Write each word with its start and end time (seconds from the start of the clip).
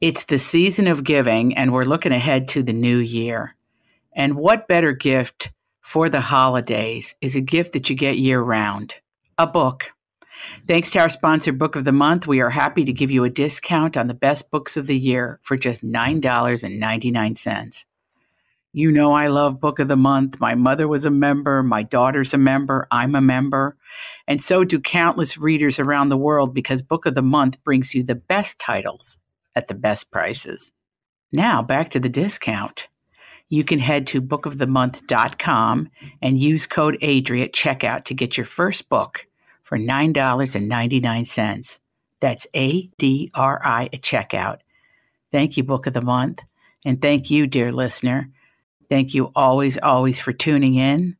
It's 0.00 0.24
the 0.24 0.38
season 0.38 0.86
of 0.86 1.04
giving, 1.04 1.54
and 1.58 1.74
we're 1.74 1.84
looking 1.84 2.12
ahead 2.12 2.48
to 2.48 2.62
the 2.62 2.72
new 2.72 2.96
year. 2.96 3.54
And 4.14 4.34
what 4.34 4.66
better 4.66 4.92
gift 4.92 5.50
for 5.82 6.08
the 6.08 6.22
holidays 6.22 7.14
is 7.20 7.36
a 7.36 7.42
gift 7.42 7.74
that 7.74 7.90
you 7.90 7.96
get 7.96 8.16
year 8.16 8.40
round 8.40 8.94
a 9.36 9.46
book. 9.46 9.92
Thanks 10.66 10.90
to 10.92 11.00
our 11.00 11.10
sponsor, 11.10 11.52
Book 11.52 11.76
of 11.76 11.84
the 11.84 11.92
Month, 11.92 12.26
we 12.26 12.40
are 12.40 12.48
happy 12.48 12.86
to 12.86 12.94
give 12.94 13.10
you 13.10 13.24
a 13.24 13.30
discount 13.30 13.98
on 13.98 14.06
the 14.06 14.14
best 14.14 14.50
books 14.50 14.78
of 14.78 14.86
the 14.86 14.96
year 14.96 15.38
for 15.42 15.58
just 15.58 15.84
$9.99. 15.84 17.84
You 18.72 18.92
know, 18.92 19.12
I 19.12 19.26
love 19.26 19.60
Book 19.60 19.80
of 19.80 19.88
the 19.88 19.96
Month. 19.96 20.40
My 20.40 20.54
mother 20.54 20.88
was 20.88 21.04
a 21.04 21.10
member, 21.10 21.62
my 21.62 21.82
daughter's 21.82 22.32
a 22.32 22.38
member, 22.38 22.88
I'm 22.90 23.14
a 23.14 23.20
member, 23.20 23.76
and 24.26 24.42
so 24.42 24.64
do 24.64 24.80
countless 24.80 25.36
readers 25.36 25.78
around 25.78 26.08
the 26.08 26.16
world 26.16 26.54
because 26.54 26.80
Book 26.80 27.04
of 27.04 27.14
the 27.14 27.20
Month 27.20 27.62
brings 27.64 27.94
you 27.94 28.02
the 28.02 28.14
best 28.14 28.58
titles 28.58 29.18
at 29.54 29.68
the 29.68 29.74
best 29.74 30.10
prices. 30.10 30.72
Now, 31.32 31.62
back 31.62 31.90
to 31.90 32.00
the 32.00 32.08
discount. 32.08 32.88
You 33.48 33.64
can 33.64 33.80
head 33.80 34.06
to 34.08 34.22
bookofthemonth.com 34.22 35.90
and 36.22 36.38
use 36.38 36.66
code 36.66 36.98
ADRI 37.02 37.44
at 37.44 37.52
checkout 37.52 38.04
to 38.04 38.14
get 38.14 38.36
your 38.36 38.46
first 38.46 38.88
book 38.88 39.26
for 39.62 39.78
$9.99. 39.78 41.78
That's 42.20 42.46
A 42.54 42.82
D 42.98 43.30
R 43.34 43.60
I 43.64 43.86
at 43.86 44.02
checkout. 44.02 44.58
Thank 45.32 45.56
you, 45.56 45.64
Book 45.64 45.86
of 45.86 45.94
the 45.94 46.00
Month. 46.00 46.40
And 46.84 47.00
thank 47.00 47.30
you, 47.30 47.46
dear 47.46 47.72
listener. 47.72 48.30
Thank 48.88 49.14
you 49.14 49.30
always, 49.34 49.78
always 49.78 50.20
for 50.20 50.32
tuning 50.32 50.74
in. 50.74 51.16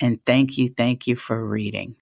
And 0.00 0.24
thank 0.24 0.56
you, 0.56 0.72
thank 0.76 1.06
you 1.06 1.16
for 1.16 1.44
reading. 1.44 1.96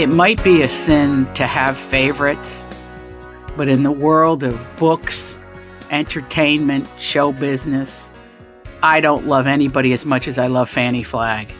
It 0.00 0.08
might 0.08 0.42
be 0.42 0.62
a 0.62 0.68
sin 0.70 1.30
to 1.34 1.46
have 1.46 1.76
favorites, 1.76 2.64
but 3.54 3.68
in 3.68 3.82
the 3.82 3.92
world 3.92 4.42
of 4.44 4.58
books, 4.76 5.36
entertainment, 5.90 6.88
show 6.98 7.32
business, 7.32 8.08
I 8.82 9.02
don't 9.02 9.26
love 9.26 9.46
anybody 9.46 9.92
as 9.92 10.06
much 10.06 10.26
as 10.26 10.38
I 10.38 10.46
love 10.46 10.70
Fannie 10.70 11.02
Flagg. 11.02 11.52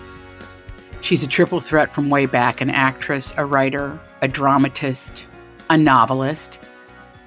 She's 1.02 1.22
a 1.22 1.27
triple 1.27 1.60
threat 1.60 1.92
from 1.94 2.08
way 2.08 2.24
back 2.24 2.62
an 2.62 2.70
actress, 2.70 3.34
a 3.36 3.44
writer, 3.44 4.00
a 4.22 4.28
dramatist, 4.28 5.27
a 5.69 5.77
novelist, 5.77 6.58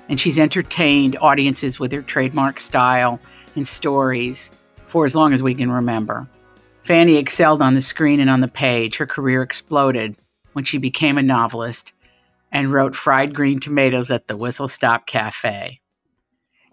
and 0.09 0.19
she's 0.19 0.39
entertained 0.39 1.15
audiences 1.21 1.79
with 1.79 1.91
her 1.91 2.01
trademark 2.01 2.59
style 2.59 3.19
and 3.55 3.67
stories 3.67 4.49
for 4.87 5.05
as 5.05 5.13
long 5.13 5.31
as 5.31 5.43
we 5.43 5.53
can 5.53 5.71
remember. 5.71 6.27
Fannie 6.85 7.17
excelled 7.17 7.61
on 7.61 7.75
the 7.75 7.83
screen 7.83 8.19
and 8.19 8.31
on 8.31 8.41
the 8.41 8.47
page. 8.47 8.97
Her 8.97 9.05
career 9.05 9.43
exploded 9.43 10.15
when 10.53 10.65
she 10.65 10.77
became 10.77 11.17
a 11.17 11.23
novelist 11.23 11.91
and 12.51 12.71
wrote 12.71 12.95
Fried 12.95 13.33
Green 13.33 13.59
Tomatoes 13.59 14.11
at 14.11 14.27
the 14.27 14.37
Whistle 14.37 14.67
Stop 14.67 15.05
Cafe. 15.07 15.81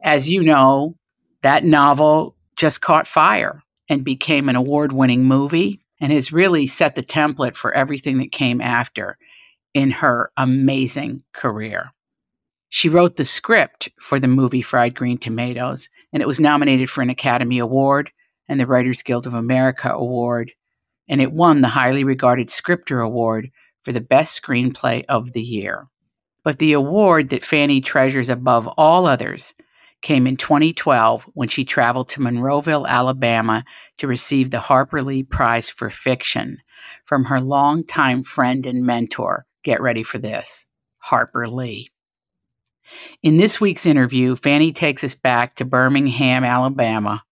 As 0.03 0.29
you 0.29 0.43
know, 0.43 0.97
that 1.43 1.65
novel 1.65 2.37
just 2.57 2.81
caught 2.81 3.09
fire 3.09 3.63
and 3.89 4.05
became 4.05 4.49
an 4.49 4.57
award 4.57 4.93
winning 4.93 5.25
movie 5.25 5.81
and 6.01 6.13
has 6.13 6.33
really 6.33 6.67
set 6.67 6.95
the 6.95 7.03
template 7.03 7.57
for 7.57 7.73
everything 7.73 8.19
that 8.19 8.33
came 8.33 8.61
after 8.61 9.19
in 9.75 9.91
her 9.91 10.31
amazing 10.37 11.23
career. 11.33 11.93
She 12.69 12.89
wrote 12.89 13.17
the 13.17 13.25
script 13.25 13.89
for 14.01 14.21
the 14.21 14.29
movie 14.29 14.63
Fried 14.63 14.95
Green 14.95 15.19
Tomatoes, 15.19 15.89
and 16.13 16.23
it 16.23 16.27
was 16.27 16.39
nominated 16.39 16.89
for 16.89 17.03
an 17.03 17.11
Academy 17.11 17.59
Award 17.59 18.11
and 18.49 18.61
the 18.61 18.67
Writers 18.67 19.03
Guild 19.03 19.27
of 19.27 19.35
America 19.35 19.91
Award, 19.91 20.53
and 21.09 21.21
it 21.21 21.33
won 21.33 21.61
the 21.61 21.69
highly 21.69 22.05
regarded 22.05 22.49
Scripter 22.49 23.01
Award 23.01 23.51
for 23.83 23.93
the 23.93 24.01
best 24.01 24.41
screenplay 24.41 25.05
of 25.09 25.33
the 25.33 25.43
year. 25.43 25.89
But 26.43 26.59
the 26.59 26.73
award 26.73 27.31
that 27.31 27.45
Fannie 27.45 27.81
treasures 27.81 28.29
above 28.29 28.67
all 28.67 29.07
others 29.07 29.55
came 30.03 30.27
in 30.27 30.37
2012 30.37 31.25
when 31.35 31.49
she 31.49 31.65
traveled 31.65 32.09
to 32.11 32.21
Monroeville, 32.21 32.87
Alabama 32.87 33.65
to 33.99 34.07
receive 34.07 34.51
the 34.51 34.61
Harper 34.61 35.03
Lee 35.03 35.23
Prize 35.23 35.69
for 35.69 35.91
Fiction 35.91 36.59
from 37.05 37.25
her 37.25 37.41
longtime 37.41 38.23
friend 38.23 38.65
and 38.67 38.85
mentor. 38.85 39.45
Get 39.63 39.83
ready 39.83 40.03
for 40.03 40.19
this 40.19 40.65
Harper 40.99 41.49
Lee. 41.49 41.89
In 43.23 43.37
this 43.37 43.61
week's 43.61 43.87
interview, 43.87 44.37
Fannie 44.37 44.73
takes 44.73 45.05
us 45.05 45.15
back 45.15 45.57
to 45.57 45.65
Birmingham, 45.65 46.45
Alabama, 46.45 47.23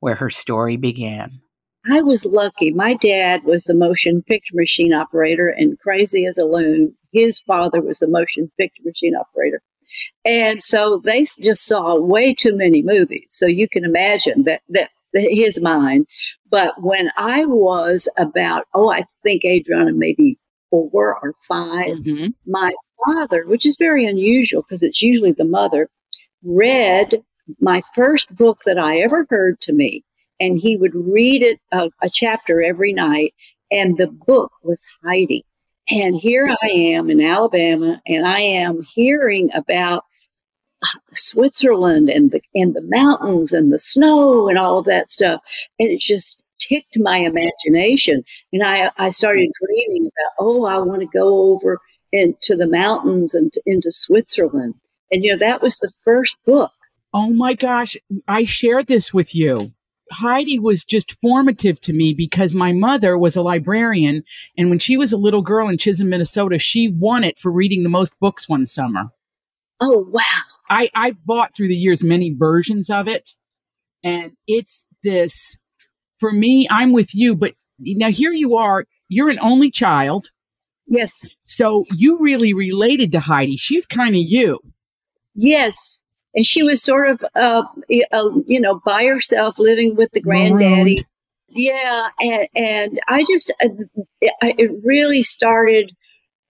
where 0.00 0.14
her 0.14 0.30
story 0.30 0.76
began. 0.76 1.42
I 1.90 2.00
was 2.00 2.24
lucky. 2.24 2.72
My 2.72 2.94
dad 2.94 3.44
was 3.44 3.68
a 3.68 3.74
motion 3.74 4.22
picture 4.22 4.54
machine 4.54 4.92
operator 4.92 5.48
and 5.48 5.78
crazy 5.80 6.26
as 6.26 6.38
a 6.38 6.44
loon. 6.44 6.94
His 7.12 7.40
father 7.40 7.80
was 7.80 8.02
a 8.02 8.08
motion 8.08 8.50
picture 8.58 8.82
machine 8.84 9.16
operator. 9.16 9.60
And 10.24 10.62
so 10.62 11.00
they 11.04 11.26
just 11.40 11.64
saw 11.66 11.96
way 11.96 12.34
too 12.34 12.56
many 12.56 12.82
movies. 12.82 13.26
So 13.30 13.46
you 13.46 13.68
can 13.68 13.84
imagine 13.84 14.44
that, 14.44 14.62
that, 14.70 14.90
his 15.12 15.60
mind. 15.60 16.06
But 16.50 16.80
when 16.80 17.10
I 17.16 17.44
was 17.44 18.08
about, 18.16 18.66
oh, 18.74 18.90
I 18.90 19.04
think 19.22 19.44
Adriana 19.44 19.92
maybe 19.92 20.38
four 20.70 21.18
or 21.22 21.34
5 21.46 21.86
mm-hmm. 21.86 22.26
my 22.46 22.72
father, 23.04 23.44
which 23.46 23.66
is 23.66 23.76
very 23.78 24.06
unusual 24.06 24.62
because 24.62 24.82
it's 24.82 25.02
usually 25.02 25.32
the 25.32 25.44
mother, 25.44 25.90
read 26.42 27.22
my 27.60 27.82
first 27.94 28.34
book 28.34 28.62
that 28.64 28.78
I 28.78 28.98
ever 28.98 29.26
heard 29.28 29.60
to 29.62 29.72
me. 29.72 30.04
And 30.42 30.58
he 30.58 30.76
would 30.76 30.94
read 30.94 31.42
it 31.42 31.60
a, 31.70 31.90
a 32.02 32.10
chapter 32.10 32.62
every 32.62 32.92
night. 32.92 33.32
And 33.70 33.96
the 33.96 34.08
book 34.08 34.52
was 34.62 34.84
Heidi. 35.04 35.44
And 35.88 36.14
here 36.16 36.54
I 36.62 36.68
am 36.68 37.10
in 37.10 37.20
Alabama, 37.20 38.00
and 38.06 38.26
I 38.26 38.40
am 38.40 38.82
hearing 38.94 39.50
about 39.52 40.04
uh, 40.82 41.00
Switzerland 41.12 42.08
and 42.08 42.30
the 42.30 42.40
and 42.54 42.74
the 42.74 42.82
mountains 42.82 43.52
and 43.52 43.72
the 43.72 43.78
snow 43.78 44.48
and 44.48 44.58
all 44.58 44.78
of 44.78 44.84
that 44.86 45.10
stuff, 45.10 45.40
and 45.78 45.90
it 45.90 46.00
just 46.00 46.40
ticked 46.60 46.98
my 46.98 47.18
imagination. 47.18 48.22
And 48.52 48.62
I 48.62 48.90
I 48.96 49.10
started 49.10 49.50
dreaming 49.66 50.06
about, 50.06 50.32
oh, 50.38 50.64
I 50.66 50.78
want 50.78 51.02
to 51.02 51.18
go 51.18 51.52
over 51.52 51.80
into 52.12 52.54
the 52.56 52.68
mountains 52.68 53.34
and 53.34 53.52
to, 53.52 53.62
into 53.66 53.90
Switzerland. 53.90 54.74
And 55.10 55.24
you 55.24 55.32
know 55.32 55.38
that 55.38 55.62
was 55.62 55.78
the 55.78 55.92
first 56.02 56.36
book. 56.46 56.72
Oh 57.12 57.32
my 57.32 57.54
gosh, 57.54 57.96
I 58.28 58.44
shared 58.44 58.86
this 58.86 59.12
with 59.12 59.34
you. 59.34 59.72
Heidi 60.12 60.58
was 60.58 60.84
just 60.84 61.18
formative 61.20 61.80
to 61.80 61.92
me 61.92 62.14
because 62.14 62.52
my 62.52 62.72
mother 62.72 63.16
was 63.16 63.36
a 63.36 63.42
librarian. 63.42 64.24
And 64.56 64.70
when 64.70 64.78
she 64.78 64.96
was 64.96 65.12
a 65.12 65.16
little 65.16 65.42
girl 65.42 65.68
in 65.68 65.78
Chisholm, 65.78 66.10
Minnesota, 66.10 66.58
she 66.58 66.88
won 66.88 67.24
it 67.24 67.38
for 67.38 67.50
reading 67.50 67.82
the 67.82 67.88
most 67.88 68.18
books 68.20 68.48
one 68.48 68.66
summer. 68.66 69.10
Oh, 69.80 70.06
wow. 70.10 70.42
I, 70.68 70.90
I've 70.94 71.24
bought 71.24 71.56
through 71.56 71.68
the 71.68 71.76
years 71.76 72.04
many 72.04 72.34
versions 72.34 72.90
of 72.90 73.08
it. 73.08 73.32
And 74.04 74.32
it's 74.46 74.84
this, 75.02 75.56
for 76.18 76.32
me, 76.32 76.66
I'm 76.70 76.92
with 76.92 77.14
you, 77.14 77.34
but 77.34 77.54
now 77.78 78.10
here 78.10 78.32
you 78.32 78.56
are, 78.56 78.86
you're 79.08 79.30
an 79.30 79.38
only 79.40 79.70
child. 79.70 80.30
Yes. 80.86 81.12
So 81.44 81.84
you 81.94 82.18
really 82.20 82.54
related 82.54 83.12
to 83.12 83.20
Heidi. 83.20 83.56
She's 83.56 83.86
kind 83.86 84.14
of 84.14 84.22
you. 84.22 84.58
Yes 85.34 86.01
and 86.34 86.46
she 86.46 86.62
was 86.62 86.82
sort 86.82 87.08
of, 87.08 87.24
uh, 87.34 87.62
uh, 88.12 88.30
you 88.46 88.60
know, 88.60 88.80
by 88.84 89.04
herself, 89.04 89.58
living 89.58 89.94
with 89.96 90.10
the 90.12 90.20
granddaddy. 90.20 90.94
Marooned. 90.94 91.04
Yeah, 91.48 92.08
and, 92.20 92.48
and 92.54 93.00
I 93.08 93.24
just, 93.28 93.52
uh, 93.62 93.68
it 94.40 94.70
really 94.84 95.22
started. 95.22 95.92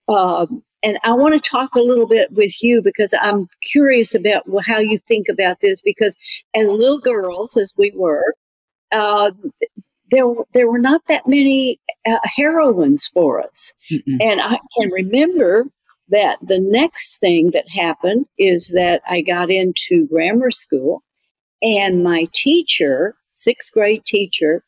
Um, 0.07 0.63
and 0.81 0.97
I 1.03 1.13
want 1.13 1.33
to 1.33 1.49
talk 1.49 1.75
a 1.75 1.81
little 1.81 2.07
bit 2.07 2.31
with 2.31 2.61
you 2.63 2.81
because 2.81 3.13
I'm 3.21 3.47
curious 3.71 4.15
about 4.15 4.43
how 4.65 4.79
you 4.79 4.97
think 4.97 5.27
about 5.29 5.59
this. 5.61 5.81
Because 5.81 6.13
as 6.53 6.67
little 6.67 6.99
girls, 6.99 7.57
as 7.57 7.73
we 7.77 7.91
were, 7.95 8.33
uh, 8.91 9.31
there 10.11 10.25
there 10.53 10.69
were 10.69 10.79
not 10.79 11.01
that 11.07 11.27
many 11.27 11.79
uh, 12.05 12.19
heroines 12.23 13.09
for 13.13 13.41
us, 13.41 13.73
Mm-mm. 13.91 14.17
and 14.21 14.39
I 14.41 14.57
can 14.77 14.91
remember 14.91 15.65
that 16.09 16.37
the 16.41 16.59
next 16.59 17.17
thing 17.19 17.51
that 17.51 17.69
happened 17.69 18.25
is 18.37 18.71
that 18.75 19.01
I 19.07 19.21
got 19.21 19.49
into 19.49 20.07
grammar 20.07 20.51
school 20.51 21.03
and 21.61 22.03
my 22.03 22.27
teacher, 22.33 23.15
sixth 23.33 23.71
grade 23.71 24.05
teacher, 24.05 24.63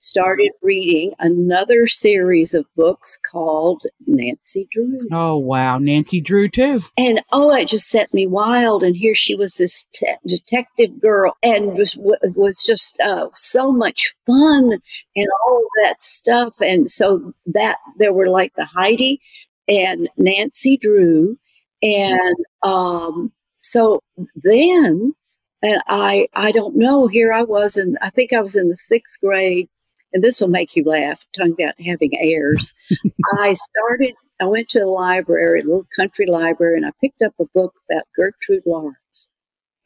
started 0.00 0.52
reading 0.62 1.12
another 1.18 1.88
series 1.88 2.54
of 2.54 2.64
books 2.76 3.18
called 3.28 3.82
Nancy 4.06 4.68
Drew. 4.70 4.96
Oh, 5.10 5.36
wow. 5.36 5.78
Nancy 5.78 6.20
Drew, 6.20 6.48
too. 6.48 6.80
And 6.96 7.20
oh, 7.32 7.52
it 7.52 7.66
just 7.66 7.88
set 7.88 8.14
me 8.14 8.26
wild. 8.26 8.84
And 8.84 8.96
here 8.96 9.16
she 9.16 9.34
was, 9.34 9.56
this 9.56 9.84
te- 9.92 10.14
detective 10.26 11.00
girl, 11.00 11.36
and 11.42 11.76
was, 11.76 11.96
was 11.98 12.64
just 12.64 12.98
uh, 13.00 13.26
so 13.34 13.72
much 13.72 14.14
fun 14.24 14.78
and 15.16 15.26
all 15.46 15.58
of 15.58 15.82
that 15.82 16.00
stuff. 16.00 16.60
And 16.60 16.88
so 16.88 17.32
that 17.46 17.78
there 17.98 18.12
were 18.12 18.28
like 18.28 18.54
the 18.54 18.64
Heidi 18.64 19.20
and 19.68 20.08
Nancy 20.16 20.76
Drew. 20.76 21.38
And 21.82 22.36
um, 22.62 23.32
so 23.60 24.02
then, 24.36 25.14
and 25.62 25.80
I, 25.86 26.28
I 26.34 26.50
don't 26.50 26.76
know, 26.76 27.06
here 27.06 27.32
I 27.32 27.42
was, 27.42 27.76
and 27.76 27.98
I 28.02 28.10
think 28.10 28.32
I 28.32 28.40
was 28.40 28.56
in 28.56 28.68
the 28.68 28.76
sixth 28.76 29.20
grade, 29.20 29.68
and 30.12 30.24
this 30.24 30.40
will 30.40 30.48
make 30.48 30.74
you 30.74 30.84
laugh, 30.84 31.24
talking 31.36 31.54
about 31.58 31.80
having 31.80 32.12
heirs. 32.18 32.72
I 33.38 33.54
started, 33.54 34.14
I 34.40 34.46
went 34.46 34.68
to 34.70 34.80
the 34.80 34.86
library, 34.86 35.60
a 35.60 35.64
little 35.64 35.86
country 35.96 36.26
library, 36.26 36.76
and 36.76 36.86
I 36.86 36.90
picked 37.00 37.22
up 37.22 37.34
a 37.38 37.44
book 37.54 37.74
about 37.90 38.04
Gertrude 38.16 38.62
Lawrence, 38.66 39.28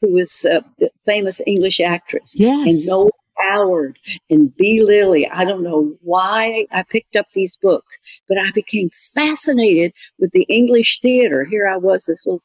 who 0.01 0.13
was 0.13 0.45
a 0.45 0.63
famous 1.05 1.41
English 1.45 1.79
actress. 1.79 2.35
Yes. 2.35 2.67
And 2.67 2.85
Noel 2.85 3.11
Coward 3.43 3.97
and 4.29 4.55
Bea 4.55 4.81
Lillie. 4.81 5.29
I 5.29 5.43
don't 5.43 5.63
know 5.63 5.95
why 6.01 6.67
I 6.71 6.83
picked 6.83 7.15
up 7.15 7.27
these 7.33 7.57
books, 7.57 7.97
but 8.27 8.37
I 8.37 8.51
became 8.51 8.89
fascinated 9.13 9.93
with 10.19 10.31
the 10.31 10.43
English 10.43 10.99
theater. 11.01 11.45
Here 11.45 11.67
I 11.67 11.77
was, 11.77 12.05
this 12.05 12.25
little, 12.25 12.43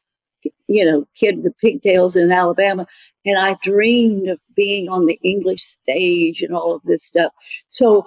you 0.66 0.84
know, 0.84 1.06
kid 1.14 1.42
with 1.42 1.58
pigtails 1.58 2.16
in 2.16 2.32
Alabama, 2.32 2.86
and 3.24 3.38
I 3.38 3.56
dreamed 3.62 4.28
of 4.28 4.38
being 4.54 4.88
on 4.88 5.06
the 5.06 5.18
English 5.22 5.62
stage 5.62 6.42
and 6.42 6.54
all 6.54 6.74
of 6.74 6.82
this 6.84 7.04
stuff. 7.04 7.32
So, 7.68 8.06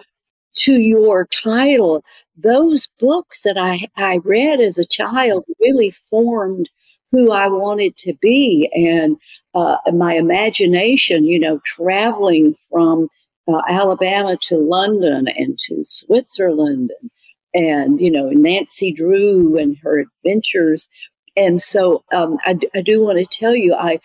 to 0.53 0.73
your 0.73 1.27
title, 1.27 2.03
those 2.35 2.87
books 2.99 3.41
that 3.41 3.57
I, 3.57 3.87
I 3.95 4.17
read 4.17 4.59
as 4.59 4.77
a 4.77 4.85
child 4.85 5.45
really 5.61 5.91
formed 5.91 6.69
who 7.11 7.31
I 7.31 7.47
wanted 7.47 7.97
to 7.97 8.13
be. 8.21 8.69
And 8.73 9.17
uh, 9.53 9.77
my 9.93 10.15
imagination, 10.15 11.25
you 11.25 11.39
know, 11.39 11.59
traveling 11.65 12.55
from 12.69 13.07
uh, 13.47 13.61
Alabama 13.67 14.37
to 14.43 14.57
London 14.57 15.27
and 15.27 15.59
to 15.67 15.83
Switzerland 15.83 16.91
and, 17.01 17.11
and, 17.53 18.01
you 18.01 18.09
know, 18.09 18.29
Nancy 18.29 18.93
Drew 18.93 19.57
and 19.57 19.77
her 19.83 19.99
adventures. 19.99 20.87
And 21.35 21.61
so 21.61 22.03
um, 22.13 22.37
I, 22.45 22.57
I 22.75 22.81
do 22.81 23.01
want 23.01 23.19
to 23.19 23.25
tell 23.25 23.55
you, 23.55 23.73
I 23.73 23.99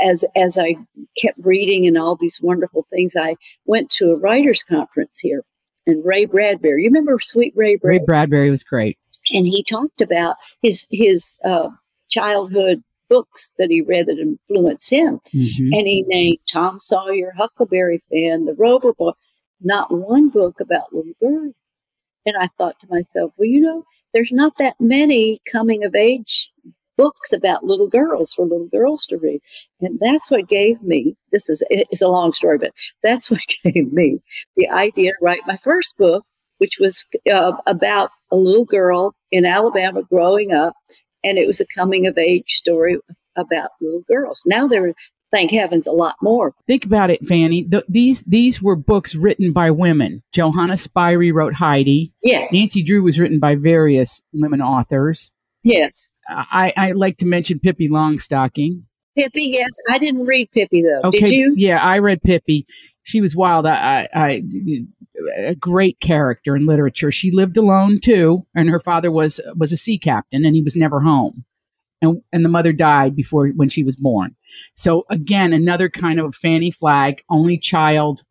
as 0.00 0.24
as 0.34 0.58
I 0.58 0.76
kept 1.20 1.38
reading 1.44 1.86
and 1.86 1.96
all 1.96 2.16
these 2.16 2.40
wonderful 2.42 2.86
things, 2.90 3.14
I 3.16 3.36
went 3.64 3.90
to 3.92 4.10
a 4.10 4.16
writers 4.16 4.62
conference 4.62 5.18
here, 5.18 5.42
and 5.86 6.04
Ray 6.04 6.24
Bradbury. 6.24 6.82
You 6.82 6.88
remember 6.88 7.18
Sweet 7.20 7.52
Ray 7.56 7.76
Bradbury? 7.76 7.98
Ray 7.98 8.04
Bradbury 8.04 8.50
was 8.50 8.64
great, 8.64 8.98
and 9.30 9.46
he 9.46 9.62
talked 9.62 10.00
about 10.00 10.36
his 10.62 10.86
his 10.90 11.36
uh, 11.44 11.68
childhood 12.12 12.82
books 13.08 13.50
that 13.58 13.70
he 13.70 13.80
read 13.80 14.06
that 14.06 14.18
influenced 14.18 14.88
him. 14.88 15.20
mm-hmm. 15.34 15.72
And 15.72 15.86
he 15.86 16.04
named 16.06 16.38
Tom 16.50 16.80
Sawyer, 16.80 17.32
Huckleberry 17.36 18.02
Finn, 18.08 18.46
The 18.46 18.54
Rover 18.54 18.92
Boy, 18.92 19.12
not 19.60 19.90
one 19.90 20.28
book 20.28 20.60
about 20.60 20.92
little 20.92 21.12
girls. 21.20 21.54
And 22.24 22.36
I 22.38 22.48
thought 22.56 22.78
to 22.80 22.86
myself, 22.88 23.32
well, 23.36 23.48
you 23.48 23.60
know, 23.60 23.84
there's 24.14 24.32
not 24.32 24.56
that 24.58 24.80
many 24.80 25.40
coming 25.50 25.84
of 25.84 25.94
age 25.94 26.50
books 26.96 27.32
about 27.32 27.64
little 27.64 27.88
girls 27.88 28.32
for 28.32 28.46
little 28.46 28.68
girls 28.68 29.06
to 29.06 29.18
read. 29.18 29.40
And 29.80 29.98
that's 30.00 30.30
what 30.30 30.48
gave 30.48 30.80
me 30.82 31.16
this 31.32 31.48
is 31.48 31.62
it's 31.68 32.02
a 32.02 32.08
long 32.08 32.32
story, 32.32 32.58
but 32.58 32.72
that's 33.02 33.30
what 33.30 33.40
gave 33.64 33.92
me 33.92 34.20
the 34.56 34.68
idea 34.70 35.10
to 35.10 35.18
write 35.20 35.40
my 35.46 35.56
first 35.58 35.96
book, 35.96 36.24
which 36.58 36.78
was 36.78 37.04
uh, 37.30 37.52
about 37.66 38.10
a 38.30 38.36
little 38.36 38.64
girl 38.64 39.14
in 39.30 39.44
Alabama 39.44 40.02
growing 40.04 40.52
up 40.52 40.74
and 41.24 41.38
it 41.38 41.46
was 41.46 41.60
a 41.60 41.66
coming 41.66 42.06
of 42.06 42.18
age 42.18 42.48
story 42.48 42.98
about 43.36 43.70
little 43.80 44.02
girls. 44.08 44.42
Now 44.46 44.66
there 44.66 44.88
are, 44.88 44.94
thank 45.30 45.50
heavens, 45.50 45.86
a 45.86 45.92
lot 45.92 46.16
more. 46.20 46.52
Think 46.66 46.84
about 46.84 47.10
it, 47.10 47.26
Fannie. 47.26 47.64
The, 47.64 47.84
these 47.88 48.22
these 48.24 48.60
were 48.60 48.76
books 48.76 49.14
written 49.14 49.52
by 49.52 49.70
women. 49.70 50.22
Johanna 50.32 50.74
Spyri 50.74 51.32
wrote 51.32 51.54
Heidi. 51.54 52.12
Yes. 52.22 52.52
Nancy 52.52 52.82
Drew 52.82 53.02
was 53.02 53.18
written 53.18 53.38
by 53.38 53.54
various 53.54 54.22
women 54.32 54.60
authors. 54.60 55.32
Yes. 55.62 56.08
I, 56.28 56.72
I 56.76 56.92
like 56.92 57.16
to 57.18 57.26
mention 57.26 57.58
Pippi 57.58 57.88
Longstocking. 57.88 58.82
Pippi, 59.16 59.42
yes. 59.52 59.70
I 59.90 59.98
didn't 59.98 60.24
read 60.24 60.50
Pippi 60.52 60.82
though. 60.82 61.08
Okay, 61.08 61.20
Did 61.20 61.32
you? 61.32 61.54
yeah, 61.56 61.82
I 61.82 61.98
read 61.98 62.22
Pippi. 62.22 62.66
She 63.04 63.20
was 63.20 63.34
wild. 63.34 63.66
I, 63.66 64.08
I, 64.14 64.20
I 64.20 64.42
a 65.36 65.54
great 65.54 66.00
character 66.00 66.56
in 66.56 66.66
literature. 66.66 67.10
She 67.10 67.30
lived 67.30 67.56
alone 67.56 68.00
too, 68.00 68.46
and 68.54 68.68
her 68.68 68.80
father 68.80 69.10
was 69.10 69.40
was 69.56 69.72
a 69.72 69.76
sea 69.76 69.98
captain, 69.98 70.44
and 70.44 70.54
he 70.54 70.62
was 70.62 70.76
never 70.76 71.00
home. 71.00 71.44
And 72.00 72.22
and 72.32 72.44
the 72.44 72.48
mother 72.48 72.72
died 72.72 73.16
before 73.16 73.48
when 73.48 73.68
she 73.68 73.82
was 73.82 73.96
born. 73.96 74.36
So 74.74 75.04
again, 75.10 75.52
another 75.52 75.88
kind 75.88 76.20
of 76.20 76.34
Fannie 76.34 76.70
Flagg 76.70 77.22
only 77.28 77.58
child 77.58 78.22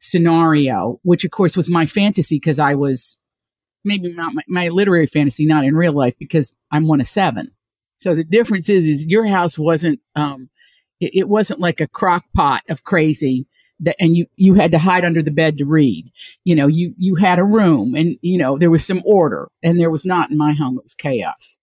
scenario, 0.00 1.00
which 1.02 1.24
of 1.24 1.30
course 1.30 1.56
was 1.56 1.68
my 1.68 1.86
fantasy 1.86 2.36
because 2.36 2.58
I 2.58 2.74
was 2.74 3.16
maybe 3.84 4.12
not 4.12 4.34
my, 4.34 4.42
my 4.48 4.68
literary 4.68 5.06
fantasy, 5.06 5.46
not 5.46 5.64
in 5.64 5.74
real 5.74 5.92
life 5.92 6.14
because 6.18 6.52
I'm 6.70 6.86
one 6.86 7.00
of 7.00 7.08
seven. 7.08 7.52
So 7.98 8.14
the 8.14 8.24
difference 8.24 8.68
is, 8.68 8.84
is 8.84 9.06
your 9.06 9.26
house 9.26 9.58
wasn't, 9.58 10.00
um, 10.16 10.50
it, 11.00 11.12
it 11.14 11.28
wasn't 11.28 11.60
like 11.60 11.80
a 11.80 11.86
crock 11.86 12.24
pot 12.34 12.62
of 12.68 12.84
crazy 12.84 13.46
that, 13.80 13.96
and 13.98 14.16
you, 14.16 14.26
you 14.36 14.54
had 14.54 14.72
to 14.72 14.78
hide 14.78 15.04
under 15.04 15.22
the 15.22 15.30
bed 15.30 15.58
to 15.58 15.64
read. 15.64 16.10
You 16.44 16.54
know, 16.54 16.66
you, 16.66 16.94
you 16.96 17.16
had 17.16 17.38
a 17.38 17.44
room 17.44 17.94
and, 17.94 18.16
you 18.22 18.38
know, 18.38 18.58
there 18.58 18.70
was 18.70 18.84
some 18.84 19.02
order 19.04 19.48
and 19.62 19.78
there 19.78 19.90
was 19.90 20.04
not 20.04 20.30
in 20.30 20.36
my 20.36 20.52
home. 20.52 20.78
It 20.78 20.84
was 20.84 20.94
chaos. 20.94 21.56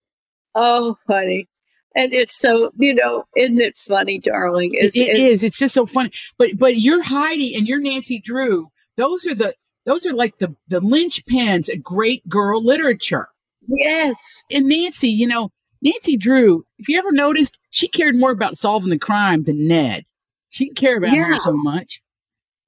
Oh, 0.54 0.96
honey. 1.08 1.48
And 1.94 2.12
it's 2.12 2.38
so, 2.38 2.72
you 2.78 2.94
know, 2.94 3.24
isn't 3.36 3.60
it 3.60 3.76
funny, 3.76 4.18
darling? 4.18 4.70
It's, 4.74 4.96
it, 4.96 5.02
it 5.02 5.10
it's, 5.10 5.18
is. 5.18 5.42
It's 5.42 5.58
just 5.58 5.74
so 5.74 5.86
funny. 5.86 6.10
But, 6.38 6.58
but 6.58 6.76
you're 6.76 7.02
Heidi 7.02 7.54
and 7.54 7.66
you're 7.66 7.80
Nancy 7.80 8.18
Drew. 8.18 8.68
Those 8.96 9.26
are 9.26 9.34
the, 9.34 9.54
those 9.84 10.06
are 10.06 10.12
like 10.12 10.38
the, 10.38 10.54
the 10.68 10.80
linchpins 10.80 11.72
of 11.72 11.82
great 11.82 12.28
girl 12.28 12.64
literature. 12.64 13.26
Yes. 13.66 14.16
And 14.50 14.66
Nancy, 14.66 15.08
you 15.08 15.26
know, 15.26 15.50
Nancy 15.82 16.16
Drew, 16.16 16.64
if 16.78 16.88
you 16.88 16.98
ever 16.98 17.12
noticed, 17.12 17.58
she 17.70 17.88
cared 17.88 18.16
more 18.16 18.30
about 18.30 18.56
solving 18.56 18.90
the 18.90 18.98
crime 18.98 19.44
than 19.44 19.66
Ned. 19.66 20.04
She 20.52 20.66
didn't 20.66 20.76
care 20.76 20.96
about 20.98 21.12
Yeah. 21.12 21.24
her 21.24 21.40
so 21.40 21.52
much. 21.52 22.00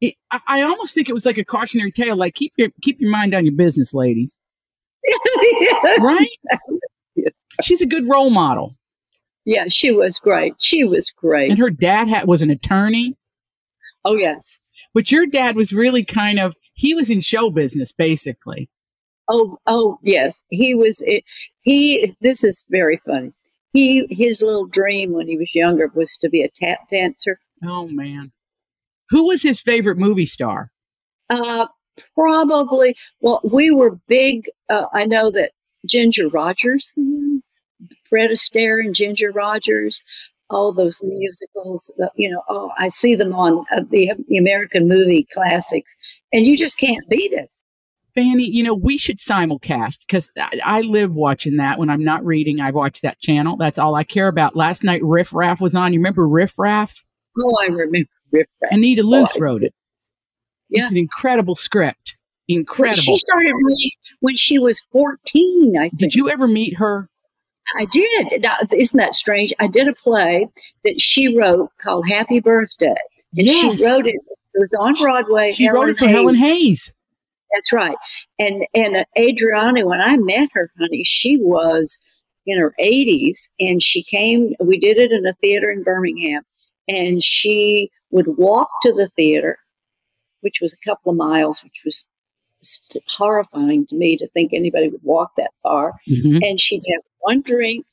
It, 0.01 0.15
I, 0.31 0.41
I 0.49 0.63
almost 0.63 0.95
think 0.95 1.09
it 1.09 1.13
was 1.15 1.25
like 1.25 1.39
a 1.39 1.45
cautionary 1.45 1.93
tale, 1.93 2.17
like 2.17 2.35
keep 2.35 2.53
your 2.57 2.69
keep 2.83 3.01
your 3.01 3.11
mind 3.11 3.35
on 3.35 3.45
your 3.45 3.55
business, 3.55 3.95
ladies. 3.95 4.39
Right? 6.01 6.29
She's 7.63 7.81
a 7.83 7.87
good 7.87 8.09
role 8.09 8.31
model. 8.31 8.75
yeah, 9.45 9.67
she 9.69 9.91
was 9.93 10.19
great. 10.19 10.55
She 10.59 10.83
was 10.85 11.11
great. 11.11 11.51
And 11.51 11.59
her 11.59 11.71
dad 11.71 12.09
had, 12.09 12.27
was 12.27 12.43
an 12.43 12.51
attorney, 12.51 13.17
oh, 14.05 14.17
yes. 14.17 14.61
but 14.93 15.13
your 15.13 15.27
dad 15.27 15.55
was 15.55 15.73
really 15.73 16.05
kind 16.05 16.39
of 16.39 16.57
he 16.73 16.95
was 16.95 17.11
in 17.11 17.21
show 17.21 17.51
business 17.51 17.93
basically. 17.93 18.69
Oh, 19.29 19.59
oh, 19.67 19.99
yes. 20.03 20.43
He 20.49 20.75
was. 20.75 21.01
It, 21.07 21.25
he. 21.63 22.15
This 22.21 22.45
is 22.45 22.65
very 22.69 23.01
funny. 23.07 23.33
He 23.73 24.07
his 24.11 24.43
little 24.43 24.67
dream 24.67 25.13
when 25.13 25.29
he 25.29 25.39
was 25.39 25.55
younger 25.55 25.91
was 25.95 26.17
to 26.19 26.29
be 26.29 26.43
a 26.43 26.51
tap 26.55 26.81
dancer. 26.91 27.39
Oh 27.67 27.89
man. 27.89 28.33
Who 29.11 29.29
was 29.29 29.43
his 29.43 29.61
favorite 29.61 29.99
movie 29.99 30.27
star? 30.27 30.71
Uh, 31.31 31.67
probably. 32.15 32.97
Well, 33.21 33.41
we 33.45 33.71
were 33.71 33.99
big. 34.09 34.49
Uh, 34.69 34.87
I 34.93 35.05
know 35.05 35.31
that 35.31 35.53
Ginger 35.87 36.29
Rogers, 36.29 36.93
Fred 38.09 38.31
Astaire 38.31 38.81
and 38.81 38.95
Ginger 38.95 39.31
Rogers, 39.31 40.03
all 40.51 40.73
those 40.73 41.01
musicals. 41.03 41.91
You 42.17 42.31
know, 42.31 42.43
oh, 42.49 42.71
I 42.79 42.89
see 42.89 43.15
them 43.15 43.35
on 43.35 43.65
uh, 43.75 43.83
the 43.91 44.13
the 44.29 44.39
American 44.39 44.89
movie 44.89 45.27
classics, 45.33 45.95
and 46.33 46.47
you 46.47 46.57
just 46.57 46.79
can't 46.79 47.09
beat 47.09 47.33
it. 47.33 47.51
Fannie, 48.15 48.49
you 48.49 48.63
know, 48.63 48.75
we 48.75 48.97
should 48.97 49.19
simulcast 49.19 50.01
because 50.07 50.31
I, 50.37 50.61
I 50.65 50.81
live 50.83 51.15
watching 51.17 51.57
that 51.57 51.79
when 51.81 51.91
I'm 51.91 52.05
not 52.05 52.25
reading. 52.25 52.61
I 52.61 52.71
watch 52.71 53.01
that 53.01 53.19
channel. 53.19 53.57
That's 53.57 53.79
all 53.79 53.97
I 53.97 54.05
care 54.05 54.29
about. 54.29 54.55
Last 54.55 54.85
night, 54.85 55.03
Riff 55.03 55.35
Raff 55.35 55.61
was 55.61 55.75
on. 55.75 55.93
You 55.93 55.99
remember 55.99 56.27
Riff 56.27 56.57
Raff? 56.57 57.03
Oh, 57.39 57.57
I 57.63 57.67
remember 57.67 58.09
Riff 58.33 58.49
Raff. 58.63 58.73
Anita 58.73 59.03
Loos 59.03 59.39
wrote 59.39 59.63
it. 59.63 59.75
Yeah. 60.69 60.83
It's 60.83 60.91
an 60.91 60.97
incredible 60.97 61.55
script. 61.57 62.17
Incredible. 62.49 63.01
She 63.03 63.19
started 63.19 63.55
reading 63.55 63.91
when 64.21 64.37
she 64.37 64.59
was 64.59 64.85
14, 64.93 65.75
I 65.79 65.89
think. 65.89 65.99
Did 65.99 66.15
you 66.15 66.29
ever 66.31 66.47
meet 66.47 66.79
her? 66.79 67.09
I 67.77 67.87
did. 67.87 68.43
Now, 68.43 68.57
isn't 68.73 68.97
that 68.99 69.15
strange? 69.15 69.53
I 69.59 69.67
did 69.67 69.89
a 69.89 69.95
play 69.95 70.49
that 70.85 71.01
she 71.01 71.37
wrote 71.37 71.71
called 71.81 72.07
Happy 72.09 72.41
Birthday. 72.41 72.95
And 73.37 73.47
Yes. 73.47 73.79
she 73.79 73.85
wrote 73.87 74.07
it. 74.07 74.15
It 74.57 74.61
was 74.61 74.75
on 74.79 74.95
Broadway. 74.95 75.51
She 75.53 75.69
wrote 75.69 75.89
it 75.89 75.97
for 75.97 76.07
Hayes. 76.07 76.15
Helen 76.15 76.35
Hayes. 76.37 76.93
That's 77.53 77.73
right. 77.73 77.97
And 78.39 78.65
and 78.75 78.97
uh, 78.99 79.05
Adriana, 79.19 79.87
when 79.87 80.01
I 80.01 80.17
met 80.17 80.51
her, 80.55 80.71
honey, 80.79 81.03
she 81.05 81.39
was 81.39 81.99
in 82.47 82.59
her 82.59 82.75
80s, 82.79 83.49
and 83.59 83.83
she 83.83 84.03
came. 84.03 84.55
We 84.61 84.79
did 84.79 84.99
it 84.99 85.11
in 85.13 85.25
a 85.27 85.33
theater 85.35 85.71
in 85.71 85.83
Birmingham, 85.83 86.43
and 86.89 87.23
she 87.23 87.91
would 88.11 88.27
walk 88.39 88.69
to 88.83 88.93
the 88.93 89.09
theater, 89.09 89.59
which 90.41 90.59
was 90.61 90.73
a 90.73 90.89
couple 90.89 91.11
of 91.11 91.17
miles, 91.17 91.63
which 91.63 91.83
was 91.85 92.07
st- 92.63 93.05
horrifying 93.09 93.87
to 93.87 93.97
me 93.97 94.17
to 94.17 94.29
think 94.29 94.53
anybody 94.53 94.89
would 94.89 95.03
walk 95.03 95.33
that 95.37 95.51
far. 95.63 95.95
Mhm. 96.09 96.41
And 96.47 96.61
she'd 96.61 96.83
have 96.93 97.03
one 97.21 97.43
drink, 97.43 97.85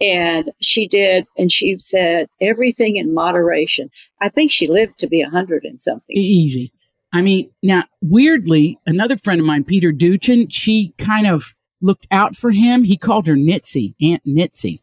and 0.00 0.50
she 0.60 0.88
did, 0.88 1.26
and 1.38 1.52
she 1.52 1.76
said 1.78 2.28
everything 2.40 2.96
in 2.96 3.14
moderation. 3.14 3.90
I 4.20 4.28
think 4.28 4.50
she 4.50 4.66
lived 4.66 4.98
to 4.98 5.06
be 5.06 5.20
a 5.20 5.30
hundred 5.30 5.64
and 5.64 5.80
something. 5.80 6.16
Easy. 6.16 6.72
I 7.12 7.20
mean, 7.20 7.50
now, 7.62 7.84
weirdly, 8.00 8.78
another 8.86 9.18
friend 9.18 9.38
of 9.40 9.46
mine, 9.46 9.64
Peter 9.64 9.92
Duchin, 9.92 10.46
she 10.50 10.94
kind 10.96 11.26
of 11.26 11.54
looked 11.82 12.06
out 12.10 12.36
for 12.36 12.52
him. 12.52 12.84
He 12.84 12.96
called 12.96 13.26
her 13.26 13.34
Nitsy, 13.34 13.94
Aunt 14.00 14.24
Nitsy. 14.26 14.80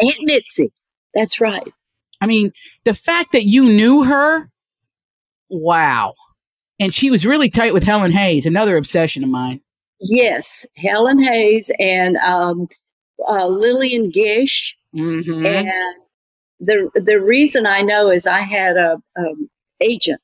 Aunt 0.00 0.28
Nitsy. 0.28 0.70
That's 1.14 1.40
right. 1.40 1.66
I 2.20 2.26
mean, 2.26 2.52
the 2.84 2.94
fact 2.94 3.32
that 3.32 3.44
you 3.44 3.64
knew 3.64 4.04
her, 4.04 4.50
wow. 5.48 6.14
and 6.78 6.94
she 6.94 7.10
was 7.10 7.26
really 7.26 7.50
tight 7.50 7.74
with 7.74 7.82
Helen 7.82 8.12
Hayes, 8.12 8.46
another 8.46 8.76
obsession 8.76 9.22
of 9.24 9.30
mine. 9.30 9.60
Yes, 10.00 10.66
Helen 10.76 11.22
Hayes 11.22 11.70
and 11.78 12.16
um, 12.18 12.68
uh, 13.26 13.46
Lillian 13.46 14.10
Gish. 14.10 14.76
Mm-hmm. 14.94 15.46
And 15.46 15.94
the 16.60 16.90
the 16.94 17.20
reason 17.20 17.66
I 17.66 17.82
know 17.82 18.10
is 18.10 18.26
I 18.26 18.40
had 18.40 18.76
a 18.76 18.96
um, 19.18 19.48
agent 19.80 20.20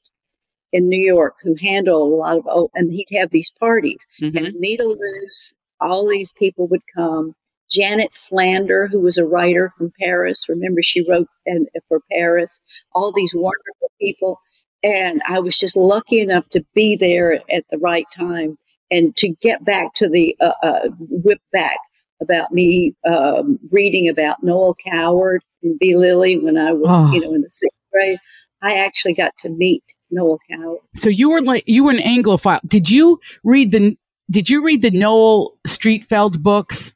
in 0.72 0.88
New 0.88 1.00
York 1.00 1.34
who 1.42 1.56
handled 1.60 2.12
a 2.12 2.14
lot 2.14 2.38
of 2.38 2.46
oh, 2.48 2.70
and 2.74 2.92
he'd 2.92 3.08
have 3.18 3.30
these 3.30 3.52
parties. 3.58 3.98
Mhm. 4.20 4.36
And 4.36 4.46
Anita 4.46 4.84
Loos, 4.84 5.54
all 5.80 6.08
these 6.08 6.32
people 6.32 6.68
would 6.68 6.82
come. 6.94 7.34
Janet 7.70 8.10
Flanner, 8.14 8.88
who 8.90 9.00
was 9.00 9.16
a 9.18 9.24
writer 9.26 9.72
from 9.76 9.92
Paris, 10.00 10.48
remember 10.48 10.82
she 10.82 11.08
wrote 11.08 11.28
and 11.46 11.68
for 11.88 12.00
Paris. 12.10 12.58
All 12.94 13.12
these 13.12 13.32
wonderful 13.34 13.90
people, 14.00 14.40
and 14.82 15.22
I 15.28 15.38
was 15.40 15.56
just 15.56 15.76
lucky 15.76 16.20
enough 16.20 16.48
to 16.50 16.64
be 16.74 16.96
there 16.96 17.34
at 17.50 17.64
the 17.70 17.78
right 17.78 18.06
time 18.16 18.58
and 18.90 19.16
to 19.18 19.28
get 19.40 19.64
back 19.64 19.94
to 19.94 20.08
the 20.08 20.36
uh, 20.40 20.52
uh, 20.62 20.88
whip 20.98 21.40
back 21.52 21.78
about 22.20 22.52
me 22.52 22.94
um, 23.08 23.58
reading 23.70 24.08
about 24.08 24.42
Noel 24.42 24.74
Coward 24.84 25.42
and 25.62 25.78
Bea 25.78 25.96
Lillie 25.96 26.38
when 26.38 26.58
I 26.58 26.72
was, 26.72 27.06
Oh. 27.06 27.12
you 27.12 27.20
know, 27.20 27.32
in 27.34 27.40
the 27.42 27.50
sixth 27.50 27.76
grade. 27.92 28.18
I 28.62 28.74
actually 28.74 29.14
got 29.14 29.32
to 29.38 29.48
meet 29.48 29.82
Noel 30.10 30.38
Coward. 30.50 30.80
So 30.96 31.08
you 31.08 31.30
were 31.30 31.40
like 31.40 31.64
you 31.66 31.84
were 31.84 31.92
an 31.92 31.98
Anglophile. 31.98 32.60
Did 32.66 32.90
you 32.90 33.20
read 33.44 33.70
the 33.72 33.96
Did 34.30 34.50
you 34.50 34.62
read 34.62 34.82
the 34.82 34.90
Noel 34.90 35.52
Streatfeild 35.66 36.42
books? 36.42 36.92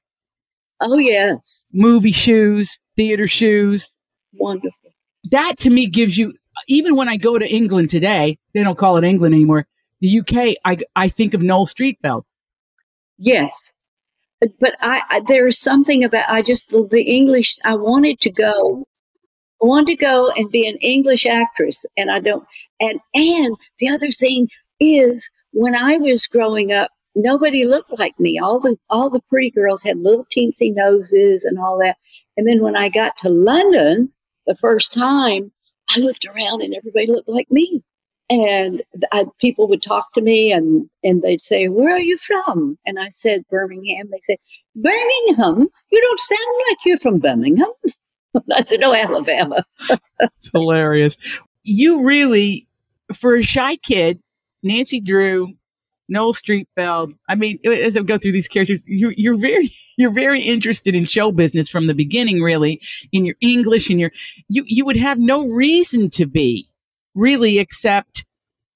Oh 0.80 0.98
yes, 0.98 1.62
Movie 1.72 2.12
shoes, 2.12 2.78
theater 2.96 3.28
shoes. 3.28 3.90
wonderful. 4.34 4.90
That 5.30 5.58
to 5.60 5.70
me 5.70 5.86
gives 5.86 6.18
you. 6.18 6.34
Even 6.68 6.94
when 6.94 7.08
I 7.08 7.16
go 7.16 7.38
to 7.38 7.48
England 7.52 7.90
today, 7.90 8.38
they 8.52 8.62
don't 8.62 8.78
call 8.78 8.96
it 8.96 9.04
England 9.04 9.34
anymore. 9.34 9.66
The 10.00 10.20
UK, 10.20 10.56
I 10.64 10.78
I 10.94 11.08
think 11.08 11.34
of 11.34 11.42
Noel 11.42 11.66
Streatfeild. 11.66 12.22
Yes, 13.18 13.72
but, 14.40 14.50
but 14.60 14.74
I, 14.80 15.02
I 15.08 15.20
there's 15.26 15.58
something 15.58 16.04
about 16.04 16.28
I 16.28 16.42
just 16.42 16.70
the, 16.70 16.86
the 16.90 17.02
English. 17.02 17.56
I 17.64 17.74
wanted 17.76 18.20
to 18.20 18.30
go. 18.30 18.84
I 19.62 19.66
wanted 19.66 19.86
to 19.86 19.96
go 19.96 20.30
and 20.36 20.50
be 20.50 20.66
an 20.68 20.76
English 20.78 21.24
actress, 21.26 21.86
and 21.96 22.10
I 22.10 22.18
don't. 22.20 22.44
And 22.80 23.00
and 23.14 23.56
the 23.78 23.88
other 23.88 24.10
thing 24.10 24.48
is, 24.80 25.28
when 25.52 25.74
I 25.74 25.96
was 25.96 26.26
growing 26.26 26.72
up, 26.72 26.90
nobody 27.14 27.64
looked 27.64 27.98
like 27.98 28.18
me. 28.18 28.38
All 28.38 28.60
the 28.60 28.76
all 28.90 29.10
the 29.10 29.22
pretty 29.28 29.50
girls 29.50 29.82
had 29.82 29.98
little 29.98 30.26
teensy 30.26 30.74
noses 30.74 31.44
and 31.44 31.58
all 31.58 31.78
that. 31.78 31.96
And 32.36 32.46
then 32.48 32.62
when 32.62 32.76
I 32.76 32.88
got 32.88 33.16
to 33.18 33.28
London 33.28 34.12
the 34.46 34.56
first 34.56 34.92
time, 34.92 35.52
I 35.90 36.00
looked 36.00 36.26
around 36.26 36.62
and 36.62 36.74
everybody 36.74 37.06
looked 37.06 37.28
like 37.28 37.50
me. 37.50 37.82
And 38.30 38.82
I, 39.12 39.26
people 39.38 39.68
would 39.68 39.82
talk 39.82 40.12
to 40.14 40.22
me 40.22 40.50
and, 40.50 40.88
and 41.02 41.20
they'd 41.20 41.42
say, 41.42 41.68
Where 41.68 41.94
are 41.94 42.00
you 42.00 42.16
from? 42.16 42.78
And 42.86 42.98
I 42.98 43.10
said, 43.10 43.44
Birmingham. 43.50 44.08
They 44.10 44.20
said, 44.26 44.38
Birmingham? 44.74 45.68
You 45.90 46.00
don't 46.00 46.20
sound 46.20 46.40
like 46.68 46.78
you're 46.86 46.98
from 46.98 47.18
Birmingham. 47.18 47.68
I 48.52 48.64
said, 48.64 48.80
No, 48.80 48.94
Alabama. 48.94 49.64
It's 50.20 50.50
hilarious. 50.52 51.16
You 51.64 52.06
really, 52.06 52.66
for 53.12 53.36
a 53.36 53.42
shy 53.42 53.76
kid, 53.76 54.20
Nancy 54.62 55.00
Drew, 55.00 55.54
Noel 56.08 56.34
Streatfeild. 56.34 57.14
I 57.28 57.34
mean, 57.34 57.58
as 57.64 57.96
I 57.96 58.00
go 58.02 58.18
through 58.18 58.32
these 58.32 58.48
characters, 58.48 58.82
you're, 58.86 59.14
you're 59.16 59.38
very, 59.38 59.72
you're 59.98 60.12
very 60.12 60.40
interested 60.40 60.94
in 60.94 61.06
show 61.06 61.32
business 61.32 61.68
from 61.68 61.86
the 61.86 61.94
beginning, 61.94 62.42
really, 62.42 62.80
in 63.12 63.24
your 63.24 63.36
English 63.40 63.90
and 63.90 64.00
your, 64.00 64.10
you, 64.48 64.64
you 64.66 64.84
would 64.84 64.96
have 64.96 65.18
no 65.18 65.46
reason 65.46 66.10
to 66.10 66.26
be 66.26 66.68
really 67.14 67.58
except 67.58 68.24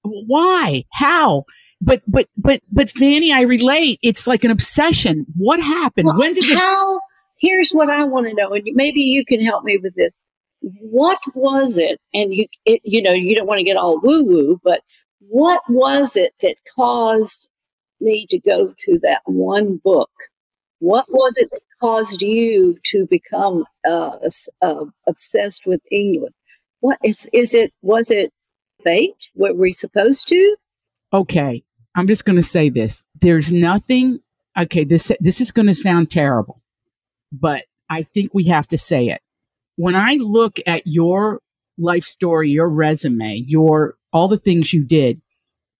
why, 0.03 0.85
how? 0.93 1.45
But, 1.81 2.01
but, 2.07 2.27
but, 2.37 2.61
but 2.71 2.89
Fannie, 2.89 3.31
I 3.31 3.41
relate. 3.41 3.99
It's 4.01 4.27
like 4.27 4.43
an 4.43 4.51
obsession. 4.51 5.25
What 5.35 5.59
happened? 5.59 6.07
Well, 6.07 6.17
when 6.17 6.33
did 6.33 6.45
this? 6.45 6.59
How? 6.59 6.99
Here's 7.39 7.71
what 7.71 7.89
I 7.89 8.03
want 8.03 8.27
to 8.27 8.33
know, 8.33 8.51
and 8.53 8.63
maybe 8.73 8.99
you 8.99 9.23
can 9.23 9.39
help 9.39 9.63
me 9.63 9.77
with 9.81 9.95
this. 9.95 10.13
What 10.59 11.19
was 11.33 11.77
it? 11.77 12.01
And 12.13 12.33
you, 12.33 12.47
it, 12.65 12.81
you 12.83 13.01
know, 13.01 13.13
you 13.13 13.33
don't 13.33 13.47
want 13.47 13.59
to 13.59 13.63
get 13.63 13.77
all 13.77 13.97
woo 14.01 14.23
woo, 14.25 14.59
but 14.61 14.81
what 15.19 15.61
was 15.69 16.15
it 16.15 16.33
that 16.41 16.55
caused 16.75 17.47
me 18.01 18.25
to 18.29 18.39
go 18.39 18.73
to 18.79 18.99
that 19.03 19.21
one 19.25 19.77
book? 19.77 20.11
What 20.79 21.05
was 21.09 21.37
it 21.37 21.49
that 21.51 21.61
caused 21.81 22.21
you 22.21 22.77
to 22.85 23.05
become 23.07 23.65
uh, 23.85 24.17
uh, 24.61 24.85
obsessed 25.07 25.65
with 25.65 25.81
England? 25.91 26.33
What 26.79 26.97
is 27.03 27.27
is 27.33 27.53
it? 27.53 27.73
Was 27.81 28.09
it 28.09 28.31
fate? 28.83 29.29
Were 29.35 29.53
we 29.53 29.73
supposed 29.73 30.27
to? 30.29 30.55
okay, 31.11 31.63
I'm 31.95 32.07
just 32.07 32.25
going 32.25 32.35
to 32.35 32.43
say 32.43 32.69
this. 32.69 33.03
There's 33.19 33.51
nothing. 33.51 34.19
Okay, 34.57 34.83
this 34.83 35.11
this 35.19 35.41
is 35.41 35.51
going 35.51 35.67
to 35.67 35.75
sound 35.75 36.11
terrible, 36.11 36.61
but 37.31 37.65
I 37.89 38.03
think 38.03 38.33
we 38.33 38.45
have 38.45 38.67
to 38.69 38.77
say 38.77 39.09
it. 39.09 39.21
When 39.75 39.95
I 39.95 40.15
look 40.15 40.59
at 40.65 40.85
your 40.85 41.41
life 41.79 42.03
story, 42.03 42.49
your 42.49 42.69
resume, 42.69 43.43
your 43.47 43.97
all 44.11 44.27
the 44.27 44.37
things 44.37 44.73
you 44.73 44.83
did, 44.83 45.21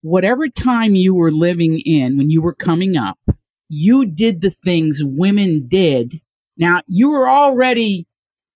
whatever 0.01 0.47
time 0.47 0.95
you 0.95 1.13
were 1.13 1.31
living 1.31 1.79
in 1.79 2.17
when 2.17 2.29
you 2.29 2.41
were 2.41 2.53
coming 2.53 2.95
up, 2.95 3.19
you 3.67 4.05
did 4.05 4.41
the 4.41 4.51
things 4.51 5.01
women 5.03 5.67
did. 5.67 6.21
Now, 6.57 6.81
you 6.87 7.11
were 7.11 7.29
already 7.29 8.07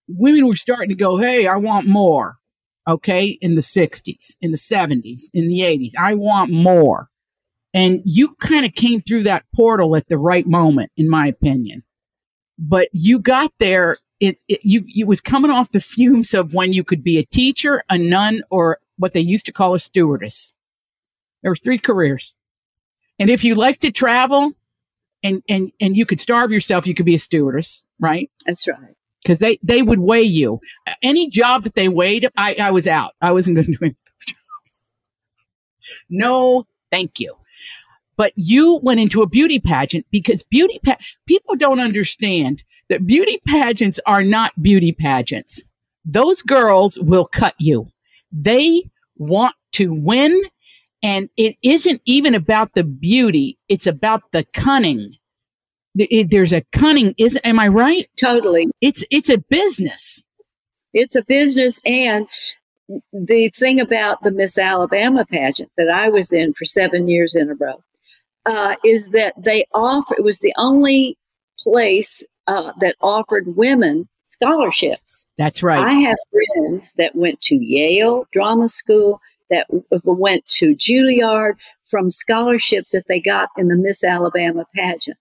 women 0.07 0.47
were 0.47 0.55
starting 0.55 0.89
to 0.89 0.95
go, 0.95 1.17
"Hey, 1.17 1.47
I 1.47 1.57
want 1.57 1.87
more." 1.87 2.37
okay, 2.87 3.37
in 3.41 3.55
the 3.55 3.61
60s, 3.61 4.35
in 4.41 4.51
the 4.51 4.57
70s, 4.57 5.23
in 5.33 5.47
the 5.47 5.61
80s. 5.61 5.91
I 5.97 6.15
want 6.15 6.51
more. 6.51 7.09
And 7.73 8.01
you 8.05 8.35
kind 8.35 8.65
of 8.65 8.73
came 8.73 9.01
through 9.01 9.23
that 9.23 9.45
portal 9.55 9.95
at 9.95 10.07
the 10.07 10.17
right 10.17 10.45
moment, 10.45 10.91
in 10.95 11.09
my 11.09 11.27
opinion. 11.27 11.83
But 12.59 12.89
you 12.91 13.19
got 13.19 13.51
there, 13.59 13.97
it, 14.23 14.39
it 14.47 14.61
you 14.63 14.85
it 14.87 15.07
was 15.07 15.21
coming 15.21 15.51
off 15.51 15.71
the 15.71 15.81
fumes 15.81 16.33
of 16.33 16.53
when 16.53 16.73
you 16.73 16.83
could 16.83 17.03
be 17.03 17.17
a 17.17 17.25
teacher, 17.25 17.83
a 17.89 17.97
nun, 17.97 18.41
or 18.49 18.79
what 18.97 19.13
they 19.13 19.19
used 19.21 19.45
to 19.47 19.51
call 19.51 19.75
a 19.75 19.79
stewardess. 19.79 20.53
There 21.41 21.51
were 21.51 21.57
three 21.57 21.77
careers. 21.77 22.33
And 23.19 23.29
if 23.29 23.43
you 23.43 23.55
like 23.55 23.79
to 23.81 23.91
travel 23.91 24.53
and, 25.23 25.41
and, 25.49 25.71
and 25.81 25.95
you 25.97 26.05
could 26.05 26.21
starve 26.21 26.51
yourself, 26.51 26.87
you 26.87 26.95
could 26.95 27.05
be 27.05 27.15
a 27.15 27.19
stewardess, 27.19 27.83
right? 27.99 28.29
That's 28.45 28.67
right. 28.67 28.95
because 29.23 29.39
they 29.39 29.59
they 29.63 29.81
would 29.81 29.99
weigh 29.99 30.23
you. 30.23 30.59
Any 31.01 31.29
job 31.29 31.63
that 31.65 31.75
they 31.75 31.89
weighed, 31.89 32.29
I 32.37 32.55
I 32.59 32.71
was 32.71 32.87
out. 32.87 33.13
I 33.21 33.31
wasn't 33.33 33.57
going 33.57 33.67
to 33.67 33.71
do 33.73 33.77
any 33.83 33.95
jobs. 34.27 34.89
No, 36.09 36.65
thank 36.91 37.19
you. 37.19 37.35
But 38.17 38.33
you 38.35 38.79
went 38.83 38.99
into 38.99 39.21
a 39.21 39.27
beauty 39.27 39.59
pageant 39.59 40.05
because 40.11 40.43
beauty 40.43 40.79
pa- 40.85 40.97
people 41.27 41.55
don't 41.55 41.79
understand 41.79 42.63
that 42.89 43.07
beauty 43.07 43.39
pageants 43.47 43.99
are 44.05 44.23
not 44.23 44.61
beauty 44.61 44.91
pageants. 44.91 45.61
Those 46.05 46.41
girls 46.41 46.99
will 46.99 47.25
cut 47.25 47.55
you. 47.59 47.87
They 48.31 48.89
want 49.17 49.55
to 49.73 49.93
win, 49.93 50.41
and 51.01 51.29
it 51.37 51.55
isn't 51.61 52.01
even 52.05 52.35
about 52.35 52.73
the 52.73 52.83
beauty; 52.83 53.57
it's 53.69 53.87
about 53.87 54.23
the 54.31 54.45
cunning. 54.53 55.13
There's 55.95 56.53
a 56.53 56.65
cunning. 56.71 57.13
Is 57.17 57.39
am 57.43 57.59
I 57.59 57.67
right? 57.67 58.09
Totally. 58.17 58.67
It's 58.81 59.03
it's 59.11 59.29
a 59.29 59.37
business. 59.37 60.23
It's 60.93 61.15
a 61.15 61.23
business. 61.23 61.79
And 61.85 62.27
the 63.11 63.49
thing 63.49 63.79
about 63.79 64.21
the 64.23 64.31
Miss 64.31 64.57
Alabama 64.57 65.25
pageant 65.25 65.71
that 65.77 65.89
I 65.89 66.09
was 66.09 66.31
in 66.31 66.53
for 66.53 66.65
seven 66.65 67.07
years 67.07 67.35
in 67.35 67.49
a 67.49 67.55
row 67.55 67.81
uh, 68.45 68.75
is 68.83 69.09
that 69.09 69.33
they 69.37 69.65
offer, 69.73 70.15
it 70.15 70.23
was 70.23 70.39
the 70.39 70.53
only 70.57 71.17
place 71.59 72.23
uh, 72.47 72.71
that 72.79 72.95
offered 73.01 73.55
women 73.55 74.07
scholarships. 74.25 75.25
That's 75.37 75.63
right. 75.63 75.79
I 75.79 75.93
have 75.93 76.17
friends 76.31 76.93
that 76.97 77.15
went 77.15 77.41
to 77.41 77.55
Yale 77.55 78.25
Drama 78.33 78.69
School, 78.69 79.21
that 79.49 79.67
went 80.03 80.45
to 80.47 80.75
Juilliard 80.75 81.53
from 81.85 82.09
scholarships 82.11 82.91
that 82.91 83.07
they 83.07 83.19
got 83.19 83.49
in 83.57 83.67
the 83.67 83.75
Miss 83.75 84.03
Alabama 84.03 84.65
pageant. 84.75 85.17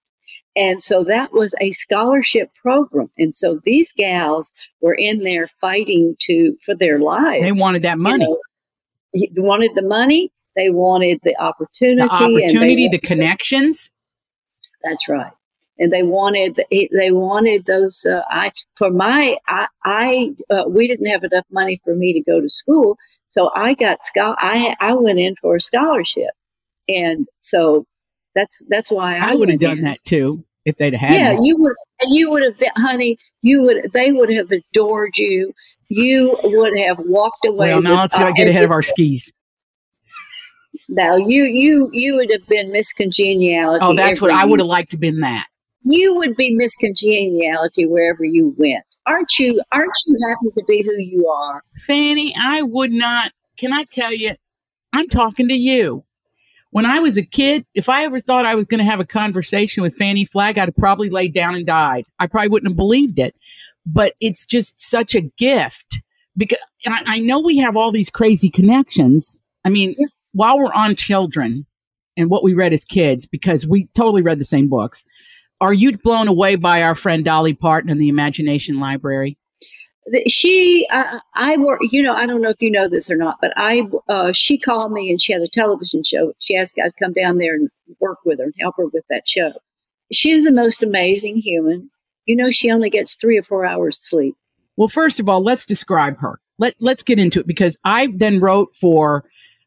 And 0.55 0.83
so 0.83 1.03
that 1.05 1.33
was 1.33 1.55
a 1.61 1.73
scholarship 1.73 2.51
program. 2.55 3.11
And 3.17 3.35
so 3.35 3.61
these 3.65 3.93
gals 3.93 4.53
were 4.81 4.95
in 4.95 5.21
there 5.21 5.49
fighting 5.61 6.17
to 6.23 6.57
for 6.65 6.75
their 6.75 6.99
lives. 6.99 7.43
they 7.43 7.53
wanted 7.53 7.83
that 7.83 7.99
money, 7.99 8.27
You 9.15 9.29
know, 9.29 9.29
they 9.35 9.41
wanted 9.41 9.75
the 9.75 9.83
money. 9.83 10.31
They 10.55 10.71
wanted 10.71 11.21
the 11.23 11.39
opportunity. 11.41 11.97
the 11.97 12.03
and 12.03 12.11
opportunity, 12.11 12.89
the 12.89 12.99
connections. 12.99 13.91
That's 14.83 15.09
right. 15.09 15.33
And 15.79 15.93
they 15.93 16.03
wanted 16.03 16.63
they 16.71 17.11
wanted 17.11 17.65
those. 17.67 18.05
Uh, 18.05 18.23
I 18.31 18.53
for 18.77 18.91
my 18.91 19.37
I 19.49 19.67
I 19.85 20.35
uh, 20.51 20.65
we 20.69 20.87
didn't 20.87 21.07
have 21.07 21.25
enough 21.25 21.47
money 21.51 21.81
for 21.85 21.95
me 21.95 22.13
to 22.13 22.21
go 22.21 22.41
to 22.41 22.49
school, 22.49 22.99
so 23.31 23.51
I 23.55 23.75
got 23.75 24.05
schol- 24.05 24.37
I 24.39 24.77
I 24.81 24.93
went 24.93 25.19
in 25.19 25.35
for 25.41 25.57
a 25.57 25.61
scholarship, 25.61 26.31
and 26.89 27.27
so 27.41 27.87
that's 28.35 28.55
that's 28.69 28.91
why 28.91 29.17
I, 29.17 29.33
I 29.33 29.35
would 29.35 29.49
have 29.49 29.61
done 29.61 29.79
in. 29.79 29.85
that 29.85 29.99
too 30.05 30.45
if 30.65 30.77
they'd 30.77 30.95
had 30.95 31.15
Yeah, 31.15 31.39
you 31.41 31.57
would. 31.59 31.75
And 32.01 32.15
you 32.15 32.31
would 32.31 32.43
have, 32.43 32.59
been, 32.59 32.71
honey. 32.77 33.19
You 33.43 33.63
would. 33.63 33.93
They 33.93 34.13
would 34.13 34.33
have 34.33 34.51
adored 34.51 35.17
you. 35.17 35.55
You 35.89 36.37
would 36.43 36.77
have 36.79 36.99
walked 37.01 37.45
away. 37.45 37.69
Well, 37.69 37.83
now 37.83 38.03
let's 38.03 38.19
uh, 38.19 38.31
get 38.33 38.49
ahead 38.49 38.65
of 38.65 38.71
our 38.71 38.83
skis. 38.83 39.33
Now 40.89 41.17
you 41.17 41.45
you 41.45 41.91
you 41.93 42.17
would 42.17 42.31
have 42.31 42.47
been 42.49 42.73
Miss 42.73 42.93
Congeniality. 42.93 43.85
Oh, 43.85 43.95
that's 43.95 44.21
what 44.21 44.31
I 44.31 44.45
would 44.45 44.59
have 44.59 44.69
liked 44.69 44.91
to 44.93 44.97
been 44.97 45.21
that. 45.21 45.47
You 45.85 46.15
would 46.17 46.37
be 46.37 46.55
Miss 46.55 46.75
Congeniality 46.77 47.87
wherever 47.87 48.25
you 48.25 48.55
went. 48.57 48.85
Aren't 49.07 49.39
you? 49.39 49.61
Aren't 49.73 49.91
you 50.07 50.17
happy 50.29 50.55
to 50.57 50.65
be 50.67 50.83
who 50.83 50.93
you 50.99 51.29
are? 51.29 51.63
Fannie, 51.87 52.35
I 52.39 52.63
would 52.63 52.93
not. 52.93 53.33
Can 53.57 53.73
I 53.73 53.85
tell 53.85 54.13
you? 54.13 54.33
I'm 54.93 55.09
talking 55.09 55.49
to 55.49 55.55
you. 55.55 56.05
When 56.71 56.87
I 56.87 57.01
was 57.01 57.17
a 57.17 57.23
kid, 57.23 57.67
if 57.75 57.89
I 57.89 58.05
ever 58.05 58.21
thought 58.21 58.47
I 58.47 58.55
was 58.55 58.65
going 58.65 58.79
to 58.79 58.85
have 58.91 59.01
a 59.01 59.05
conversation 59.05 59.83
with 59.83 59.97
Fannie 59.97 60.25
Flagg, 60.25 60.57
I'd 60.57 60.69
have 60.69 60.77
probably 60.77 61.11
laid 61.11 61.35
down 61.35 61.55
and 61.55 61.67
died. 61.67 62.05
I 62.19 62.27
probably 62.27 62.49
wouldn't 62.49 62.71
have 62.71 62.77
believed 62.77 63.19
it. 63.19 63.35
But 63.85 64.15
it's 64.21 64.47
just 64.47 64.81
such 64.81 65.15
a 65.15 65.21
gift 65.21 66.01
because 66.37 66.61
I, 66.87 67.03
I 67.07 67.19
know 67.19 67.41
we 67.41 67.59
have 67.59 67.77
all 67.77 67.91
these 67.93 68.09
crazy 68.11 68.49
connections. 68.49 69.39
I 69.65 69.69
mean, 69.69 69.95
Yeah. 69.99 70.07
while 70.33 70.59
we're 70.59 70.73
on 70.73 70.97
children 70.97 71.67
and 72.17 72.31
what 72.31 72.43
we 72.45 72.55
read 72.55 72.73
as 72.73 72.85
kids, 72.85 73.27
because 73.27 73.67
we 73.67 73.89
totally 73.95 74.23
read 74.23 74.39
the 74.39 74.45
same 74.45 74.69
books, 74.69 75.05
are 75.63 75.73
you 75.73 75.97
blown 75.97 76.27
away 76.27 76.57
by 76.57 76.83
our 76.83 76.97
friend 76.97 77.25
Dolly 77.25 77.55
Parton 77.55 77.89
in 77.89 77.99
the 77.99 78.09
Imagination 78.09 78.81
Library? 78.81 79.39
She, 80.27 80.89
uh, 80.91 81.21
I 81.37 81.57
work. 81.57 81.79
You 81.83 82.03
know, 82.03 82.15
I 82.15 82.27
don't 82.27 82.43
know 82.43 82.51
if 82.51 82.61
you 82.61 82.69
know 82.69 82.89
this 82.89 83.09
or 83.09 83.15
not, 83.15 83.39
but 83.41 83.53
I, 83.57 83.89
uh, 84.09 84.33
she 84.33 84.59
called 84.59 84.91
me 84.91 85.09
and 85.09 85.23
she 85.23 85.33
had 85.33 85.41
a 85.41 85.47
television 85.47 86.03
show. 86.03 86.33
She 86.41 86.57
asked 86.57 86.75
to 86.75 86.91
come 87.01 87.13
down 87.13 87.39
there 87.39 87.55
and 87.55 87.71
work 88.01 88.19
with 88.25 88.41
her 88.41 88.47
and 88.47 88.55
help 88.61 88.75
her 88.79 88.87
with 88.87 89.05
that 89.09 89.29
show. 89.29 89.53
She's 90.11 90.45
the 90.45 90.51
most 90.51 90.83
amazing 90.83 91.37
human. 91.37 91.89
You 92.27 92.35
know, 92.35 92.51
she 92.51 92.73
only 92.73 92.91
gets 92.91 93.15
three 93.15 93.39
or 93.39 93.45
four 93.45 93.65
hours 93.65 94.01
sleep. 94.01 94.35
Well, 94.77 94.89
first 94.89 95.21
of 95.21 95.29
all, 95.29 95.45
let's 95.45 95.65
describe 95.65 96.19
her. 96.19 96.41
Let 96.59 96.75
let's 96.81 97.05
get 97.05 97.21
into 97.21 97.39
it 97.39 97.47
because 97.47 97.77
I 97.85 98.09
then 98.13 98.41
wrote 98.41 98.75
for 98.75 99.25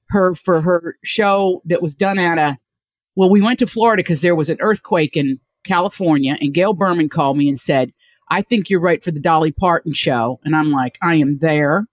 her 0.10 0.36
for 0.36 0.60
her 0.60 0.98
show 1.06 1.62
that 1.66 1.82
was 1.82 1.96
done 1.96 2.20
at 2.20 2.38
a 2.38 2.58
well, 3.16 3.30
we 3.30 3.42
went 3.42 3.60
to 3.60 3.68
Florida 3.68 4.04
because 4.04 4.20
there 4.20 4.36
was 4.36 4.50
an 4.50 4.58
earthquake 4.60 5.16
in 5.16 5.40
California, 5.66 6.38
and 6.40 6.54
Gail 6.54 6.74
Berman 6.74 7.10
called 7.10 7.38
me 7.38 7.50
and 7.50 7.60
said, 7.60 7.92
"I 8.30 8.42
think 8.42 8.70
you're 8.70 8.80
right 8.80 9.04
for 9.04 9.12
the 9.12 9.20
Dolly 9.20 9.52
Parton 9.52 9.94
show." 9.94 10.40
And 10.44 10.56
I'm 10.56 10.72
like, 10.72 10.98
"I 11.02 11.16
am 11.16 11.38
there." 11.40 11.88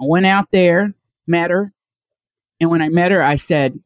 I 0.00 0.04
went 0.06 0.26
out 0.26 0.50
there, 0.50 0.94
met 1.26 1.50
her, 1.50 1.72
and 2.60 2.70
when 2.70 2.82
I 2.82 2.88
met 2.88 3.12
her, 3.12 3.22
I 3.22 3.36
said, 3.36 3.78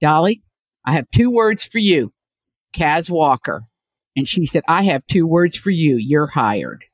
"Dolly, 0.00 0.42
I 0.84 0.92
have 0.92 1.10
two 1.10 1.30
words 1.30 1.64
for 1.64 1.78
you, 1.78 2.12
Cas 2.72 3.10
Walker." 3.10 3.66
And 4.16 4.28
she 4.28 4.46
said, 4.46 4.62
I 4.68 4.82
have 4.82 5.06
two 5.06 5.26
words 5.26 5.56
for 5.56 5.70
you. 5.70 5.96
You're 5.96 6.26
hired. 6.26 6.84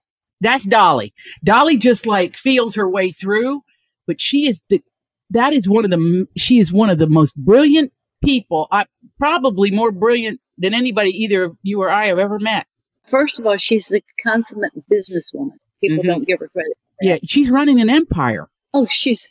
That's 0.40 0.64
Dolly. 0.64 1.14
Dolly 1.42 1.76
just 1.76 2.06
like 2.06 2.36
feels 2.36 2.74
her 2.74 2.88
way 2.88 3.10
through, 3.10 3.62
but 4.06 4.20
she 4.20 4.46
is 4.48 4.60
the, 4.68 4.82
that 5.30 5.52
is 5.52 5.68
one 5.68 5.84
of 5.84 5.90
the, 5.90 6.28
she 6.36 6.58
is 6.58 6.72
one 6.72 6.90
of 6.90 6.98
the 6.98 7.08
most 7.08 7.34
brilliant 7.34 7.92
people. 8.22 8.68
I 8.70 8.86
probably 9.18 9.70
more 9.70 9.90
brilliant 9.90 10.40
than 10.58 10.74
anybody 10.74 11.10
either 11.10 11.52
you 11.62 11.80
or 11.82 11.90
I 11.90 12.06
have 12.06 12.18
ever 12.18 12.38
met. 12.38 12.66
First 13.08 13.38
of 13.38 13.46
all, 13.46 13.56
she's 13.56 13.86
the 13.88 14.02
consummate 14.22 14.72
businesswoman. 14.90 15.52
People 15.80 16.02
Mhm. 16.02 16.06
don't 16.06 16.26
give 16.26 16.40
her 16.40 16.48
credit. 16.48 16.72
Yeah. 17.00 17.18
She's 17.24 17.50
running 17.50 17.80
an 17.80 17.90
empire. 17.90 18.48
Oh, 18.74 18.86
she's 18.86 19.28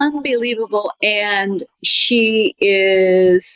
unbelievable, 0.00 0.92
and 1.02 1.64
she 1.84 2.54
is. 2.60 3.46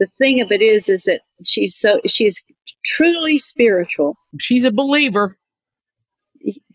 The 0.00 0.08
thing 0.18 0.40
of 0.40 0.50
it 0.50 0.60
is, 0.60 0.88
is 0.88 1.04
that 1.04 1.20
she's 1.44 1.76
so 1.76 2.00
she's 2.06 2.42
truly 2.84 3.38
spiritual, 3.38 4.16
She's 4.40 4.64
a 4.64 4.72
believer 4.72 5.38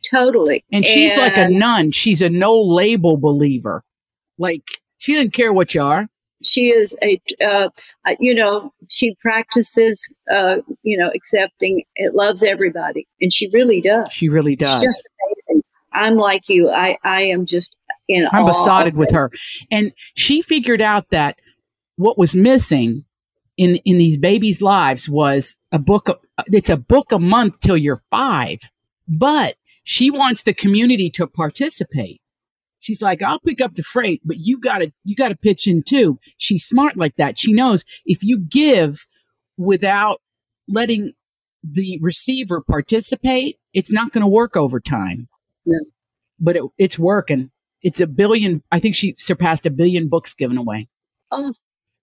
totally, 0.09 0.63
and 0.71 0.85
she's 0.85 1.15
like 1.17 1.37
a 1.37 1.49
nun. 1.49 1.91
She's 1.91 2.21
a 2.21 2.29
no 2.29 2.59
label 2.59 3.17
believer. 3.17 3.83
Like 4.37 4.63
she 4.97 5.13
doesn't 5.13 5.33
care 5.33 5.51
what 5.53 5.73
you 5.75 5.81
are. 5.81 6.07
She 6.43 6.69
is 6.69 6.95
a 7.01 7.21
uh, 7.41 7.69
uh, 8.05 8.15
you 8.19 8.33
know 8.33 8.73
she 8.89 9.15
practices 9.21 10.11
uh, 10.33 10.57
you 10.83 10.97
know 10.97 11.11
accepting 11.15 11.83
it 11.95 12.15
loves 12.15 12.43
everybody 12.43 13.07
and 13.21 13.33
she 13.33 13.49
really 13.53 13.81
does 13.81 14.07
She 14.11 14.29
really 14.29 14.55
does. 14.55 14.73
she's 14.73 14.83
just 14.83 15.03
amazing 15.27 15.63
i'm 15.91 16.15
like 16.15 16.47
you 16.49 16.69
i 16.69 16.97
i 17.03 17.21
am 17.23 17.45
just 17.45 17.75
in 18.09 18.27
I'm 18.33 18.45
besotted 18.45 18.97
with 18.97 19.11
her. 19.11 19.31
And 19.71 19.93
she 20.15 20.41
figured 20.41 20.81
out 20.81 21.11
that 21.11 21.37
what 21.95 22.17
was 22.17 22.35
missing 22.35 23.05
in 23.55 23.75
in 23.85 23.97
these 23.97 24.17
babies' 24.17 24.61
lives 24.61 25.07
was 25.07 25.55
a 25.71 25.79
book. 25.79 26.09
Of, 26.09 26.17
it's 26.47 26.69
a 26.69 26.77
book 26.77 27.11
a 27.11 27.19
month 27.19 27.59
till 27.61 27.77
you're 27.77 28.01
five, 28.09 28.59
but 29.07 29.55
she 29.83 30.09
wants 30.11 30.43
the 30.43 30.53
community 30.53 31.09
to 31.11 31.27
participate. 31.27 32.19
She's 32.79 33.01
like, 33.01 33.21
I'll 33.21 33.39
pick 33.39 33.61
up 33.61 33.75
the 33.75 33.83
freight, 33.83 34.21
but 34.23 34.37
you 34.39 34.59
gotta 34.59 34.93
you 35.03 35.15
gotta 35.15 35.35
pitch 35.35 35.67
in 35.67 35.83
too. 35.83 36.19
She's 36.37 36.65
smart 36.65 36.97
like 36.97 37.15
that. 37.17 37.39
She 37.39 37.51
knows 37.53 37.83
if 38.05 38.23
you 38.23 38.39
give 38.39 39.05
without 39.57 40.21
letting 40.67 41.13
the 41.63 41.99
receiver 42.01 42.61
participate, 42.61 43.57
it's 43.73 43.91
not 43.91 44.11
going 44.11 44.21
to 44.21 44.27
work 44.27 44.55
over 44.55 44.79
time. 44.79 45.27
No. 45.65 45.79
But 46.39 46.55
it, 46.55 46.63
it's 46.77 46.97
working. 46.97 47.51
It's 47.81 47.99
a 47.99 48.07
billion. 48.07 48.63
I 48.71 48.79
think 48.79 48.95
she 48.95 49.15
surpassed 49.17 49.65
a 49.65 49.69
billion 49.69 50.07
books 50.07 50.33
given 50.33 50.57
away. 50.57 50.87
oh 51.31 51.53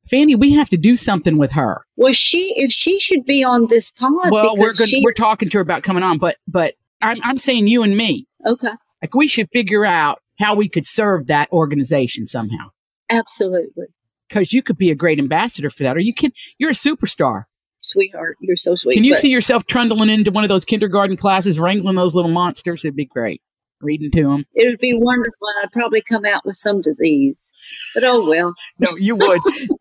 Fannie, 0.09 0.37
we 0.37 0.53
have 0.55 0.69
to 0.69 0.77
do 0.77 0.97
something 0.97 1.37
with 1.37 1.53
her. 1.53 1.85
well 1.97 2.13
she 2.13 2.55
if 2.57 2.71
she 2.71 3.01
should 3.01 3.25
be 3.25 3.43
on 3.43 3.67
this 3.67 3.91
pod 3.91 4.31
well, 4.31 4.57
we're 4.57 4.73
going 4.73 4.89
she, 4.89 5.03
we're 5.03 5.13
talking 5.13 5.49
to 5.49 5.59
her 5.59 5.63
about 5.63 5.83
coming 5.83 6.03
on, 6.03 6.19
but 6.19 6.37
but 6.47 6.75
I'm 7.03 7.19
I'm 7.23 7.39
saying 7.39 7.67
you 7.67 7.83
and 7.83 7.97
me. 7.97 8.27
okay 8.47 8.75
Like 9.03 9.15
we 9.15 9.27
should 9.27 9.49
figure 9.51 9.85
out 9.85 10.21
how 10.39 10.55
we 10.55 10.69
could 10.69 10.87
serve 10.87 11.27
that 11.27 11.51
organization 11.53 12.27
somehow. 12.27 12.71
absolutely 13.11 13.87
Because 14.29 14.53
you 14.53 14.63
could 14.63 14.79
be 14.79 14.91
a 14.91 14.95
great 14.95 15.19
ambassador 15.19 15.71
for 15.71 15.83
that, 15.85 15.97
or 15.97 16.01
you 16.01 16.15
can. 16.15 16.33
You're 16.59 16.71
a 16.71 16.75
superstar. 16.75 17.45
sweetheart 17.81 18.37
you're 18.41 18.57
so 18.57 18.75
sweet 18.75 18.95
Can 18.95 19.05
you 19.05 19.17
see 19.17 19.29
yourself 19.31 19.67
trundling 19.67 20.09
into 20.11 20.31
one 20.31 20.45
of 20.45 20.49
those 20.49 20.65
kindergarten 20.65 21.17
classes, 21.17 21.59
wrangling 21.59 21.97
those 21.97 22.15
little 22.15 22.31
monsters? 22.31 22.85
It'd 22.85 22.97
be 22.97 23.05
great. 23.07 23.41
Reading 23.83 24.11
to 24.13 24.23
them. 24.23 24.45
it 24.55 24.67
would 24.67 24.79
be 24.81 24.95
wonderful 24.95 25.49
i'd 25.63 25.71
probably 25.71 26.01
come 26.01 26.25
out 26.25 26.47
with 26.47 26.57
some 26.57 26.81
disease 26.81 27.51
but 27.95 28.05
oh 28.07 28.27
well 28.27 28.55
No, 28.79 28.97
you 28.97 29.15
would. 29.15 29.39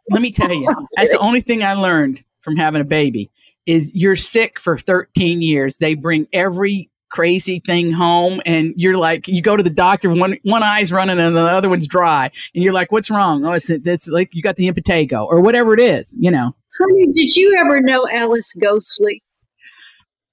Let 0.10 0.22
me 0.22 0.32
tell 0.34 0.52
you, 0.52 0.68
that's 0.98 1.12
the 1.14 1.18
only 1.20 1.40
thing 1.40 1.64
I 1.64 1.74
learned 1.76 2.22
from 2.42 2.58
having 2.58 2.82
a 2.82 2.86
baby 2.86 3.32
is 3.66 3.92
you're 3.96 4.18
sick 4.18 4.60
for 4.60 4.78
13 4.78 5.42
years. 5.42 5.78
They 5.78 5.94
bring 5.96 6.28
every 6.34 6.90
crazy 7.12 7.62
thing 7.66 7.92
home 7.92 8.42
and 8.46 8.74
you're 8.78 8.98
like, 8.98 9.28
you 9.28 9.42
go 9.42 9.56
to 9.56 9.64
the 9.64 9.70
doctor, 9.70 10.10
one, 10.10 10.38
one 10.44 10.64
eye's 10.64 10.92
running 10.92 11.20
and 11.20 11.36
the 11.36 11.42
other 11.42 11.70
one's 11.70 11.88
dry. 11.88 12.32
And 12.54 12.64
you're 12.64 12.74
like, 12.74 12.92
what's 12.92 13.10
wrong? 13.10 13.46
Oh, 13.46 13.52
it's, 13.52 13.70
it's 13.70 14.08
like 14.08 14.34
you 14.34 14.42
got 14.42 14.56
the 14.56 14.70
impetigo 14.70 15.26
or 15.26 15.42
whatever 15.42 15.74
it 15.74 15.80
is, 15.80 16.14
you 16.18 16.32
know. 16.32 16.56
honey 16.80 17.08
did 17.08 17.36
you 17.36 17.56
ever 17.58 17.80
know 17.80 18.08
alice 18.12 18.54
ghostley 18.60 19.22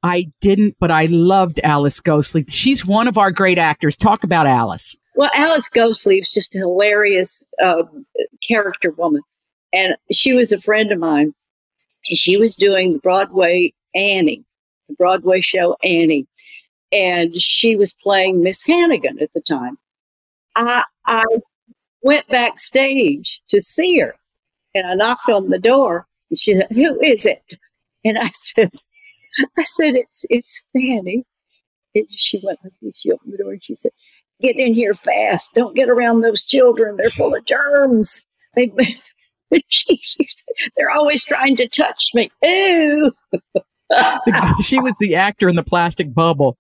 I 0.03 0.27
didn't, 0.41 0.77
but 0.81 0.91
I 0.91 1.07
loved 1.07 1.61
Alice 1.63 2.01
Ghostley. 2.01 2.45
She's 2.51 2.85
one 2.85 3.07
of 3.07 3.17
our 3.17 3.31
great 3.31 3.59
actors. 3.59 3.97
Talk 3.97 4.25
about 4.25 4.47
Alice. 4.47 4.97
Well, 5.15 5.31
Alice 5.35 5.69
Ghostley 5.69 6.21
was 6.21 6.33
just 6.33 6.55
a 6.55 6.59
hilarious 6.59 7.45
uh, 7.63 7.85
character 8.47 8.91
woman. 8.91 9.23
And 9.73 9.97
she 10.11 10.33
was 10.33 10.53
a 10.53 10.61
friend 10.61 10.91
of 10.91 10.99
mine. 10.99 11.33
And 12.09 12.19
she 12.19 12.37
was 12.37 12.57
doing 12.57 12.95
the 12.95 12.99
Broadway 12.99 13.73
Annie, 13.95 14.45
the 14.89 14.95
Broadway 14.97 15.41
show 15.41 15.77
Annie. 15.85 16.27
And 16.93 17.35
she 17.41 17.75
was 17.75 17.95
playing 17.95 18.43
Miss 18.43 18.63
Hannigan 18.63 19.21
at 19.21 19.33
the 19.35 19.41
time. 19.41 19.79
I, 20.55 20.85
I 21.07 21.25
went 22.03 22.29
backstage 22.29 23.41
to 23.49 23.61
see 23.61 23.99
her. 24.01 24.15
And 24.75 24.87
I 24.87 24.95
knocked 24.95 25.29
on 25.29 25.49
the 25.49 25.59
door. 25.59 26.07
And 26.31 26.39
she 26.39 26.55
said, 26.55 26.69
Who 26.71 27.01
is 27.01 27.25
it? 27.27 27.43
And 28.05 28.19
I 28.19 28.29
said, 28.33 28.71
I 29.59 29.65
said, 29.65 29.95
It's, 29.95 30.25
it's 30.29 30.63
Fannie. 30.73 31.25
And 31.95 32.07
she 32.11 32.41
went 32.43 32.59
like 32.63 32.73
this. 32.83 32.99
She 32.99 33.11
opened 33.13 33.33
the 33.33 33.39
door 33.39 33.53
and 33.53 33.65
she 33.65 33.75
said, 33.75 33.93
get 34.43 34.59
in 34.59 34.75
here 34.75 34.93
fast. 34.93 35.55
Don't 35.55 35.77
get 35.77 35.89
around 35.89 36.21
those 36.21 36.45
children. 36.45 36.97
They're 36.97 37.11
full 37.11 37.35
of 37.35 37.45
germs. 37.45 38.21
They, 38.55 38.71
she, 39.69 39.99
she 40.03 40.29
said, 40.29 40.71
they're 40.77 40.91
always 40.91 41.25
trying 41.25 41.57
to 41.57 41.69
touch 41.69 42.11
me. 42.13 42.31
Ooh. 42.45 43.13
she 44.63 44.81
was 44.81 44.95
the 45.01 45.15
actor 45.15 45.49
in 45.49 45.57
the 45.57 45.63
plastic 45.63 46.13
bubble. 46.13 46.59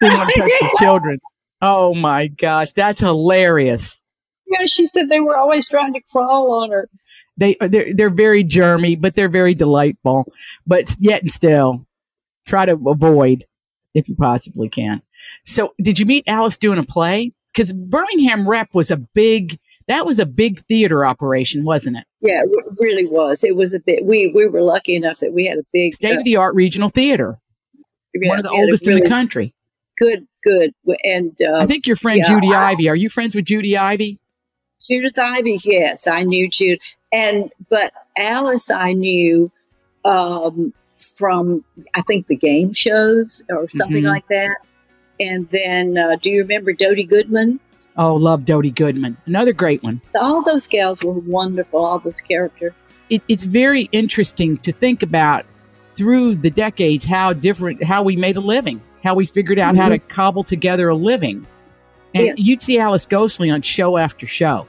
Didn't 0.00 0.18
want 0.18 0.30
to 0.30 0.40
touch 0.40 0.50
the 0.60 0.76
children. 0.80 1.18
Oh 1.60 1.94
my 1.94 2.28
gosh, 2.28 2.72
that's 2.72 3.00
hilarious. 3.00 4.00
Yeah, 4.46 4.66
she 4.66 4.86
said 4.86 5.08
they 5.08 5.20
were 5.20 5.36
always 5.36 5.68
trying 5.68 5.92
to 5.94 6.00
crawl 6.10 6.52
on 6.52 6.70
her. 6.70 6.88
They 7.36 7.56
they're 7.60 7.94
they're 7.94 8.10
very 8.10 8.44
germy, 8.44 9.00
but 9.00 9.14
they're 9.14 9.28
very 9.28 9.54
delightful. 9.54 10.32
But 10.66 10.94
yet 10.98 11.22
and 11.22 11.32
still, 11.32 11.86
try 12.46 12.66
to 12.66 12.78
avoid 12.86 13.44
if 13.94 14.08
you 14.08 14.16
possibly 14.16 14.68
can. 14.68 15.02
So, 15.44 15.74
did 15.80 15.98
you 15.98 16.06
meet 16.06 16.24
Alice 16.26 16.56
doing 16.56 16.78
a 16.78 16.84
play? 16.84 17.32
Because 17.52 17.72
Birmingham 17.72 18.48
Rep 18.48 18.68
was 18.72 18.90
a 18.90 18.96
big 18.96 19.58
that 19.88 20.04
was 20.04 20.18
a 20.18 20.26
big 20.26 20.60
theater 20.66 21.04
operation, 21.04 21.64
wasn't 21.64 21.96
it? 21.96 22.04
Yeah, 22.20 22.42
it 22.44 22.78
really 22.78 23.06
was. 23.06 23.42
It 23.42 23.56
was 23.56 23.72
a 23.72 23.80
bit. 23.80 24.04
We 24.04 24.30
we 24.34 24.46
were 24.46 24.62
lucky 24.62 24.94
enough 24.94 25.18
that 25.20 25.32
we 25.32 25.46
had 25.46 25.58
a 25.58 25.64
big 25.72 25.94
State 25.94 26.16
of 26.16 26.24
the 26.24 26.36
art 26.36 26.54
regional 26.54 26.90
theater, 26.90 27.38
uh, 27.74 28.28
one 28.28 28.38
of 28.38 28.44
the 28.44 28.50
we 28.50 28.56
had 28.56 28.64
a 28.64 28.66
oldest 28.66 28.86
in 28.86 28.96
the 28.96 29.08
country. 29.08 29.54
Good, 30.00 30.26
good. 30.44 30.72
And 31.04 31.36
uh, 31.42 31.58
I 31.58 31.66
think 31.66 31.86
your 31.86 31.96
friend 31.96 32.18
yeah, 32.18 32.28
Judy 32.28 32.54
I- 32.54 32.70
Ivey. 32.70 32.88
Are 32.88 32.96
you 32.96 33.10
friends 33.10 33.34
with 33.34 33.44
Judy 33.46 33.76
Ivey? 33.76 34.18
Judith 34.88 35.18
Ivey, 35.18 35.58
yes, 35.64 36.06
I 36.06 36.22
knew 36.22 36.48
Jude. 36.48 36.78
And 37.12 37.50
but 37.68 37.92
Alice, 38.16 38.70
I 38.70 38.92
knew 38.92 39.50
um, 40.04 40.72
from 41.16 41.64
I 41.94 42.02
think 42.02 42.28
the 42.28 42.36
game 42.36 42.72
shows 42.72 43.42
or 43.50 43.68
something 43.70 44.04
Mhm. 44.04 44.08
like 44.08 44.28
that. 44.28 44.56
And 45.20 45.48
then, 45.50 45.98
uh, 45.98 46.16
do 46.22 46.30
you 46.30 46.42
remember 46.42 46.72
Dody 46.72 47.02
Goodman? 47.02 47.58
Oh, 47.96 48.14
love 48.14 48.44
Dody 48.44 48.70
Goodman. 48.70 49.16
Another 49.26 49.52
great 49.52 49.82
one. 49.82 50.00
All 50.14 50.42
those 50.42 50.68
gals 50.68 51.02
were 51.02 51.12
wonderful. 51.12 51.84
All 51.84 51.98
those 51.98 52.20
characters. 52.20 52.72
It, 53.10 53.22
it's 53.26 53.42
very 53.42 53.88
interesting 53.90 54.58
to 54.58 54.70
think 54.70 55.02
about 55.02 55.44
through 55.96 56.36
the 56.36 56.50
decades 56.50 57.04
how 57.04 57.32
different, 57.32 57.82
how 57.82 58.04
we 58.04 58.14
made 58.14 58.36
a 58.36 58.40
living, 58.40 58.80
how 59.08 59.14
we 59.14 59.24
figured 59.24 59.58
out 59.58 59.74
how 59.74 59.88
to 59.88 59.96
mm-hmm. 59.96 60.08
cobble 60.08 60.44
together 60.44 60.90
a 60.90 60.94
living. 60.94 61.46
And 62.14 62.26
Yes. 62.26 62.38
you'd 62.38 62.62
see 62.62 62.78
Alice 62.78 63.06
Ghostley 63.06 63.52
on 63.52 63.62
show 63.62 63.96
after 63.96 64.26
show. 64.26 64.66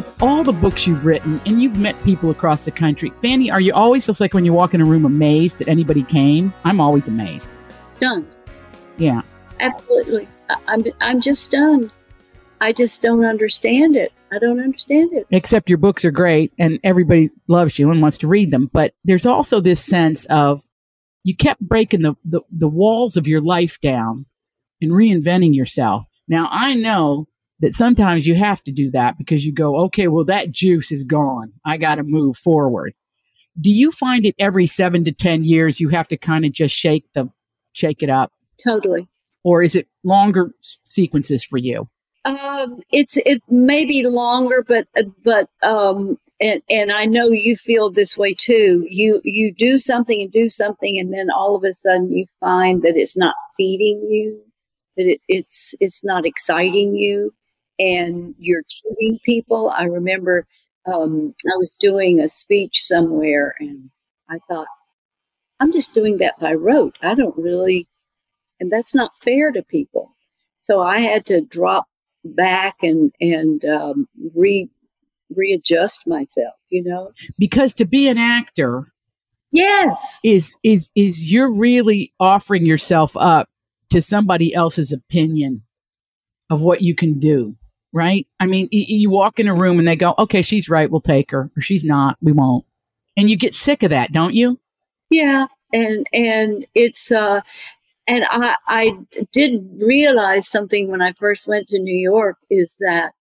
With 0.00 0.22
all 0.22 0.42
the 0.42 0.54
books 0.54 0.86
you've 0.86 1.04
written 1.04 1.42
and 1.44 1.60
you've 1.60 1.76
met 1.76 1.94
people 2.04 2.30
across 2.30 2.64
the 2.64 2.70
country, 2.70 3.12
Fannie, 3.20 3.50
are 3.50 3.60
you 3.60 3.74
always 3.74 4.06
just 4.06 4.18
like 4.18 4.32
when 4.32 4.46
you 4.46 4.52
walk 4.54 4.72
in 4.72 4.80
a 4.80 4.84
room 4.86 5.04
amazed 5.04 5.58
that 5.58 5.68
anybody 5.68 6.02
came? 6.02 6.54
I'm 6.64 6.80
always 6.80 7.06
amazed. 7.06 7.50
Stunned. 7.92 8.26
Yeah. 8.96 9.20
Absolutely. 9.58 10.26
I'm. 10.66 10.86
I'm 11.02 11.20
just 11.20 11.44
stunned. 11.44 11.92
I 12.62 12.72
just 12.72 13.02
don't 13.02 13.26
understand 13.26 13.94
it. 13.94 14.10
I 14.32 14.38
don't 14.38 14.58
understand 14.58 15.12
it. 15.12 15.26
except 15.32 15.68
your 15.68 15.76
books 15.76 16.02
are 16.06 16.10
great 16.10 16.54
and 16.58 16.80
everybody 16.82 17.28
loves 17.46 17.78
you 17.78 17.90
and 17.90 18.00
wants 18.00 18.16
to 18.18 18.26
read 18.26 18.50
them. 18.50 18.70
But 18.72 18.94
there's 19.04 19.26
also 19.26 19.60
this 19.60 19.84
sense 19.84 20.24
of 20.30 20.62
you 21.24 21.36
kept 21.36 21.60
breaking 21.60 22.00
the, 22.00 22.14
the, 22.24 22.40
the 22.50 22.68
walls 22.68 23.18
of 23.18 23.28
your 23.28 23.42
life 23.42 23.78
down 23.82 24.24
and 24.80 24.92
reinventing 24.92 25.54
yourself. 25.54 26.06
Now, 26.26 26.48
I 26.50 26.72
know 26.72 27.28
that 27.60 27.74
sometimes 27.74 28.26
you 28.26 28.34
have 28.34 28.62
to 28.64 28.72
do 28.72 28.90
that 28.90 29.18
because 29.18 29.44
you 29.44 29.52
go, 29.52 29.76
okay, 29.84 30.08
well, 30.08 30.24
that 30.24 30.50
juice 30.50 30.90
is 30.90 31.04
gone. 31.04 31.52
I 31.64 31.76
got 31.76 31.96
to 31.96 32.02
move 32.02 32.36
forward. 32.36 32.94
Do 33.60 33.70
you 33.70 33.92
find 33.92 34.24
it 34.24 34.34
every 34.38 34.66
seven 34.66 35.04
to 35.04 35.12
10 35.12 35.44
years 35.44 35.80
you 35.80 35.90
have 35.90 36.08
to 36.08 36.16
kind 36.16 36.44
of 36.44 36.52
just 36.52 36.74
shake 36.74 37.04
the, 37.14 37.28
shake 37.72 38.02
it 38.02 38.08
up? 38.08 38.32
Totally. 38.62 39.08
Or 39.44 39.62
is 39.62 39.74
it 39.74 39.88
longer 40.04 40.52
sequences 40.88 41.44
for 41.44 41.58
you? 41.58 41.88
Um, 42.24 42.80
it's 42.92 43.16
it 43.24 43.42
may 43.48 43.86
be 43.86 44.02
longer, 44.06 44.62
but 44.66 44.86
but 45.24 45.48
um, 45.62 46.18
and 46.38 46.62
and 46.68 46.92
I 46.92 47.06
know 47.06 47.30
you 47.30 47.56
feel 47.56 47.90
this 47.90 48.16
way 48.16 48.34
too. 48.34 48.86
You 48.90 49.22
you 49.24 49.54
do 49.54 49.78
something 49.78 50.20
and 50.20 50.30
do 50.30 50.50
something, 50.50 50.98
and 50.98 51.14
then 51.14 51.28
all 51.30 51.56
of 51.56 51.64
a 51.64 51.72
sudden 51.72 52.12
you 52.12 52.26
find 52.38 52.82
that 52.82 52.96
it's 52.96 53.16
not 53.16 53.34
feeding 53.56 54.06
you, 54.10 54.38
that 54.98 55.06
it, 55.06 55.20
it's 55.28 55.74
it's 55.80 56.04
not 56.04 56.26
exciting 56.26 56.94
you, 56.94 57.32
and 57.80 58.34
you're 58.38 58.62
cheating 58.68 59.18
people. 59.24 59.70
I 59.70 59.84
remember 59.84 60.46
um, 60.86 61.34
I 61.46 61.56
was 61.56 61.76
doing 61.80 62.20
a 62.20 62.28
speech 62.28 62.84
somewhere, 62.84 63.54
and 63.58 63.90
I 64.28 64.38
thought 64.48 64.66
I'm 65.58 65.72
just 65.72 65.94
doing 65.94 66.18
that 66.18 66.38
by 66.38 66.52
rote. 66.54 66.96
I 67.02 67.14
don't 67.14 67.36
really, 67.36 67.88
and 68.60 68.70
that's 68.70 68.94
not 68.94 69.12
fair 69.22 69.50
to 69.50 69.62
people. 69.62 70.14
So 70.58 70.82
I 70.82 70.98
had 71.00 71.24
to 71.26 71.40
drop 71.40 71.86
back 72.24 72.76
and 72.82 73.12
and 73.20 73.64
um, 73.64 74.08
re 74.34 74.68
readjust 75.34 76.06
myself. 76.06 76.54
You 76.68 76.84
know. 76.84 77.12
Because 77.38 77.72
to 77.74 77.86
be 77.86 78.08
an 78.08 78.18
actor, 78.18 78.92
Yes. 79.52 79.96
is 80.22 80.54
is 80.62 80.90
is 80.94 81.32
you're 81.32 81.52
really 81.52 82.12
offering 82.20 82.66
yourself 82.66 83.16
up 83.16 83.48
to 83.90 84.02
somebody 84.02 84.54
else's 84.54 84.92
opinion 84.92 85.62
of 86.50 86.60
what 86.60 86.82
you 86.82 86.94
can 86.94 87.18
do 87.18 87.56
right 87.92 88.26
i 88.38 88.46
mean 88.46 88.68
y- 88.72 88.86
you 88.88 89.10
walk 89.10 89.38
in 89.38 89.48
a 89.48 89.54
room 89.54 89.78
and 89.78 89.88
they 89.88 89.96
go 89.96 90.14
okay 90.18 90.42
she's 90.42 90.68
right 90.68 90.90
we'll 90.90 91.00
take 91.00 91.30
her 91.30 91.50
or 91.56 91.62
she's 91.62 91.84
not 91.84 92.16
we 92.20 92.32
won't 92.32 92.64
and 93.16 93.28
you 93.28 93.36
get 93.36 93.54
sick 93.54 93.82
of 93.82 93.90
that 93.90 94.12
don't 94.12 94.34
you 94.34 94.58
Yeah. 95.10 95.46
And 95.72 96.06
and 96.12 96.66
it's 96.74 97.12
uh 97.12 97.40
and 98.06 98.24
I 98.30 98.56
I 98.66 98.98
did 99.32 99.68
realize 99.78 100.48
something 100.48 100.88
when 100.88 101.02
I 101.02 101.12
first 101.12 101.46
went 101.46 101.68
to 101.68 101.78
New 101.78 101.96
York 101.96 102.38
is 102.48 102.74
that 102.80 103.12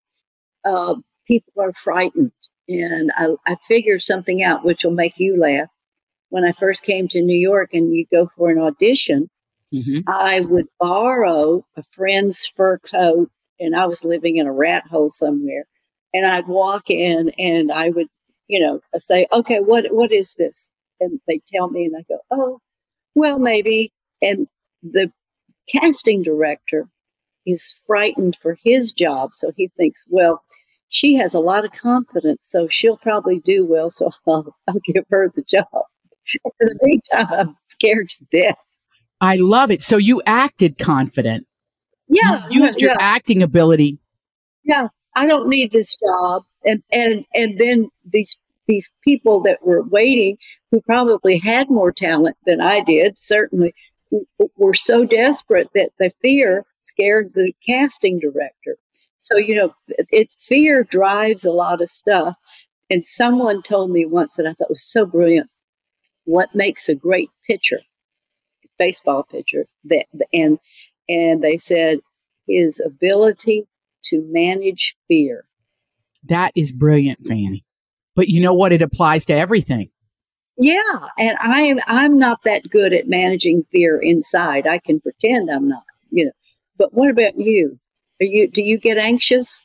uh, 0.66 0.96
people 1.28 1.54
are 1.62 1.74
frightened, 1.74 2.32
and 2.68 3.12
I 3.16 3.36
I 3.46 3.58
figured 3.68 4.02
something 4.02 4.42
out 4.42 4.64
which 4.66 4.84
will 4.84 4.92
make 4.92 5.20
you 5.20 5.40
laugh. 5.40 5.70
When 6.30 6.44
I 6.44 6.54
first 6.54 6.84
came 6.84 7.08
to 7.10 7.22
New 7.22 7.38
York 7.38 7.74
and 7.74 7.94
you 7.94 8.06
go 8.12 8.28
for 8.36 8.50
an 8.50 8.60
audition, 8.60 9.30
mm-hmm. 9.74 10.00
I 10.08 10.40
would 10.40 10.68
borrow 10.80 11.66
a 11.76 11.84
friend's 11.92 12.52
fur 12.56 12.80
coat, 12.80 13.30
and 13.60 13.76
I 13.76 13.86
was 13.86 14.04
living 14.04 14.38
in 14.38 14.48
a 14.48 14.54
rat 14.54 14.86
hole 14.88 15.12
somewhere. 15.12 15.66
And 16.14 16.26
I'd 16.26 16.48
walk 16.48 16.90
in, 16.90 17.30
and 17.38 17.72
I 17.72 17.90
would, 17.90 18.08
you 18.48 18.60
know, 18.60 18.82
say, 19.00 19.28
"Okay, 19.32 19.60
what 19.60 19.86
what 19.94 20.12
is 20.12 20.34
this?" 20.38 20.72
And 21.00 21.20
they 21.28 21.40
tell 21.48 21.70
me, 21.70 21.86
and 21.86 21.96
I 21.96 22.04
go, 22.10 22.20
"Oh, 22.32 22.60
well, 23.16 23.40
maybe." 23.40 23.92
And 24.22 24.48
the 24.82 25.12
casting 25.70 26.24
director 26.24 26.88
is 27.46 27.74
frightened 27.86 28.38
for 28.42 28.58
his 28.64 28.92
job, 28.92 29.32
so 29.36 29.52
he 29.56 29.70
thinks, 29.78 30.04
"Well, 30.08 30.42
she 30.90 31.14
has 31.16 31.34
a 31.36 31.40
lot 31.40 31.64
of 31.66 31.72
confidence, 31.74 32.42
so 32.50 32.68
she'll 32.68 32.98
probably 32.98 33.40
do 33.40 33.66
well. 33.66 33.90
So 33.92 34.10
I'll, 34.28 34.56
I'll 34.68 34.80
give 34.86 35.06
her 35.12 35.32
the 35.36 35.44
job." 35.44 35.68
In 36.62 36.68
the 36.68 36.80
meantime, 36.82 37.28
I'm 37.32 37.58
scared 37.68 38.10
to 38.10 38.26
death. 38.32 38.58
i 39.22 39.36
love 39.36 39.72
it 39.72 39.82
so 39.84 39.98
you 39.98 40.22
acted 40.26 40.78
confident 40.78 41.46
Yeah, 42.10 42.48
you 42.50 42.66
used 42.66 42.82
your 42.82 42.92
yeah. 42.92 42.98
acting 43.00 43.44
ability. 43.44 44.00
Yeah 44.64 44.90
i 45.16 45.26
don't 45.26 45.50
need 45.50 45.72
this 45.72 45.96
job. 45.96 46.44
And 46.66 46.84
and 46.92 47.26
and 47.34 47.58
then 47.58 47.90
these 48.06 48.38
these 48.68 48.90
people 49.04 49.42
that 49.42 49.66
were 49.66 49.84
waiting 49.84 50.38
who 50.72 50.82
probably 50.82 51.38
had 51.38 51.70
more 51.70 51.92
talent 51.92 52.38
than 52.46 52.62
i 52.62 52.82
did 52.82 53.20
certainly 53.20 53.74
were 54.58 54.74
so 54.74 55.06
desperate 55.06 55.70
that 55.76 55.92
the 56.00 56.12
fear 56.22 56.66
scared 56.82 57.32
the 57.34 57.54
casting 57.66 58.20
director. 58.20 58.78
So 59.20 59.38
you 59.38 59.56
know 59.56 59.74
it 59.88 60.36
fear 60.38 60.84
drives 60.84 61.46
a 61.46 61.52
lot 61.52 61.82
of 61.82 61.90
stuff. 61.90 62.36
And 62.92 63.06
someone 63.06 63.62
told 63.62 63.92
me 63.92 64.06
once 64.06 64.36
that 64.36 64.48
i 64.48 64.54
thought 64.54 64.70
was 64.70 64.84
so 64.84 65.06
brilliant 65.06 65.50
what 66.26 66.54
makes 66.56 66.90
a 66.90 66.96
great 66.96 67.30
pitcher 67.48 67.80
baseball 68.78 69.24
pitcher 69.24 69.66
that 69.86 70.06
and 70.34 70.58
and 71.10 71.44
they 71.44 71.58
said 71.58 72.00
his 72.48 72.82
ability 72.86 73.68
to 74.06 74.24
manage 74.32 74.96
fear. 75.10 75.44
that 76.24 76.52
is 76.56 76.72
brilliant 76.72 77.20
fannie 77.28 77.66
but 78.16 78.30
you 78.30 78.40
know 78.40 78.54
what 78.54 78.72
it 78.72 78.82
applies 78.82 79.26
to 79.26 79.34
everything 79.34 79.90
Yeah, 80.58 81.08
and 81.18 81.38
I'm 81.40 81.80
I'm 81.88 82.18
not 82.20 82.40
that 82.44 82.70
good 82.70 82.92
at 82.94 83.08
managing 83.08 83.64
fear 83.72 83.98
inside. 84.02 84.68
I 84.68 84.80
can 84.80 85.00
pretend 85.00 85.50
I'm 85.50 85.70
not, 85.70 85.84
you 86.12 86.26
know. 86.26 86.32
But 86.78 86.94
what 86.94 87.10
about 87.10 87.38
you? 87.38 87.80
Are 88.20 88.26
you 88.26 88.50
do 88.50 88.62
you 88.62 88.78
get 88.78 88.98
anxious? 88.98 89.62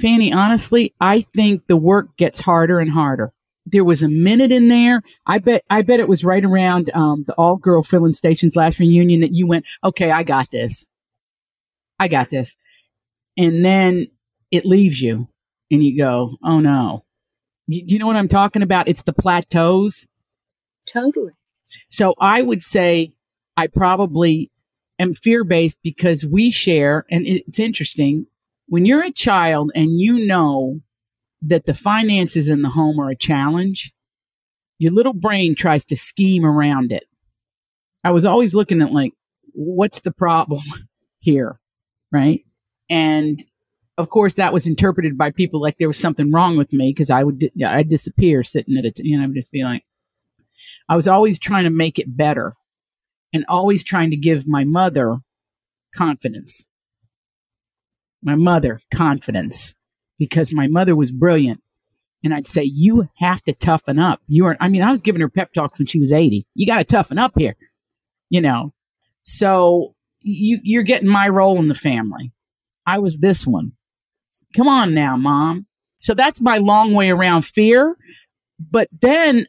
Fannie, 0.00 0.32
honestly, 0.32 0.94
I 0.98 1.26
think 1.36 1.66
the 1.66 1.76
work 1.76 2.16
gets 2.16 2.40
harder 2.40 2.78
and 2.80 2.90
harder. 2.90 3.34
There 3.64 3.84
was 3.84 4.02
a 4.02 4.08
minute 4.08 4.50
in 4.50 4.68
there. 4.68 5.02
I 5.26 5.38
bet, 5.38 5.62
I 5.70 5.82
bet 5.82 6.00
it 6.00 6.08
was 6.08 6.24
right 6.24 6.44
around 6.44 6.90
um, 6.94 7.24
the 7.26 7.34
all 7.34 7.56
girl 7.56 7.82
filling 7.82 8.14
stations 8.14 8.56
last 8.56 8.78
reunion 8.78 9.20
that 9.20 9.34
you 9.34 9.46
went, 9.46 9.66
okay, 9.84 10.10
I 10.10 10.24
got 10.24 10.50
this. 10.50 10.84
I 11.98 12.08
got 12.08 12.30
this. 12.30 12.56
And 13.36 13.64
then 13.64 14.08
it 14.50 14.66
leaves 14.66 15.00
you 15.00 15.28
and 15.70 15.84
you 15.84 15.96
go, 15.96 16.36
oh 16.44 16.60
no. 16.60 17.04
You, 17.66 17.82
you 17.86 17.98
know 17.98 18.06
what 18.06 18.16
I'm 18.16 18.28
talking 18.28 18.62
about? 18.62 18.88
It's 18.88 19.02
the 19.02 19.12
plateaus. 19.12 20.06
Totally. 20.86 21.32
So 21.88 22.14
I 22.18 22.42
would 22.42 22.62
say 22.62 23.14
I 23.56 23.68
probably 23.68 24.50
am 24.98 25.14
fear 25.14 25.44
based 25.44 25.78
because 25.82 26.26
we 26.26 26.50
share, 26.50 27.06
and 27.10 27.26
it's 27.26 27.58
interesting 27.58 28.26
when 28.66 28.84
you're 28.84 29.04
a 29.04 29.12
child 29.12 29.70
and 29.74 30.00
you 30.00 30.26
know 30.26 30.80
that 31.42 31.66
the 31.66 31.74
finances 31.74 32.48
in 32.48 32.62
the 32.62 32.70
home 32.70 32.98
are 33.00 33.10
a 33.10 33.16
challenge, 33.16 33.92
your 34.78 34.92
little 34.92 35.12
brain 35.12 35.54
tries 35.54 35.84
to 35.86 35.96
scheme 35.96 36.44
around 36.44 36.92
it. 36.92 37.04
I 38.04 38.10
was 38.12 38.24
always 38.24 38.54
looking 38.54 38.80
at 38.80 38.92
like, 38.92 39.12
what's 39.52 40.00
the 40.00 40.12
problem 40.12 40.62
here? 41.18 41.58
Right. 42.10 42.44
And 42.88 43.44
of 43.98 44.08
course, 44.08 44.34
that 44.34 44.52
was 44.52 44.66
interpreted 44.66 45.18
by 45.18 45.30
people 45.30 45.60
like 45.60 45.76
there 45.78 45.88
was 45.88 45.98
something 45.98 46.32
wrong 46.32 46.56
with 46.56 46.72
me 46.72 46.90
because 46.90 47.10
I 47.10 47.22
would, 47.22 47.50
I'd 47.64 47.88
disappear 47.88 48.42
sitting 48.42 48.76
at 48.76 48.84
it, 48.84 48.98
you 48.98 49.20
know, 49.20 49.32
just 49.32 49.52
be 49.52 49.64
like, 49.64 49.84
I 50.88 50.96
was 50.96 51.08
always 51.08 51.38
trying 51.38 51.64
to 51.64 51.70
make 51.70 51.98
it 51.98 52.16
better 52.16 52.54
and 53.32 53.44
always 53.48 53.82
trying 53.82 54.10
to 54.10 54.16
give 54.16 54.46
my 54.46 54.64
mother 54.64 55.18
confidence. 55.94 56.64
My 58.22 58.34
mother 58.34 58.80
confidence 58.92 59.74
because 60.22 60.52
my 60.52 60.68
mother 60.68 60.94
was 60.94 61.10
brilliant. 61.10 61.60
And 62.22 62.32
I'd 62.32 62.46
say, 62.46 62.62
you 62.62 63.08
have 63.16 63.42
to 63.42 63.52
toughen 63.52 63.98
up. 63.98 64.20
You 64.28 64.46
are, 64.46 64.56
I 64.60 64.68
mean, 64.68 64.80
I 64.80 64.92
was 64.92 65.00
giving 65.00 65.20
her 65.20 65.28
pep 65.28 65.52
talks 65.52 65.80
when 65.80 65.88
she 65.88 65.98
was 65.98 66.12
80. 66.12 66.46
You 66.54 66.64
got 66.64 66.78
to 66.78 66.84
toughen 66.84 67.18
up 67.18 67.32
here, 67.36 67.56
you 68.30 68.40
know? 68.40 68.72
So 69.24 69.96
you, 70.20 70.60
you're 70.62 70.84
getting 70.84 71.08
my 71.08 71.26
role 71.26 71.58
in 71.58 71.66
the 71.66 71.74
family. 71.74 72.32
I 72.86 73.00
was 73.00 73.18
this 73.18 73.44
one. 73.44 73.72
Come 74.54 74.68
on 74.68 74.94
now, 74.94 75.16
mom. 75.16 75.66
So 75.98 76.14
that's 76.14 76.40
my 76.40 76.58
long 76.58 76.92
way 76.92 77.10
around 77.10 77.42
fear. 77.42 77.96
But 78.60 78.88
then 79.00 79.46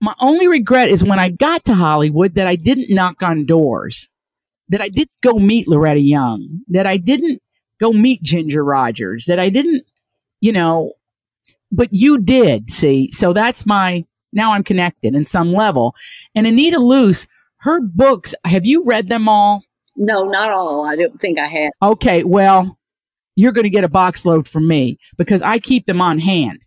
my 0.00 0.16
only 0.18 0.48
regret 0.48 0.88
is 0.88 1.04
when 1.04 1.20
I 1.20 1.28
got 1.28 1.64
to 1.66 1.74
Hollywood 1.74 2.34
that 2.34 2.48
I 2.48 2.56
didn't 2.56 2.92
knock 2.92 3.22
on 3.22 3.46
doors, 3.46 4.10
that 4.68 4.80
I 4.80 4.88
didn't 4.88 5.20
go 5.22 5.34
meet 5.34 5.68
Loretta 5.68 6.00
Young, 6.00 6.62
that 6.70 6.88
I 6.88 6.96
didn't 6.96 7.40
go 7.78 7.92
meet 7.92 8.22
Ginger 8.22 8.64
Rogers, 8.64 9.26
that 9.26 9.38
I 9.38 9.48
didn't, 9.48 9.84
you 10.40 10.52
know, 10.52 10.92
but 11.70 11.88
you 11.92 12.18
did 12.18 12.70
see. 12.70 13.10
So 13.12 13.32
that's 13.32 13.66
my, 13.66 14.04
now 14.32 14.52
I'm 14.52 14.64
connected 14.64 15.14
in 15.14 15.24
some 15.24 15.52
level. 15.52 15.94
And 16.34 16.46
Anita 16.46 16.78
Loos, 16.78 17.26
her 17.58 17.80
books, 17.80 18.34
have 18.44 18.64
you 18.64 18.84
read 18.84 19.08
them 19.08 19.28
all? 19.28 19.62
No, 19.96 20.24
not 20.24 20.50
all. 20.50 20.86
I 20.86 20.96
don't 20.96 21.20
think 21.20 21.38
I 21.38 21.46
have. 21.46 21.72
Okay. 21.82 22.24
Well, 22.24 22.78
you're 23.36 23.52
going 23.52 23.64
to 23.64 23.70
get 23.70 23.84
a 23.84 23.88
box 23.88 24.24
load 24.24 24.46
from 24.46 24.66
me 24.66 24.98
because 25.16 25.42
I 25.42 25.58
keep 25.58 25.86
them 25.86 26.00
on 26.00 26.18
hand. 26.18 26.60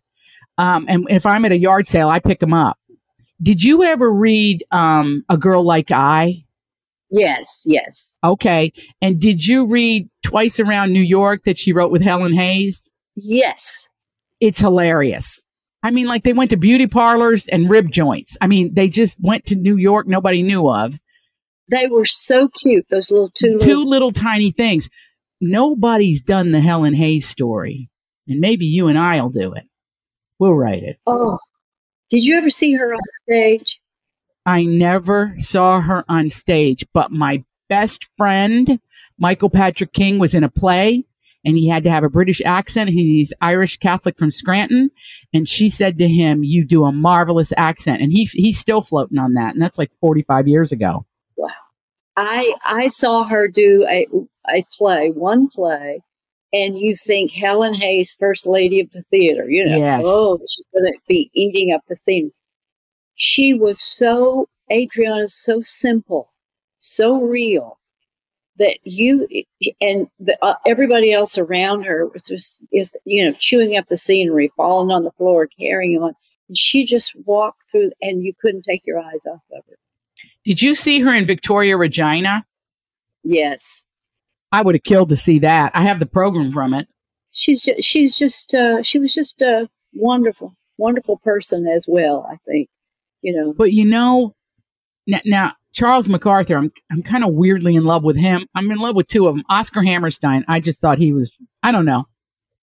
Um, 0.57 0.85
and 0.87 1.07
if 1.09 1.25
I'm 1.25 1.45
at 1.45 1.51
a 1.51 1.57
yard 1.57 1.87
sale, 1.87 2.09
I 2.09 2.19
pick 2.19 2.39
them 2.39 2.53
up. 2.53 2.77
Did 3.41 3.63
you 3.63 3.83
ever 3.83 4.11
read 4.11 4.63
um, 4.71 5.23
A 5.29 5.37
Girl 5.37 5.63
Like 5.63 5.91
I? 5.91 6.45
Yes, 7.09 7.61
yes. 7.65 8.11
Okay. 8.23 8.71
And 9.01 9.19
did 9.19 9.45
you 9.45 9.65
read 9.65 10.09
Twice 10.23 10.59
Around 10.59 10.93
New 10.93 11.01
York 11.01 11.43
that 11.45 11.57
she 11.57 11.73
wrote 11.73 11.91
with 11.91 12.03
Helen 12.03 12.33
Hayes? 12.33 12.87
Yes. 13.15 13.87
It's 14.39 14.59
hilarious. 14.59 15.41
I 15.83 15.91
mean, 15.91 16.07
like 16.07 16.23
they 16.23 16.33
went 16.33 16.51
to 16.51 16.57
beauty 16.57 16.87
parlors 16.87 17.47
and 17.47 17.69
rib 17.69 17.91
joints. 17.91 18.37
I 18.39 18.47
mean, 18.47 18.73
they 18.73 18.87
just 18.87 19.17
went 19.19 19.45
to 19.47 19.55
New 19.55 19.77
York 19.77 20.07
nobody 20.07 20.43
knew 20.43 20.69
of. 20.69 20.99
They 21.69 21.87
were 21.87 22.05
so 22.05 22.49
cute, 22.49 22.85
those 22.89 23.09
little 23.09 23.31
two 23.33 23.57
two 23.59 23.67
little, 23.67 23.89
little 23.89 24.11
tiny 24.11 24.51
things. 24.51 24.89
Nobody's 25.39 26.21
done 26.21 26.51
the 26.51 26.59
Helen 26.59 26.93
Hayes 26.93 27.27
story. 27.27 27.89
And 28.27 28.39
maybe 28.39 28.65
you 28.65 28.87
and 28.87 28.97
I'll 28.97 29.29
do 29.29 29.53
it. 29.53 29.63
We'll 30.37 30.53
write 30.53 30.83
it. 30.83 30.97
Oh, 31.07 31.39
did 32.09 32.23
you 32.23 32.35
ever 32.37 32.49
see 32.49 32.73
her 32.73 32.93
on 32.93 32.99
stage? 33.23 33.81
I 34.45 34.65
never 34.65 35.35
saw 35.39 35.81
her 35.81 36.03
on 36.09 36.29
stage, 36.29 36.85
but 36.93 37.11
my 37.11 37.43
best 37.69 38.09
friend, 38.17 38.79
Michael 39.17 39.49
Patrick 39.49 39.93
King, 39.93 40.19
was 40.19 40.33
in 40.33 40.43
a 40.43 40.49
play 40.49 41.05
and 41.43 41.57
he 41.57 41.67
had 41.67 41.83
to 41.83 41.89
have 41.89 42.03
a 42.03 42.09
British 42.09 42.41
accent. 42.45 42.89
He's 42.89 43.33
Irish 43.41 43.77
Catholic 43.77 44.17
from 44.17 44.31
Scranton. 44.31 44.91
And 45.33 45.47
she 45.47 45.69
said 45.69 45.97
to 45.97 46.07
him, 46.07 46.43
You 46.43 46.65
do 46.65 46.85
a 46.85 46.91
marvelous 46.91 47.51
accent. 47.57 48.01
And 48.01 48.11
he, 48.11 48.25
he's 48.25 48.59
still 48.59 48.81
floating 48.81 49.17
on 49.17 49.33
that. 49.33 49.53
And 49.53 49.61
that's 49.61 49.77
like 49.77 49.91
45 50.01 50.47
years 50.47 50.71
ago. 50.71 51.05
Wow. 51.37 51.49
I, 52.15 52.53
I 52.63 52.87
saw 52.89 53.23
her 53.23 53.47
do 53.47 53.85
a, 53.89 54.07
a 54.49 54.65
play, 54.77 55.09
one 55.09 55.49
play, 55.49 56.01
and 56.53 56.77
you 56.77 56.95
think 56.95 57.31
Helen 57.31 57.73
Hayes, 57.73 58.15
First 58.19 58.45
Lady 58.45 58.79
of 58.81 58.91
the 58.91 59.03
Theater, 59.03 59.49
you 59.49 59.65
know, 59.65 59.77
yes. 59.77 60.03
oh, 60.05 60.37
she's 60.37 60.65
going 60.73 60.91
to 60.91 60.99
be 61.07 61.31
eating 61.33 61.73
up 61.73 61.81
the 61.87 61.95
theme. 61.95 62.31
She 63.15 63.53
was 63.53 63.81
so, 63.81 64.47
Adriana, 64.71 65.29
so 65.29 65.61
simple, 65.61 66.31
so 66.79 67.21
real 67.21 67.79
that 68.61 68.77
you 68.83 69.27
and 69.81 70.07
the, 70.19 70.37
uh, 70.43 70.53
everybody 70.67 71.11
else 71.11 71.37
around 71.37 71.83
her 71.83 72.07
was 72.07 72.23
just, 72.23 72.63
is, 72.71 72.91
you 73.05 73.25
know, 73.25 73.35
chewing 73.39 73.75
up 73.75 73.87
the 73.87 73.97
scenery, 73.97 74.51
falling 74.55 74.91
on 74.91 75.03
the 75.03 75.11
floor, 75.11 75.47
carrying 75.47 76.01
on. 76.01 76.13
And 76.47 76.57
she 76.57 76.85
just 76.85 77.15
walked 77.25 77.63
through, 77.71 77.91
and 78.01 78.23
you 78.23 78.33
couldn't 78.39 78.63
take 78.63 78.85
your 78.85 78.99
eyes 78.99 79.25
off 79.25 79.41
of 79.51 79.63
her. 79.67 79.77
Did 80.45 80.61
you 80.61 80.75
see 80.75 80.99
her 80.99 81.13
in 81.13 81.25
Victoria 81.25 81.75
Regina? 81.75 82.45
Yes. 83.23 83.83
I 84.51 84.61
would 84.61 84.75
have 84.75 84.83
killed 84.83 85.09
to 85.09 85.17
see 85.17 85.39
that. 85.39 85.71
I 85.73 85.81
have 85.81 85.99
the 85.99 86.05
program 86.05 86.51
from 86.51 86.73
it. 86.73 86.87
She's 87.31 87.63
just, 87.63 87.83
she's 87.83 88.17
just 88.17 88.53
uh, 88.53 88.83
she 88.83 88.99
was 88.99 89.13
just 89.13 89.41
a 89.41 89.69
wonderful, 89.93 90.55
wonderful 90.77 91.17
person 91.17 91.65
as 91.67 91.85
well. 91.87 92.27
I 92.29 92.37
think, 92.45 92.69
you 93.21 93.33
know. 93.33 93.53
But 93.53 93.71
you 93.71 93.85
know, 93.85 94.35
now, 95.07 95.19
now 95.25 95.53
Charles 95.73 96.07
MacArthur, 96.07 96.57
I'm 96.57 96.71
I'm 96.91 97.03
kind 97.03 97.23
of 97.23 97.33
weirdly 97.33 97.75
in 97.75 97.85
love 97.85 98.03
with 98.03 98.17
him. 98.17 98.47
I'm 98.55 98.69
in 98.71 98.77
love 98.77 98.95
with 98.95 99.07
two 99.07 99.27
of 99.27 99.35
them. 99.35 99.45
Oscar 99.49 99.83
Hammerstein. 99.83 100.43
I 100.47 100.59
just 100.59 100.81
thought 100.81 100.97
he 100.97 101.13
was. 101.13 101.37
I 101.63 101.71
don't 101.71 101.85
know. 101.85 102.07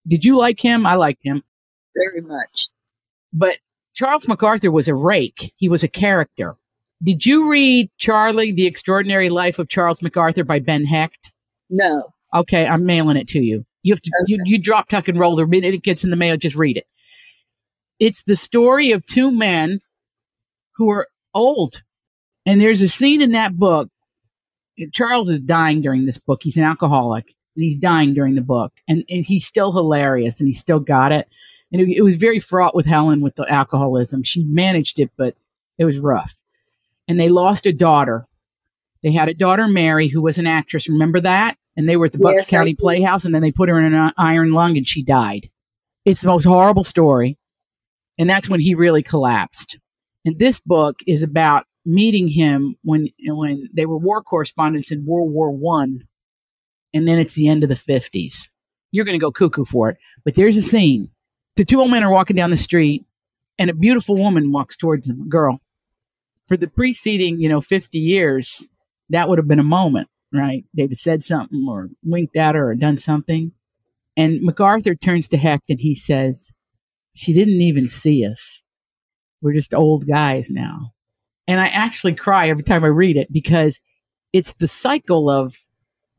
Did 0.06 0.24
you 0.24 0.38
like 0.38 0.60
him? 0.60 0.86
I 0.86 0.94
liked 0.94 1.22
him 1.22 1.42
very 1.98 2.20
much. 2.20 2.68
But 3.32 3.58
Charles 3.94 4.28
MacArthur 4.28 4.70
was 4.70 4.88
a 4.88 4.94
rake. 4.94 5.52
He 5.56 5.68
was 5.68 5.82
a 5.82 5.88
character. 5.88 6.56
Did 7.02 7.26
you 7.26 7.48
read 7.48 7.90
Charlie: 7.98 8.52
The 8.52 8.66
Extraordinary 8.66 9.28
Life 9.30 9.58
of 9.58 9.68
Charles 9.68 10.02
MacArthur 10.02 10.44
by 10.44 10.58
Ben 10.58 10.84
Hecht? 10.84 11.32
No. 11.70 12.12
Okay, 12.34 12.66
I'm 12.66 12.84
mailing 12.84 13.16
it 13.16 13.28
to 13.28 13.40
you. 13.40 13.64
You 13.82 13.94
have 13.94 14.02
to 14.02 14.10
okay. 14.22 14.24
you, 14.26 14.42
you 14.44 14.58
drop 14.58 14.88
tuck 14.88 15.08
and 15.08 15.18
roll 15.18 15.36
the 15.36 15.46
minute 15.46 15.74
it 15.74 15.82
gets 15.82 16.04
in 16.04 16.10
the 16.10 16.16
mail, 16.16 16.36
just 16.36 16.56
read 16.56 16.76
it. 16.76 16.86
It's 17.98 18.22
the 18.24 18.36
story 18.36 18.92
of 18.92 19.06
two 19.06 19.30
men 19.30 19.80
who 20.76 20.90
are 20.90 21.08
old. 21.34 21.82
And 22.48 22.60
there's 22.60 22.82
a 22.82 22.88
scene 22.88 23.20
in 23.20 23.32
that 23.32 23.56
book. 23.56 23.88
Charles 24.92 25.28
is 25.28 25.40
dying 25.40 25.82
during 25.82 26.06
this 26.06 26.18
book. 26.18 26.40
He's 26.42 26.56
an 26.56 26.64
alcoholic 26.64 27.34
and 27.54 27.64
he's 27.64 27.76
dying 27.76 28.14
during 28.14 28.34
the 28.36 28.40
book. 28.40 28.72
And, 28.88 29.04
and 29.08 29.24
he's 29.24 29.46
still 29.46 29.72
hilarious 29.72 30.40
and 30.40 30.48
he 30.48 30.54
still 30.54 30.80
got 30.80 31.12
it. 31.12 31.28
And 31.72 31.82
it, 31.82 31.98
it 31.98 32.02
was 32.02 32.16
very 32.16 32.40
fraught 32.40 32.74
with 32.74 32.86
Helen 32.86 33.20
with 33.20 33.34
the 33.34 33.50
alcoholism. 33.50 34.22
She 34.22 34.44
managed 34.44 34.98
it, 34.98 35.10
but 35.16 35.34
it 35.76 35.84
was 35.84 35.98
rough. 35.98 36.34
And 37.06 37.20
they 37.20 37.28
lost 37.28 37.66
a 37.66 37.72
daughter 37.72 38.28
they 39.02 39.12
had 39.12 39.28
a 39.28 39.34
daughter, 39.34 39.68
Mary, 39.68 40.08
who 40.08 40.20
was 40.20 40.38
an 40.38 40.46
actress. 40.46 40.88
Remember 40.88 41.20
that? 41.20 41.56
And 41.76 41.88
they 41.88 41.96
were 41.96 42.06
at 42.06 42.12
the 42.12 42.18
Bucks 42.18 42.34
yes, 42.34 42.46
County 42.46 42.74
Playhouse, 42.74 43.24
and 43.24 43.34
then 43.34 43.42
they 43.42 43.52
put 43.52 43.68
her 43.68 43.78
in 43.78 43.84
an 43.84 43.94
uh, 43.94 44.12
iron 44.18 44.52
lung, 44.52 44.76
and 44.76 44.86
she 44.86 45.02
died. 45.02 45.48
It's 46.04 46.22
the 46.22 46.28
most 46.28 46.44
horrible 46.44 46.84
story, 46.84 47.38
and 48.18 48.28
that's 48.28 48.48
when 48.48 48.60
he 48.60 48.74
really 48.74 49.02
collapsed. 49.02 49.78
And 50.24 50.38
this 50.38 50.60
book 50.60 50.96
is 51.06 51.22
about 51.22 51.66
meeting 51.84 52.28
him 52.28 52.76
when 52.82 53.08
when 53.26 53.68
they 53.74 53.86
were 53.86 53.98
war 53.98 54.22
correspondents 54.22 54.90
in 54.90 55.06
World 55.06 55.32
War 55.32 55.50
One, 55.50 56.02
and 56.92 57.06
then 57.06 57.18
it's 57.18 57.34
the 57.34 57.48
end 57.48 57.62
of 57.62 57.68
the 57.68 57.76
fifties. 57.76 58.50
You're 58.90 59.04
going 59.04 59.18
to 59.18 59.24
go 59.24 59.32
cuckoo 59.32 59.64
for 59.64 59.90
it, 59.90 59.98
but 60.24 60.34
there's 60.34 60.56
a 60.56 60.62
scene. 60.62 61.10
The 61.56 61.64
two 61.64 61.80
old 61.80 61.90
men 61.90 62.04
are 62.04 62.12
walking 62.12 62.36
down 62.36 62.50
the 62.50 62.56
street, 62.56 63.04
and 63.58 63.68
a 63.68 63.74
beautiful 63.74 64.16
woman 64.16 64.52
walks 64.52 64.76
towards 64.76 65.08
them, 65.08 65.22
a 65.22 65.28
girl. 65.28 65.60
For 66.46 66.56
the 66.56 66.68
preceding, 66.68 67.38
you 67.38 67.48
know, 67.48 67.60
50 67.60 67.98
years, 67.98 68.66
that 69.10 69.28
would 69.28 69.38
have 69.38 69.48
been 69.48 69.58
a 69.58 69.64
moment, 69.64 70.08
right? 70.32 70.64
They'd 70.74 70.90
have 70.90 70.98
said 70.98 71.24
something 71.24 71.66
or 71.68 71.88
winked 72.02 72.36
at 72.36 72.54
her 72.54 72.70
or 72.70 72.74
done 72.74 72.96
something. 72.96 73.52
And 74.16 74.40
MacArthur 74.42 74.94
turns 74.94 75.28
to 75.28 75.36
Hecht 75.36 75.68
and 75.68 75.80
he 75.80 75.94
says, 75.94 76.50
She 77.14 77.32
didn't 77.32 77.60
even 77.60 77.88
see 77.88 78.24
us. 78.24 78.62
We're 79.40 79.52
just 79.52 79.74
old 79.74 80.06
guys 80.08 80.50
now. 80.50 80.92
And 81.48 81.58
I 81.60 81.66
actually 81.66 82.14
cry 82.14 82.48
every 82.48 82.62
time 82.62 82.84
I 82.84 82.88
read 82.88 83.16
it 83.16 83.32
because 83.32 83.80
it's 84.32 84.54
the 84.58 84.68
cycle 84.68 85.28
of 85.28 85.56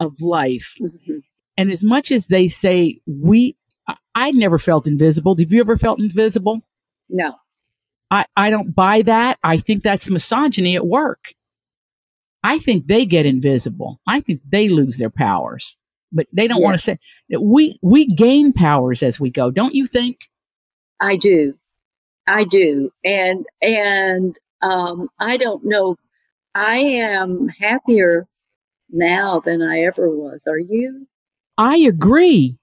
of 0.01 0.19
life. 0.21 0.73
Mm-hmm. 0.81 1.19
And 1.57 1.71
as 1.71 1.83
much 1.83 2.11
as 2.11 2.27
they 2.27 2.49
say 2.49 2.99
we 3.05 3.55
I 4.15 4.31
never 4.31 4.59
felt 4.59 4.87
invisible. 4.87 5.35
Have 5.37 5.51
you 5.51 5.61
ever 5.61 5.77
felt 5.77 5.99
invisible? 5.99 6.61
No. 7.09 7.35
I, 8.11 8.25
I 8.35 8.49
don't 8.49 8.75
buy 8.75 9.03
that. 9.03 9.37
I 9.43 9.57
think 9.57 9.83
that's 9.83 10.09
misogyny 10.09 10.75
at 10.75 10.85
work. 10.85 11.19
I 12.43 12.59
think 12.59 12.87
they 12.87 13.05
get 13.05 13.25
invisible. 13.25 13.99
I 14.07 14.21
think 14.21 14.41
they 14.49 14.69
lose 14.69 14.97
their 14.97 15.09
powers, 15.09 15.77
but 16.11 16.27
they 16.31 16.47
don't 16.47 16.61
want 16.61 16.75
to 16.75 16.83
say 16.83 16.97
that 17.29 17.41
we 17.41 17.77
we 17.81 18.07
gain 18.07 18.53
powers 18.53 19.03
as 19.03 19.19
we 19.19 19.29
go. 19.29 19.51
Don't 19.51 19.75
you 19.75 19.85
think? 19.85 20.29
I 21.01 21.17
do, 21.17 21.55
I 22.25 22.45
do, 22.45 22.91
and 23.03 23.45
and 23.61 24.37
um, 24.61 25.09
I 25.19 25.37
don't 25.37 25.63
know. 25.65 25.97
I 26.55 26.79
am 26.79 27.47
happier 27.47 28.27
now 28.89 29.39
than 29.39 29.61
I 29.61 29.81
ever 29.81 30.09
was. 30.09 30.43
Are 30.47 30.59
you? 30.59 31.07
I 31.57 31.77
agree. 31.77 32.57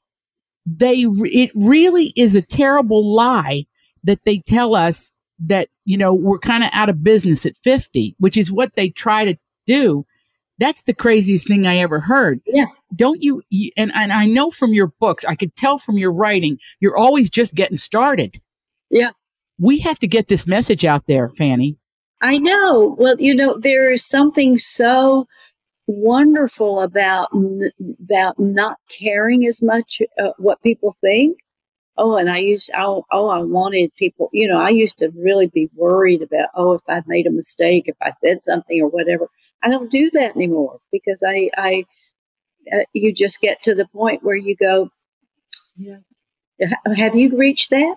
They 0.65 1.05
it 1.07 1.53
really 1.55 2.13
is 2.17 2.35
a 2.35 2.43
terrible 2.43 3.15
lie 3.15 3.67
that 4.05 4.25
they 4.25 4.39
tell 4.39 4.75
us 4.75 5.13
that 5.39 5.69
you 5.85 5.97
know 5.97 6.13
we're 6.13 6.39
kind 6.39 6.65
of 6.65 6.71
out 6.73 6.89
of 6.89 7.05
business 7.05 7.45
at 7.45 7.53
50 7.63 8.17
which 8.19 8.37
is 8.37 8.51
what 8.51 8.75
they 8.75 8.89
try 8.89 9.25
to 9.25 9.37
do. 9.67 10.07
That's 10.59 10.83
the 10.83 10.95
craziest 10.95 11.47
thing 11.47 11.67
I 11.67 11.79
ever 11.79 12.01
heard. 12.01 12.41
Yeah. 12.47 12.67
Don't 12.95 13.23
you, 13.23 13.43
you 13.51 13.71
and, 13.77 13.93
and 13.95 14.13
I 14.13 14.25
know 14.25 14.51
from 14.51 14.73
your 14.73 14.87
books, 14.87 15.25
I 15.25 15.35
could 15.35 15.55
tell 15.55 15.79
from 15.79 15.99
your 15.99 16.13
writing, 16.13 16.59
you're 16.81 16.97
always 16.97 17.29
just 17.29 17.55
getting 17.55 17.77
started. 17.77 18.41
Yeah. 18.89 19.11
We 19.59 19.81
have 19.81 19.99
to 19.99 20.07
get 20.07 20.29
this 20.29 20.47
message 20.47 20.85
out 20.85 21.07
there, 21.07 21.31
Fannie. 21.37 21.77
I 22.21 22.39
know. 22.39 22.97
Well, 22.99 23.21
you 23.21 23.35
know, 23.35 23.59
there 23.59 23.93
is 23.93 24.05
something 24.05 24.59
so 24.59 25.27
wonderful 25.87 26.81
about 26.81 27.29
about 28.03 28.39
not 28.39 28.79
caring 28.89 29.47
as 29.47 29.63
much 29.63 30.03
uh, 30.19 30.33
what 30.39 30.63
people 30.63 30.97
think 31.01 31.39
Oh, 31.99 32.17
and 32.17 32.29
I 32.29 32.39
used, 32.39 32.71
oh, 32.77 33.07
oh, 33.11 33.29
I 33.29 33.39
wanted 33.39 33.95
people, 33.95 34.29
you 34.33 34.47
know, 34.47 34.59
I 34.59 34.69
used 34.69 34.99
to 34.99 35.11
really 35.17 35.47
be 35.47 35.71
worried 35.75 36.21
about, 36.21 36.51
oh, 36.55 36.73
if 36.75 36.83
I 36.89 37.03
made 37.07 37.27
a 37.27 37.31
mistake, 37.31 37.85
if 37.87 37.97
I 38.03 38.13
said 38.23 38.41
something 38.47 38.81
or 38.83 38.89
whatever. 38.89 39.29
I 39.63 39.71
don't 39.71 39.91
do 39.91 40.11
that 40.11 40.37
anymore 40.37 40.79
because 40.93 41.23
I, 41.27 41.51
I, 41.57 41.85
uh, 42.71 42.85
you 42.93 43.15
just 43.15 43.41
get 43.41 43.63
to 43.63 43.75
the 43.75 43.87
point 43.89 44.23
where 44.23 44.37
you 44.37 44.57
go, 44.57 44.91
yeah. 45.77 45.99
Have 46.97 47.15
you 47.15 47.37
reached 47.37 47.71
that? 47.71 47.97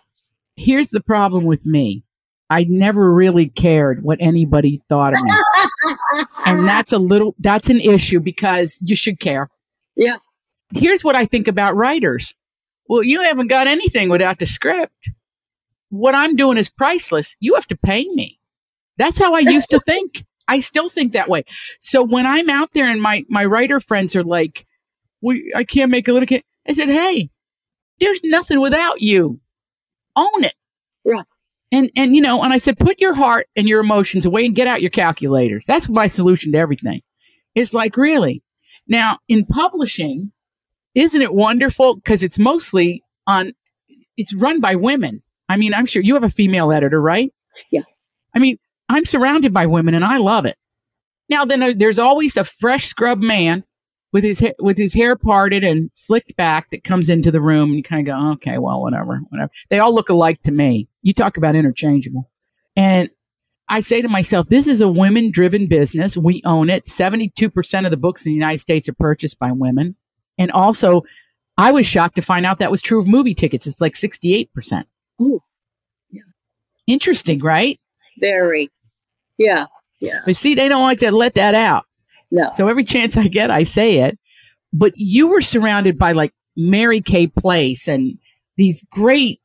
Here's 0.56 0.90
the 0.90 1.02
problem 1.02 1.46
with 1.46 1.66
me. 1.66 2.04
I 2.50 2.64
never 2.64 3.14
really 3.14 3.48
cared 3.48 4.04
what 4.04 4.18
anybody 4.20 4.82
thought 4.90 5.14
of 5.14 5.22
me. 5.22 5.32
and 6.46 6.68
that's 6.68 6.92
a 6.92 6.98
little, 6.98 7.36
that's 7.40 7.70
an 7.70 7.80
issue 7.80 8.20
because 8.20 8.78
you 8.82 8.96
should 8.96 9.20
care. 9.20 9.50
Yeah. 9.96 10.18
Here's 10.74 11.04
what 11.04 11.16
I 11.16 11.26
think 11.26 11.48
about 11.48 11.76
writers. 11.76 12.34
Well, 12.88 13.04
you 13.04 13.22
haven't 13.22 13.48
got 13.48 13.68
anything 13.68 14.10
without 14.10 14.40
the 14.40 14.48
script. 14.48 15.12
What 15.90 16.16
I'm 16.16 16.36
doing 16.36 16.58
is 16.58 16.70
priceless. 16.70 17.36
You 17.40 17.56
have 17.56 17.68
to 17.68 17.78
pay 17.78 18.08
me. 18.10 18.40
That's 18.98 19.18
how 19.18 19.36
I 19.36 19.40
used 19.40 19.70
to 19.70 19.80
think. 19.86 20.26
I 20.48 20.60
still 20.60 20.90
think 20.90 21.14
that 21.14 21.30
way. 21.30 21.44
So 21.80 22.04
when 22.04 22.26
I'm 22.26 22.50
out 22.50 22.74
there 22.74 22.90
and 22.90 23.02
my, 23.02 23.26
my 23.30 23.46
writer 23.46 23.80
friends 23.80 24.16
are 24.16 24.24
like, 24.24 24.66
we, 25.22 25.52
I 25.56 25.64
can't 25.64 25.92
make 25.92 26.08
a 26.08 26.14
living. 26.14 26.42
I 26.68 26.74
said, 26.74 26.90
Hey, 26.90 27.30
there's 28.00 28.20
nothing 28.24 28.60
without 28.60 29.02
you. 29.02 29.40
Own 30.16 30.44
it. 30.44 30.56
Right. 31.06 31.26
And, 31.72 31.92
and, 31.96 32.16
you 32.16 32.22
know, 32.22 32.42
and 32.42 32.52
I 32.52 32.58
said, 32.58 32.80
put 32.80 33.00
your 33.00 33.14
heart 33.14 33.48
and 33.56 33.68
your 33.68 33.80
emotions 33.80 34.26
away 34.26 34.46
and 34.46 34.56
get 34.56 34.68
out 34.68 34.82
your 34.82 34.90
calculators. 34.90 35.66
That's 35.68 35.88
my 35.88 36.08
solution 36.08 36.52
to 36.54 36.58
everything. 36.58 37.02
It's 37.54 37.74
like, 37.74 37.96
really? 37.96 38.44
Now, 38.88 39.20
in 39.28 39.46
publishing, 39.46 40.32
isn't 40.96 41.22
it 41.22 41.34
wonderful? 41.34 41.96
Because 41.96 42.24
it's 42.24 42.40
mostly 42.40 43.04
on, 43.28 43.54
it's 44.18 44.34
run 44.34 44.62
by 44.62 44.76
women. 44.76 45.22
I 45.48 45.58
mean, 45.58 45.74
I'm 45.74 45.86
sure 45.86 46.02
you 46.02 46.16
have 46.16 46.24
a 46.24 46.30
female 46.30 46.72
editor, 46.72 47.00
right? 47.00 47.32
Yeah. 47.72 47.82
I 48.36 48.40
mean, 48.40 48.58
I'm 48.88 49.06
surrounded 49.06 49.54
by 49.54 49.68
women 49.68 49.94
and 49.94 50.04
I 50.04 50.18
love 50.18 50.46
it. 50.46 50.58
Now, 51.30 51.46
then 51.46 51.62
uh, 51.62 51.74
there's 51.78 52.00
always 52.00 52.36
a 52.36 52.44
fresh 52.44 52.88
scrub 52.88 53.20
man 53.20 53.64
with 54.12 54.24
his 54.24 54.40
ha- 54.40 54.56
with 54.60 54.78
his 54.78 54.94
hair 54.94 55.16
parted 55.16 55.64
and 55.64 55.92
slicked 55.94 56.36
back 56.36 56.72
that 56.72 56.84
comes 56.84 57.10
into 57.10 57.32
the 57.32 57.42
room 57.42 57.70
and 57.70 57.76
you 57.76 57.84
kind 57.84 58.08
of 58.08 58.14
go, 58.14 58.32
okay, 58.34 58.58
well, 58.58 58.82
whatever, 58.82 59.20
whatever. 59.30 59.52
They 59.70 59.80
all 59.80 59.94
look 59.94 60.10
alike 60.10 60.42
to 60.44 60.52
me. 60.52 60.88
You 61.02 61.14
talk 61.14 61.38
about 61.38 61.56
interchangeable. 61.56 62.30
And 62.76 63.10
I 63.68 63.82
say 63.82 64.02
to 64.02 64.10
myself, 64.10 64.50
this 64.50 64.68
is 64.68 64.82
a 64.82 64.88
women 64.88 65.32
driven 65.32 65.68
business. 65.68 66.18
We 66.18 66.42
own 66.44 66.70
it. 66.70 66.86
72% 66.86 67.86
of 67.86 67.92
the 67.92 67.98
books 67.98 68.26
in 68.26 68.32
the 68.32 68.36
United 68.36 68.60
States 68.60 68.90
are 68.90 68.94
purchased 68.94 69.38
by 69.38 69.52
women. 69.52 69.96
And 70.40 70.52
also, 70.52 71.04
I 71.58 71.72
was 71.72 71.86
shocked 71.86 72.16
to 72.16 72.22
find 72.22 72.46
out 72.46 72.60
that 72.60 72.72
was 72.72 72.82
true 72.82 73.00
of 73.00 73.08
movie 73.08 73.36
tickets. 73.36 73.68
It's 73.68 73.82
like 73.82 73.94
68%. 73.94 74.86
Ooh. 75.22 75.44
Yeah. 76.10 76.22
Interesting, 76.88 77.40
right? 77.40 77.80
Very. 78.20 78.72
Yeah. 79.38 79.68
Yeah. 80.00 80.22
But 80.26 80.36
see, 80.36 80.56
they 80.56 80.68
don't 80.68 80.82
like 80.82 81.00
to 81.00 81.12
let 81.12 81.36
that 81.36 81.54
out. 81.54 81.86
No. 82.32 82.52
So 82.56 82.68
every 82.68 82.84
chance 82.84 83.18
I 83.18 83.28
get, 83.28 83.52
I 83.52 83.64
say 83.64 84.00
it. 84.00 84.18
But 84.72 84.94
you 84.96 85.30
were 85.30 85.42
surrounded 85.42 85.98
by 85.98 86.12
like 86.12 86.34
Mary 86.56 87.02
Kay 87.02 87.28
Place 87.28 87.88
and 87.88 88.18
these 88.58 88.86
great 88.92 89.42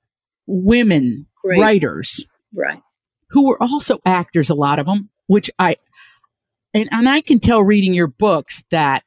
women 0.47 1.27
great. 1.43 1.61
writers. 1.61 2.35
Right. 2.55 2.83
Who 3.31 3.49
were 3.49 3.63
also 3.63 4.01
actors, 4.05 4.51
a 4.51 4.55
lot 4.55 4.79
of 4.79 4.87
them, 4.87 5.09
which 5.27 5.51
I, 5.59 5.77
and, 6.75 6.89
and 6.93 7.09
I 7.09 7.21
can 7.21 7.41
tell 7.41 7.63
reading 7.63 7.95
your 7.95 8.07
books 8.07 8.65
that 8.71 9.03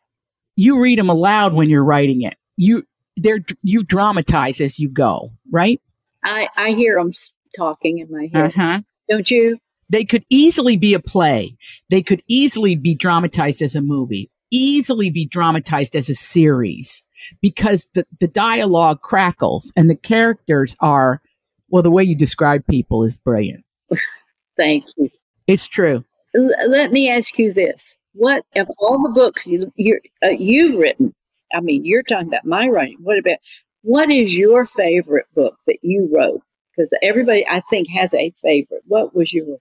you 0.55 0.81
read 0.81 0.97
them 0.97 1.09
aloud 1.09 1.53
when 1.53 1.69
you're 1.69 1.83
writing 1.83 2.23
it. 2.23 2.35
You, 2.55 2.83
they're, 3.15 3.45
you 3.61 3.83
dramatize 3.83 4.59
as 4.59 4.79
you 4.79 4.89
go, 4.89 5.33
right? 5.51 5.79
I, 6.23 6.49
I 6.57 6.71
hear 6.71 6.95
them 6.95 7.11
talking 7.55 7.99
in 7.99 8.11
my 8.11 8.29
head. 8.33 8.51
Uh-huh. 8.51 8.81
Don't 9.09 9.29
you? 9.29 9.59
They 9.89 10.03
could 10.03 10.23
easily 10.29 10.77
be 10.77 10.93
a 10.93 10.99
play. 10.99 11.57
They 11.89 12.01
could 12.01 12.21
easily 12.27 12.75
be 12.75 12.93
dramatized 12.95 13.61
as 13.61 13.75
a 13.75 13.81
movie, 13.81 14.29
easily 14.51 15.09
be 15.09 15.25
dramatized 15.25 15.95
as 15.95 16.09
a 16.09 16.15
series 16.15 17.03
because 17.41 17.87
the, 17.93 18.05
the 18.19 18.27
dialogue 18.27 19.01
crackles 19.01 19.71
and 19.75 19.89
the 19.89 19.95
characters 19.95 20.75
are, 20.81 21.21
well, 21.69 21.83
the 21.83 21.91
way 21.91 22.03
you 22.03 22.15
describe 22.15 22.65
people 22.67 23.03
is 23.03 23.17
brilliant. 23.17 23.63
Thank 24.57 24.85
you. 24.97 25.09
It's 25.47 25.67
true. 25.67 26.03
L- 26.35 26.69
let 26.69 26.91
me 26.91 27.09
ask 27.09 27.37
you 27.39 27.53
this. 27.53 27.95
What 28.13 28.43
of 28.55 28.67
all 28.79 29.01
the 29.03 29.13
books 29.13 29.45
you, 29.45 29.71
you 29.75 29.99
uh, 30.23 30.29
you've 30.29 30.75
written? 30.75 31.13
I 31.53 31.61
mean, 31.61 31.85
you're 31.85 32.03
talking 32.03 32.27
about 32.27 32.45
my 32.45 32.67
writing. 32.67 32.97
What 33.01 33.19
about 33.19 33.37
what 33.83 34.11
is 34.11 34.35
your 34.35 34.65
favorite 34.65 35.27
book 35.35 35.55
that 35.67 35.77
you 35.81 36.09
wrote? 36.11 36.41
Because 36.75 36.91
everybody, 37.01 37.45
I 37.47 37.61
think, 37.69 37.89
has 37.89 38.13
a 38.13 38.33
favorite. 38.41 38.81
What 38.87 39.15
was 39.15 39.31
your 39.31 39.57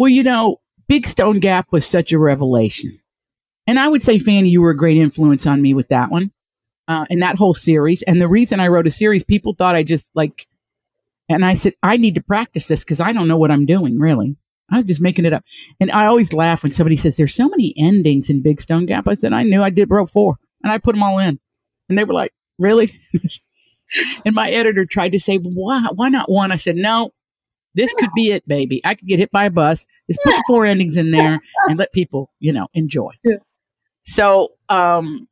well, 0.00 0.08
you 0.08 0.22
know, 0.22 0.62
Big 0.88 1.06
Stone 1.06 1.40
Gap 1.40 1.66
was 1.72 1.86
such 1.86 2.10
a 2.10 2.18
revelation. 2.18 2.98
And 3.66 3.78
I 3.78 3.86
would 3.86 4.02
say, 4.02 4.18
Fannie, 4.18 4.48
you 4.48 4.62
were 4.62 4.70
a 4.70 4.76
great 4.76 4.96
influence 4.96 5.46
on 5.46 5.60
me 5.60 5.74
with 5.74 5.88
that 5.88 6.10
one 6.10 6.32
uh, 6.88 7.04
and 7.10 7.20
that 7.20 7.36
whole 7.36 7.52
series. 7.52 8.00
And 8.04 8.18
the 8.18 8.26
reason 8.26 8.60
I 8.60 8.68
wrote 8.68 8.86
a 8.86 8.90
series, 8.90 9.24
people 9.24 9.54
thought 9.54 9.76
I 9.76 9.82
just 9.82 10.08
like, 10.14 10.46
and 11.28 11.44
I 11.44 11.52
said, 11.52 11.74
I 11.82 11.98
need 11.98 12.14
to 12.14 12.22
practice 12.22 12.66
this 12.66 12.80
because 12.80 12.98
I 12.98 13.12
don't 13.12 13.28
know 13.28 13.36
what 13.36 13.50
I'm 13.50 13.66
doing, 13.66 13.98
really. 13.98 14.38
I 14.70 14.78
was 14.78 14.86
just 14.86 15.02
making 15.02 15.26
it 15.26 15.34
up. 15.34 15.44
And 15.78 15.90
I 15.90 16.06
always 16.06 16.32
laugh 16.32 16.62
when 16.62 16.72
somebody 16.72 16.96
says, 16.96 17.18
There's 17.18 17.34
so 17.34 17.50
many 17.50 17.74
endings 17.76 18.30
in 18.30 18.40
Big 18.40 18.62
Stone 18.62 18.86
Gap. 18.86 19.06
I 19.06 19.14
said, 19.14 19.34
I 19.34 19.42
knew 19.42 19.62
I 19.62 19.68
did 19.68 19.90
wrote 19.90 20.08
four 20.08 20.36
and 20.64 20.72
I 20.72 20.78
put 20.78 20.94
them 20.94 21.02
all 21.02 21.18
in. 21.18 21.38
And 21.90 21.98
they 21.98 22.04
were 22.04 22.14
like, 22.14 22.32
Really? 22.58 22.98
and 24.24 24.34
my 24.34 24.50
editor 24.50 24.86
tried 24.86 25.12
to 25.12 25.20
say, 25.20 25.36
Why, 25.36 25.88
why 25.94 26.08
not 26.08 26.30
one? 26.30 26.52
I 26.52 26.56
said, 26.56 26.76
No, 26.76 27.12
this 27.74 27.92
could 27.94 28.10
be 28.14 28.32
it, 28.32 28.46
baby. 28.48 28.80
I 28.84 28.94
could 28.94 29.08
get 29.08 29.18
hit 29.18 29.30
by 29.30 29.44
a 29.44 29.50
bus. 29.50 29.86
Just 30.08 30.20
put 30.24 30.32
the 30.32 30.44
four 30.46 30.66
endings 30.66 30.96
in 30.96 31.10
there 31.10 31.40
and 31.68 31.78
let 31.78 31.92
people, 31.92 32.30
you 32.40 32.52
know, 32.52 32.68
enjoy. 32.74 33.12
Yeah. 33.24 33.36
So, 34.02 34.52
um, 34.68 35.28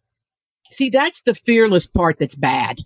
see, 0.70 0.90
that's 0.90 1.20
the 1.22 1.34
fearless 1.34 1.86
part 1.86 2.18
that's 2.18 2.36
bad. 2.36 2.80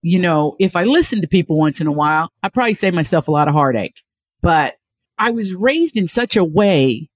You 0.00 0.18
know, 0.18 0.56
if 0.58 0.76
I 0.76 0.84
listen 0.84 1.20
to 1.22 1.26
people 1.26 1.58
once 1.58 1.80
in 1.80 1.86
a 1.86 1.92
while, 1.92 2.30
I 2.42 2.48
probably 2.48 2.74
save 2.74 2.94
myself 2.94 3.28
a 3.28 3.30
lot 3.30 3.48
of 3.48 3.54
heartache. 3.54 3.96
But 4.42 4.76
I 5.18 5.30
was 5.30 5.54
raised 5.54 5.96
in 5.96 6.08
such 6.08 6.36
a 6.36 6.44
way 6.44 7.08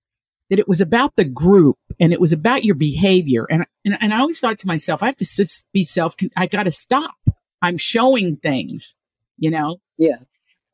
that 0.51 0.59
it 0.59 0.69
was 0.69 0.81
about 0.81 1.17
the 1.17 1.25
group 1.25 1.77
and 2.01 2.13
it 2.13 2.21
was 2.21 2.33
about 2.33 2.65
your 2.65 2.75
behavior. 2.75 3.47
And, 3.51 3.67
and, 3.85 3.99
and 4.01 4.15
I 4.15 4.21
always 4.21 4.41
thought 4.41 4.59
to 4.61 4.67
myself, 4.67 5.03
I 5.03 5.07
have 5.07 5.17
to 5.17 5.47
be 5.73 5.85
self, 5.85 6.17
I 6.37 6.47
got 6.47 6.63
to 6.65 6.73
stop. 6.73 7.17
I'm 7.61 7.77
showing 7.77 8.37
things, 8.37 8.95
you 9.37 9.51
know? 9.51 9.79
Yeah. 9.99 10.19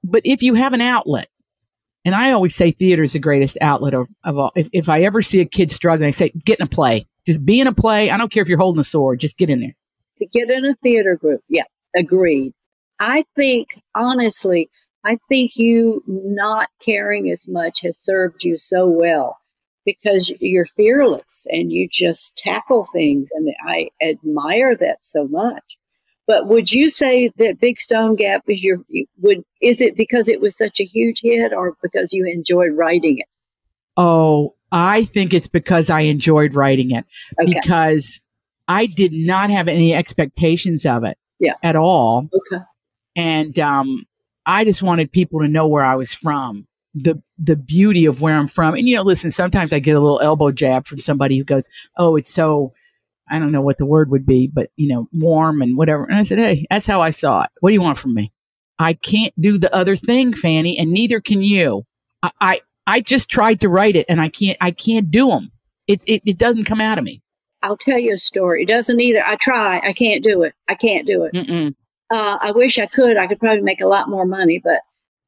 But 0.04 0.22
if 0.24 0.42
you 0.42 0.54
have 0.54 0.74
an 0.74 0.82
outlet, 0.82 1.28
and 2.04 2.14
I 2.14 2.32
always 2.32 2.54
say 2.54 2.70
theater 2.70 3.02
is 3.02 3.14
the 3.14 3.18
greatest 3.18 3.56
outlet 3.62 3.94
of, 3.94 4.06
of 4.22 4.36
all. 4.36 4.52
If, 4.54 4.68
if 4.72 4.88
I 4.90 5.02
ever 5.02 5.22
see 5.22 5.40
a 5.40 5.46
kid 5.46 5.72
struggling, 5.72 6.08
I 6.08 6.10
say, 6.10 6.30
get 6.44 6.60
in 6.60 6.66
a 6.66 6.68
play. 6.68 7.06
Just 7.26 7.44
be 7.44 7.58
in 7.58 7.66
a 7.66 7.72
play. 7.72 8.10
I 8.10 8.18
don't 8.18 8.30
care 8.30 8.42
if 8.42 8.48
you're 8.48 8.58
holding 8.58 8.80
a 8.80 8.84
sword. 8.84 9.20
Just 9.20 9.38
get 9.38 9.48
in 9.48 9.60
there. 9.60 9.74
To 10.18 10.26
get 10.26 10.50
in 10.50 10.66
a 10.66 10.74
theater 10.76 11.16
group. 11.16 11.40
Yeah, 11.48 11.64
agreed. 11.96 12.52
I 13.00 13.24
think, 13.34 13.68
honestly, 13.94 14.70
I 15.04 15.18
think 15.30 15.56
you 15.56 16.02
not 16.06 16.68
caring 16.84 17.30
as 17.30 17.48
much 17.48 17.80
has 17.82 17.96
served 17.98 18.44
you 18.44 18.58
so 18.58 18.86
well 18.86 19.38
because 19.86 20.30
you're 20.40 20.66
fearless 20.66 21.46
and 21.50 21.72
you 21.72 21.88
just 21.90 22.36
tackle 22.36 22.86
things. 22.92 23.30
And 23.32 23.48
I 23.66 23.88
admire 24.02 24.76
that 24.76 24.98
so 25.02 25.26
much. 25.26 25.64
But 26.26 26.46
would 26.48 26.72
you 26.72 26.88
say 26.88 27.30
that 27.36 27.60
Big 27.60 27.80
Stone 27.80 28.16
Gap 28.16 28.44
is 28.48 28.62
your 28.62 28.78
would 29.20 29.44
is 29.60 29.80
it 29.80 29.96
because 29.96 30.28
it 30.28 30.40
was 30.40 30.56
such 30.56 30.80
a 30.80 30.84
huge 30.84 31.20
hit 31.22 31.52
or 31.52 31.76
because 31.82 32.12
you 32.12 32.26
enjoyed 32.26 32.72
writing 32.72 33.18
it? 33.18 33.26
Oh, 33.96 34.54
I 34.72 35.04
think 35.04 35.34
it's 35.34 35.46
because 35.46 35.90
I 35.90 36.00
enjoyed 36.00 36.54
writing 36.54 36.90
it 36.90 37.04
okay. 37.40 37.54
because 37.54 38.20
I 38.66 38.86
did 38.86 39.12
not 39.12 39.50
have 39.50 39.68
any 39.68 39.94
expectations 39.94 40.86
of 40.86 41.04
it 41.04 41.18
yeah. 41.38 41.54
at 41.62 41.76
all. 41.76 42.28
Okay. 42.32 42.64
And 43.16 43.58
um, 43.58 44.04
I 44.46 44.64
just 44.64 44.82
wanted 44.82 45.12
people 45.12 45.40
to 45.40 45.48
know 45.48 45.68
where 45.68 45.84
I 45.84 45.94
was 45.94 46.12
from, 46.12 46.66
the 46.94 47.22
the 47.38 47.56
beauty 47.56 48.06
of 48.06 48.20
where 48.20 48.36
I'm 48.36 48.48
from. 48.48 48.74
And 48.74 48.88
you 48.88 48.96
know, 48.96 49.02
listen, 49.02 49.30
sometimes 49.30 49.72
I 49.72 49.78
get 49.78 49.96
a 49.96 50.00
little 50.00 50.20
elbow 50.20 50.50
jab 50.50 50.86
from 50.86 51.00
somebody 51.00 51.38
who 51.38 51.44
goes, 51.44 51.68
"Oh, 51.96 52.16
it's 52.16 52.32
so 52.32 52.72
I 53.30 53.38
don't 53.38 53.52
know 53.52 53.62
what 53.62 53.78
the 53.78 53.86
word 53.86 54.10
would 54.10 54.26
be, 54.26 54.50
but 54.52 54.70
you 54.76 54.88
know, 54.88 55.08
warm 55.12 55.62
and 55.62 55.76
whatever. 55.76 56.04
And 56.04 56.16
I 56.16 56.22
said, 56.22 56.38
Hey, 56.38 56.66
that's 56.70 56.86
how 56.86 57.00
I 57.00 57.10
saw 57.10 57.42
it. 57.42 57.50
What 57.60 57.70
do 57.70 57.74
you 57.74 57.82
want 57.82 57.98
from 57.98 58.14
me? 58.14 58.32
I 58.78 58.94
can't 58.94 59.32
do 59.40 59.58
the 59.58 59.74
other 59.74 59.96
thing, 59.96 60.34
Fannie, 60.34 60.78
and 60.78 60.92
neither 60.92 61.20
can 61.20 61.42
you. 61.42 61.84
I, 62.22 62.30
I, 62.40 62.60
I 62.86 63.00
just 63.00 63.30
tried 63.30 63.60
to 63.60 63.68
write 63.68 63.96
it 63.96 64.06
and 64.08 64.20
I 64.20 64.28
can't, 64.28 64.58
I 64.60 64.72
can't 64.72 65.10
do 65.10 65.28
them. 65.28 65.52
It, 65.86 66.02
it, 66.06 66.22
it 66.26 66.38
doesn't 66.38 66.64
come 66.64 66.80
out 66.80 66.98
of 66.98 67.04
me. 67.04 67.22
I'll 67.62 67.76
tell 67.78 67.98
you 67.98 68.12
a 68.12 68.18
story. 68.18 68.64
It 68.64 68.68
doesn't 68.68 69.00
either. 69.00 69.24
I 69.24 69.36
try. 69.36 69.80
I 69.82 69.92
can't 69.94 70.22
do 70.22 70.42
it. 70.42 70.52
I 70.68 70.74
can't 70.74 71.06
do 71.06 71.24
it. 71.24 71.34
Uh, 72.10 72.36
I 72.40 72.50
wish 72.52 72.78
I 72.78 72.86
could. 72.86 73.16
I 73.16 73.26
could 73.26 73.40
probably 73.40 73.62
make 73.62 73.80
a 73.80 73.86
lot 73.86 74.10
more 74.10 74.26
money, 74.26 74.60
but 74.62 74.80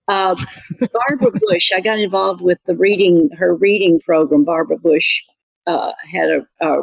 uh, 0.09 0.37
Barbara 0.93 1.41
Bush, 1.49 1.73
I 1.75 1.81
got 1.81 1.99
involved 1.99 2.43
with 2.43 2.59
the 2.67 2.77
reading, 2.77 3.31
her 3.39 3.55
reading 3.55 4.01
program. 4.01 4.45
Barbara 4.45 4.77
Bush 4.77 5.23
uh, 5.67 5.93
had 6.11 6.29
a, 6.29 6.47
a 6.61 6.83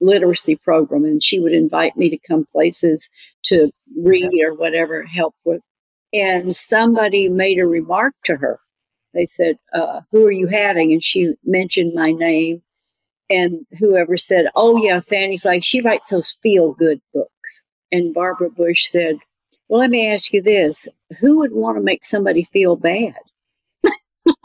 literacy 0.00 0.56
program, 0.56 1.04
and 1.04 1.22
she 1.22 1.38
would 1.38 1.52
invite 1.52 1.96
me 1.96 2.10
to 2.10 2.18
come 2.18 2.46
places 2.52 3.08
to 3.44 3.70
read 3.96 4.32
or 4.44 4.54
whatever, 4.54 5.02
help 5.02 5.34
with. 5.44 5.62
And 6.12 6.56
somebody 6.56 7.28
made 7.28 7.58
a 7.58 7.66
remark 7.66 8.14
to 8.24 8.36
her. 8.36 8.58
They 9.14 9.26
said, 9.26 9.56
uh, 9.72 10.00
Who 10.10 10.26
are 10.26 10.32
you 10.32 10.46
having? 10.46 10.92
And 10.92 11.02
she 11.02 11.34
mentioned 11.44 11.94
my 11.94 12.12
name. 12.12 12.62
And 13.28 13.64
whoever 13.78 14.16
said, 14.16 14.46
Oh, 14.56 14.76
yeah, 14.76 15.00
Fannie 15.00 15.38
Flagg, 15.38 15.62
she 15.62 15.80
writes 15.80 16.10
those 16.10 16.36
feel 16.42 16.74
good 16.74 17.00
books. 17.14 17.62
And 17.92 18.14
Barbara 18.14 18.50
Bush 18.50 18.90
said, 18.90 19.16
Well, 19.68 19.80
let 19.80 19.90
me 19.90 20.08
ask 20.08 20.32
you 20.32 20.42
this 20.42 20.88
who 21.18 21.38
would 21.38 21.52
want 21.52 21.76
to 21.76 21.82
make 21.82 22.04
somebody 22.04 22.44
feel 22.52 22.76
bad? 22.76 23.14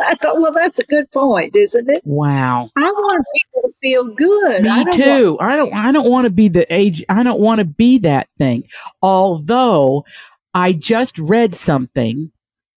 I 0.00 0.14
thought, 0.16 0.40
well, 0.40 0.52
that's 0.52 0.78
a 0.78 0.84
good 0.84 1.10
point, 1.10 1.54
isn't 1.54 1.88
it? 1.88 2.02
Wow. 2.04 2.70
I 2.76 2.90
want 2.90 3.24
people 3.34 3.70
to 3.70 3.74
feel 3.80 4.04
good. 4.14 4.62
Me 4.62 4.70
I 4.70 4.84
too. 4.84 5.30
Want, 5.32 5.42
I 5.42 5.56
don't. 5.56 5.74
I 5.74 5.92
don't 5.92 6.10
want 6.10 6.24
to 6.24 6.30
be 6.30 6.48
the 6.48 6.72
age. 6.72 7.04
I 7.08 7.22
don't 7.22 7.40
want 7.40 7.60
to 7.60 7.64
be 7.64 7.98
that 7.98 8.28
thing. 8.38 8.64
Although 9.02 10.04
I 10.54 10.72
just 10.72 11.18
read 11.18 11.54
something 11.54 12.32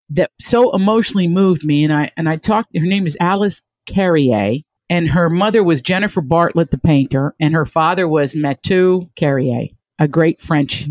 that 0.10 0.32
so 0.40 0.72
emotionally 0.76 1.28
moved 1.28 1.64
me, 1.64 1.84
and 1.84 1.94
I 1.94 2.12
and 2.18 2.30
I 2.30 2.38
talked. 2.38 2.76
Her 2.76 2.86
name 2.86 3.08
is 3.08 3.18
Alice 3.20 3.64
Carrière, 3.90 4.64
and 4.90 5.10
her 5.10 5.30
mother 5.30 5.64
was 5.64 5.82
Jennifer 5.82 6.22
Bartlett, 6.22 6.72
the 6.72 6.78
painter, 6.78 7.36
and 7.40 7.54
her 7.54 7.66
father 7.66 8.08
was 8.08 8.36
Mathieu 8.36 9.10
Carrière, 9.16 9.74
a 9.98 10.08
great 10.08 10.40
French, 10.40 10.88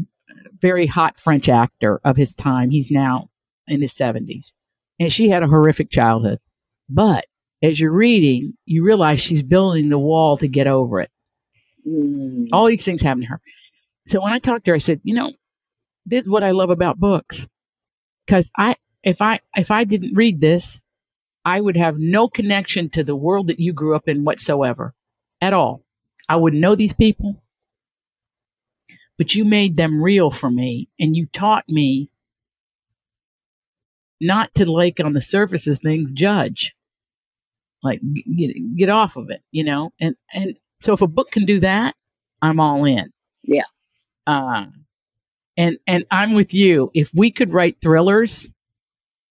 very 0.61 0.87
hot 0.87 1.19
French 1.19 1.49
actor 1.49 2.01
of 2.05 2.17
his 2.17 2.35
time. 2.35 2.71
He's 2.71 2.91
now 2.91 3.31
in 3.69 3.83
his 3.83 3.95
seventies 3.95 4.53
and 5.01 5.11
she 5.11 5.31
had 5.31 5.43
a 5.43 5.49
horrific 5.49 5.91
childhood. 5.91 6.39
But 6.89 7.25
as 7.63 7.81
you're 7.81 7.93
reading, 7.93 8.55
you 8.67 8.85
realize 8.85 9.21
she's 9.21 9.43
building 9.43 9.89
the 9.89 9.99
wall 9.99 10.37
to 10.37 10.47
get 10.47 10.67
over 10.67 11.01
it. 11.01 11.11
Mm. 11.89 12.49
All 12.53 12.67
these 12.67 12.85
things 12.85 13.03
happen 13.03 13.23
to 13.23 13.29
her. 13.29 13.41
So 14.07 14.21
when 14.23 14.33
I 14.33 14.39
talked 14.39 14.67
to 14.67 14.73
her, 14.73 14.77
I 14.77 14.79
said, 14.79 15.01
you 15.03 15.15
know, 15.15 15.33
this 16.05 16.23
is 16.23 16.29
what 16.29 16.45
I 16.45 16.51
love 16.51 16.71
about 16.71 17.01
books. 17.01 17.49
Cause 18.29 18.51
I, 18.57 18.77
if 19.03 19.23
I, 19.23 19.41
if 19.57 19.71
I 19.71 19.85
didn't 19.85 20.15
read 20.15 20.41
this, 20.41 20.79
I 21.45 21.61
would 21.61 21.77
have 21.77 21.99
no 21.99 22.29
connection 22.29 22.91
to 22.91 23.03
the 23.03 23.17
world 23.17 23.47
that 23.47 23.59
you 23.59 23.73
grew 23.73 23.97
up 23.97 24.07
in 24.07 24.25
whatsoever 24.25 24.95
at 25.41 25.55
all. 25.55 25.85
I 26.29 26.37
wouldn't 26.37 26.61
know 26.61 26.75
these 26.75 26.93
people, 26.93 27.43
but 29.17 29.35
you 29.35 29.45
made 29.45 29.77
them 29.77 30.03
real 30.03 30.31
for 30.31 30.51
me 30.51 30.91
and 30.99 31.17
you 31.17 31.27
taught 31.33 31.65
me 31.69 32.11
not 34.21 34.53
to 34.55 34.71
like 34.71 35.01
on 35.01 35.13
the 35.15 35.21
surface 35.21 35.67
of 35.67 35.79
things 35.79 36.11
judge 36.13 36.75
like 37.83 38.01
get, 38.37 38.55
get 38.77 38.89
off 38.89 39.17
of 39.17 39.31
it 39.31 39.43
you 39.51 39.65
know 39.65 39.91
and 40.01 40.15
and 40.33 40.55
so 40.81 40.93
if 40.93 41.01
a 41.01 41.07
book 41.07 41.31
can 41.31 41.45
do 41.47 41.61
that 41.61 41.95
i'm 42.43 42.61
all 42.61 42.85
in 42.85 43.11
Yeah. 43.43 43.63
uh 44.27 44.67
and 45.57 45.79
and 45.87 46.05
i'm 46.11 46.35
with 46.35 46.53
you 46.53 46.91
if 46.95 47.11
we 47.15 47.31
could 47.31 47.53
write 47.53 47.79
thrillers 47.81 48.49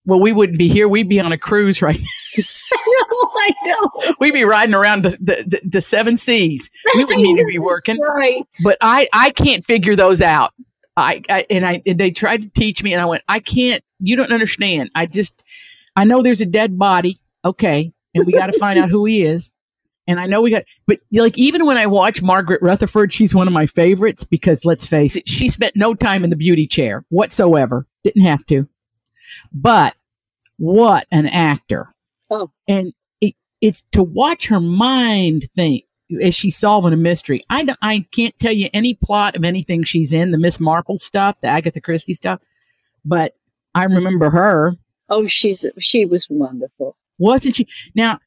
well 0.06 0.20
we 0.20 0.32
wouldn't 0.32 0.58
be 0.58 0.68
here 0.70 0.88
we'd 0.88 1.10
be 1.10 1.20
on 1.20 1.32
a 1.32 1.38
cruise 1.38 1.82
right 1.82 2.00
now 2.00 2.44
no, 2.72 3.30
I 3.42 3.52
know. 3.66 4.14
we'd 4.20 4.34
be 4.34 4.44
riding 4.44 4.76
around 4.76 5.04
the 5.04 5.12
the, 5.12 5.44
the, 5.48 5.62
the 5.64 5.82
seven 5.82 6.18
seas 6.18 6.70
we 6.96 7.04
wouldn't 7.06 7.22
need 7.24 7.38
to 7.38 7.46
be 7.46 7.60
working 7.60 8.00
Right. 8.00 8.44
but 8.64 8.78
I 8.82 9.08
I 9.14 9.30
can't 9.32 9.64
figure 9.66 9.96
those 9.96 10.22
out. 10.22 10.54
I, 10.98 11.22
I 11.30 11.46
and 11.50 11.66
I 11.66 11.82
and 11.86 11.98
they 12.00 12.12
tried 12.12 12.42
to 12.42 12.50
teach 12.50 12.84
me, 12.84 12.92
and 12.94 13.02
I 13.02 13.06
went, 13.06 13.24
I 13.30 13.40
can't. 13.40 13.82
You 14.00 14.16
don't 14.16 14.32
understand. 14.32 14.92
I 14.96 15.06
just 15.06 15.44
I 15.96 16.06
know 16.06 16.22
there's 16.22 16.42
a 16.42 16.46
dead 16.46 16.78
body, 16.78 17.20
okay, 17.44 17.92
and 18.14 18.26
we 18.26 18.34
got 18.34 18.48
to 18.48 18.60
find 18.60 18.80
out 18.80 18.90
who 18.90 19.06
he 19.06 19.24
is. 19.24 19.52
And 20.08 20.20
I 20.20 20.26
know 20.26 20.42
we 20.42 20.50
got, 20.50 20.64
but 20.88 21.00
like 21.12 21.38
even 21.38 21.66
when 21.66 21.78
I 21.78 21.86
watch 21.86 22.22
Margaret 22.24 22.64
Rutherford, 22.64 23.14
she's 23.14 23.36
one 23.36 23.48
of 23.48 23.54
my 23.54 23.68
favorites 23.68 24.24
because 24.24 24.66
let's 24.66 24.88
face 24.88 25.16
it, 25.16 25.30
she 25.30 25.50
spent 25.50 25.76
no 25.76 25.94
time 25.94 26.24
in 26.24 26.32
the 26.32 26.36
beauty 26.36 26.66
chair 26.66 27.06
whatsoever. 27.10 27.86
Didn't 28.04 28.24
have 28.24 28.46
to, 28.48 28.68
but 29.52 29.96
what 30.58 31.06
an 31.12 31.28
actor! 31.28 31.94
Oh. 32.32 32.52
and 32.68 32.94
it, 33.22 33.36
it's 33.60 33.84
to 33.92 34.04
watch 34.04 34.48
her 34.48 34.60
mind 34.60 35.50
think 35.56 35.86
as 36.22 36.34
she's 36.34 36.58
solving 36.58 36.94
a 36.94 36.98
mystery. 36.98 37.44
I, 37.50 37.76
I 37.82 38.06
can't 38.12 38.38
tell 38.40 38.52
you 38.52 38.70
any 38.74 38.96
plot 38.96 39.36
of 39.36 39.44
anything 39.44 39.84
she's 39.84 40.14
in, 40.14 40.32
the 40.32 40.38
Miss 40.38 40.60
Marple 40.60 40.98
stuff, 40.98 41.40
the 41.42 41.48
Agatha 41.48 41.82
Christie 41.82 42.16
stuff, 42.16 42.40
but 43.06 43.36
I 43.80 43.86
remember 43.86 44.30
her. 44.30 44.76
Oh, 45.10 45.28
she's 45.28 45.66
she 45.80 46.06
was 46.06 46.28
wonderful. 46.30 46.98
Wasn't 47.18 47.56
she? 47.56 47.68
Now, 47.96 48.20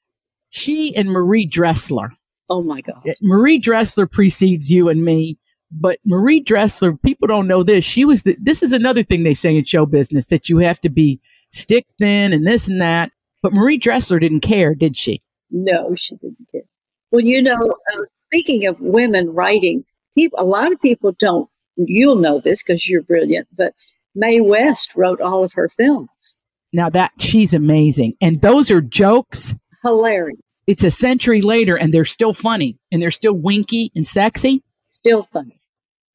she 0.50 0.96
and 0.96 1.10
Marie 1.10 1.46
Dressler. 1.46 2.12
Oh 2.48 2.62
my 2.62 2.80
God. 2.80 3.02
Marie 3.20 3.58
Dressler 3.58 4.06
precedes 4.06 4.70
you 4.70 4.88
and 4.88 5.04
me, 5.04 5.38
but 5.70 5.98
Marie 6.04 6.40
Dressler, 6.40 6.96
people 6.96 7.28
don't 7.28 7.46
know 7.46 7.62
this. 7.62 7.84
She 7.84 8.04
was 8.04 8.22
the, 8.22 8.36
this 8.40 8.62
is 8.62 8.72
another 8.72 9.02
thing 9.02 9.22
they 9.22 9.34
say 9.34 9.56
in 9.56 9.64
show 9.64 9.86
business 9.86 10.26
that 10.26 10.48
you 10.48 10.58
have 10.58 10.80
to 10.80 10.88
be 10.88 11.20
stick 11.52 11.86
thin 11.98 12.32
and 12.32 12.46
this 12.46 12.68
and 12.68 12.80
that. 12.80 13.10
But 13.42 13.52
Marie 13.52 13.78
Dressler 13.78 14.18
didn't 14.18 14.40
care, 14.40 14.74
did 14.74 14.96
she? 14.96 15.22
No, 15.50 15.94
she 15.94 16.16
didn't 16.16 16.48
care. 16.50 16.62
Well, 17.10 17.22
you 17.22 17.42
know, 17.42 17.74
uh, 17.94 18.00
speaking 18.16 18.66
of 18.66 18.80
women 18.80 19.30
writing, 19.30 19.84
people, 20.14 20.38
a 20.40 20.44
lot 20.44 20.72
of 20.72 20.80
people 20.80 21.12
don't. 21.18 21.48
You'll 21.76 22.16
know 22.16 22.40
this 22.40 22.62
because 22.62 22.88
you're 22.88 23.02
brilliant, 23.02 23.48
but 23.56 23.74
Mae 24.14 24.40
West 24.40 24.94
wrote 24.96 25.20
all 25.20 25.42
of 25.44 25.52
her 25.54 25.68
films. 25.68 26.36
Now 26.72 26.88
that 26.90 27.12
she's 27.18 27.54
amazing. 27.54 28.14
And 28.20 28.40
those 28.40 28.70
are 28.70 28.80
jokes. 28.80 29.54
Hilarious, 29.82 30.38
It's 30.66 30.84
a 30.84 30.90
century 30.90 31.42
later 31.42 31.76
and 31.76 31.92
they're 31.92 32.04
still 32.04 32.32
funny 32.34 32.78
and 32.90 33.02
they're 33.02 33.10
still 33.10 33.34
winky 33.34 33.90
and 33.94 34.06
sexy. 34.06 34.62
still 34.88 35.24
funny. 35.24 35.58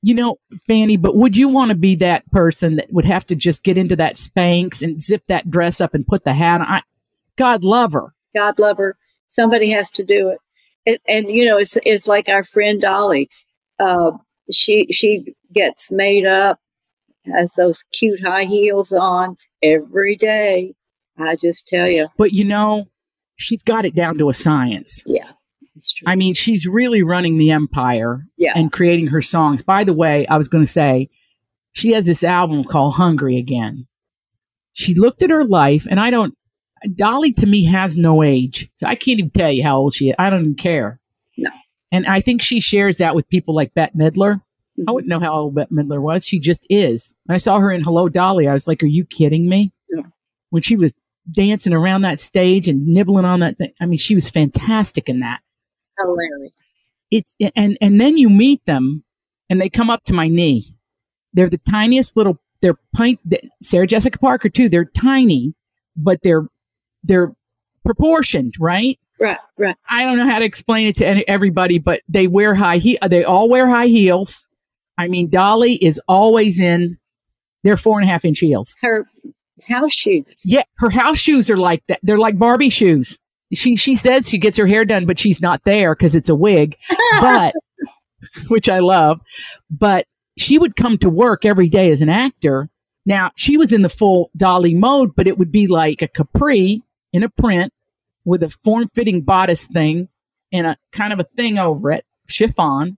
You 0.03 0.13
know, 0.13 0.37
Fannie, 0.67 0.95
but 0.97 1.15
would 1.15 1.35
you 1.35 1.47
want 1.49 1.69
to 1.69 1.75
be 1.75 1.95
that 1.95 2.29
person 2.31 2.75
that 2.77 2.93
would 2.93 3.03
have 3.05 3.25
to 3.27 3.35
just 3.35 3.63
get 3.63 3.77
into 3.77 3.95
that 3.97 4.15
Spanx 4.15 4.81
and 4.81 5.01
zip 5.01 5.23
that 5.27 5.49
dress 5.49 5.81
up 5.81 5.93
and 5.93 6.05
put 6.07 6.23
the 6.23 6.33
hat 6.33 6.61
on? 6.61 6.67
I, 6.67 6.81
God 7.35 7.63
love 7.63 7.93
her. 7.93 8.13
God 8.35 8.57
love 8.59 8.77
her. 8.77 8.95
Somebody 9.27 9.71
has 9.71 9.89
to 9.91 10.05
do 10.05 10.29
it. 10.29 10.37
And, 10.85 10.97
and 11.07 11.35
you 11.35 11.45
know, 11.45 11.57
it's 11.57 11.77
it's 11.83 12.07
like 12.07 12.29
our 12.29 12.43
friend 12.43 12.79
Dolly. 12.79 13.29
Uh, 13.79 14.11
she 14.51 14.87
she 14.91 15.35
gets 15.53 15.91
made 15.91 16.25
up, 16.25 16.59
has 17.36 17.53
those 17.53 17.84
cute 17.93 18.19
high 18.23 18.45
heels 18.45 18.91
on 18.91 19.38
every 19.61 20.15
day. 20.15 20.73
I 21.19 21.36
just 21.36 21.67
tell 21.67 21.88
you, 21.88 22.07
But 22.17 22.32
you 22.34 22.43
know, 22.45 22.86
she's 23.38 23.63
got 23.63 23.86
it 23.86 23.95
down 23.95 24.17
to 24.19 24.30
a 24.30 24.34
science. 24.34 25.01
yeah, 25.05 25.32
it's 25.75 25.91
true. 25.91 26.05
I 26.07 26.15
mean, 26.15 26.34
she's 26.36 26.67
really 26.67 27.01
running 27.03 27.38
the 27.38 27.51
empire 27.51 28.25
yeah, 28.38 28.53
and 28.55 28.71
creating 28.71 29.07
her 29.07 29.21
songs. 29.21 29.61
By 29.63 29.84
the 29.84 29.93
way, 29.93 30.28
I 30.28 30.38
was 30.38 30.47
going 30.47 30.63
to 30.65 30.71
say, 30.71 31.09
she 31.73 31.91
has 31.93 32.05
this 32.05 32.23
album 32.23 32.63
called 32.63 32.95
Hungry 32.95 33.38
Again. 33.38 33.88
She 34.73 34.93
looked 34.93 35.23
at 35.23 35.32
her 35.32 35.43
life, 35.43 35.88
and 35.89 35.99
I 35.99 36.11
don't, 36.11 36.36
Dolly 36.95 37.34
to 37.34 37.47
me 37.47 37.63
has 37.65 37.97
no 37.97 38.21
age. 38.21 38.69
So 38.75 38.86
I 38.86 38.93
can't 38.93 39.17
even 39.19 39.32
tell 39.32 39.51
you 39.51 39.63
how 39.63 39.78
old 39.78 39.95
she 39.95 40.09
is. 40.09 40.15
I 40.19 40.30
don't 40.30 40.41
even 40.41 40.55
care. 40.55 40.99
No. 41.36 41.49
And 41.91 42.05
I 42.05 42.21
think 42.21 42.43
she 42.43 42.59
shares 42.59 42.97
that 42.97 43.15
with 43.15 43.28
people 43.30 43.55
like 43.55 43.73
Bette 43.73 43.97
Midler. 43.97 44.41
I 44.88 44.91
wouldn't 44.91 45.11
mm-hmm. 45.11 45.19
know 45.21 45.25
how 45.25 45.34
old 45.34 45.55
Bette 45.55 45.73
Midler 45.73 46.01
was. 46.01 46.25
She 46.25 46.39
just 46.39 46.65
is. 46.69 47.15
When 47.25 47.36
I 47.36 47.39
saw 47.39 47.59
her 47.59 47.71
in 47.71 47.82
Hello 47.82 48.09
Dolly, 48.09 48.47
I 48.47 48.53
was 48.53 48.67
like, 48.67 48.84
are 48.84 48.88
you 48.88 49.05
kidding 49.05 49.47
me? 49.49 49.71
Yeah. 49.89 50.03
When 50.49 50.61
she 50.61 50.75
was 50.75 50.93
dancing 51.32 51.73
around 51.73 52.01
that 52.03 52.19
stage 52.19 52.67
and 52.67 52.86
nibbling 52.88 53.25
on 53.25 53.39
that 53.41 53.57
thing, 53.57 53.73
I 53.82 53.86
mean, 53.86 53.97
she 53.97 54.15
was 54.15 54.30
fantastic 54.30 55.09
in 55.09 55.19
that 55.21 55.41
hilarious. 55.99 56.51
it's 57.11 57.36
and 57.55 57.78
and 57.82 57.99
then 57.99 58.17
you 58.17 58.30
meet 58.30 58.63
them 58.65 59.03
and 59.49 59.59
they 59.61 59.69
come 59.69 59.89
up 59.89 60.03
to 60.05 60.13
my 60.13 60.28
knee 60.28 60.75
they're 61.34 61.49
the 61.49 61.57
tiniest 61.59 62.15
little 62.15 62.39
they're 62.61 62.78
pint 62.95 63.19
sarah 63.63 63.88
jessica 63.88 64.17
parker 64.19 64.49
too 64.49 64.69
they're 64.69 64.86
tiny 64.86 65.53
but 65.95 66.19
they're 66.23 66.47
they're 67.03 67.34
proportioned 67.86 68.53
right 68.59 68.99
Right, 69.19 69.39
right. 69.57 69.75
i 69.89 70.03
don't 70.03 70.17
know 70.17 70.30
how 70.30 70.39
to 70.39 70.45
explain 70.45 70.88
it 70.88 70.97
to 70.97 71.07
any, 71.07 71.28
everybody 71.28 71.80
but 71.80 72.01
they 72.07 72.28
wear 72.28 72.53
high 72.53 72.78
he- 72.78 72.99
they 73.07 73.23
all 73.23 73.49
wear 73.49 73.67
high 73.67 73.88
heels 73.88 74.45
i 74.97 75.07
mean 75.07 75.29
dolly 75.29 75.73
is 75.75 75.99
always 76.07 76.59
in 76.59 76.97
their 77.63 77.77
four 77.77 77.99
and 77.99 78.07
a 78.07 78.11
half 78.11 78.25
inch 78.25 78.39
heels 78.39 78.75
Her 78.81 79.05
house 79.67 79.93
shoes. 79.93 80.25
yeah 80.43 80.63
her 80.77 80.89
house 80.89 81.17
shoes 81.17 81.49
are 81.49 81.57
like 81.57 81.83
that 81.87 81.99
they're 82.03 82.17
like 82.17 82.37
barbie 82.37 82.69
shoes 82.69 83.17
she 83.53 83.75
she 83.75 83.95
says 83.95 84.29
she 84.29 84.37
gets 84.37 84.57
her 84.57 84.67
hair 84.67 84.85
done 84.85 85.05
but 85.05 85.19
she's 85.19 85.41
not 85.41 85.61
there 85.65 85.95
because 85.95 86.15
it's 86.15 86.29
a 86.29 86.35
wig 86.35 86.75
but 87.21 87.53
which 88.47 88.67
I 88.67 88.79
love. 88.79 89.21
But 89.69 90.05
she 90.37 90.57
would 90.57 90.75
come 90.75 90.97
to 90.99 91.09
work 91.09 91.45
every 91.45 91.69
day 91.69 91.91
as 91.91 92.01
an 92.01 92.09
actor. 92.09 92.69
Now 93.05 93.31
she 93.35 93.57
was 93.57 93.71
in 93.71 93.83
the 93.83 93.89
full 93.89 94.31
dolly 94.35 94.75
mode, 94.75 95.15
but 95.15 95.27
it 95.27 95.37
would 95.37 95.51
be 95.51 95.67
like 95.67 96.01
a 96.01 96.07
capri 96.07 96.81
in 97.13 97.23
a 97.23 97.29
print 97.29 97.71
with 98.25 98.43
a 98.43 98.49
form 98.49 98.87
fitting 98.93 99.21
bodice 99.21 99.65
thing 99.67 100.09
and 100.51 100.67
a 100.67 100.77
kind 100.91 101.13
of 101.13 101.19
a 101.19 101.23
thing 101.35 101.57
over 101.57 101.91
it, 101.91 102.05
chiffon, 102.27 102.97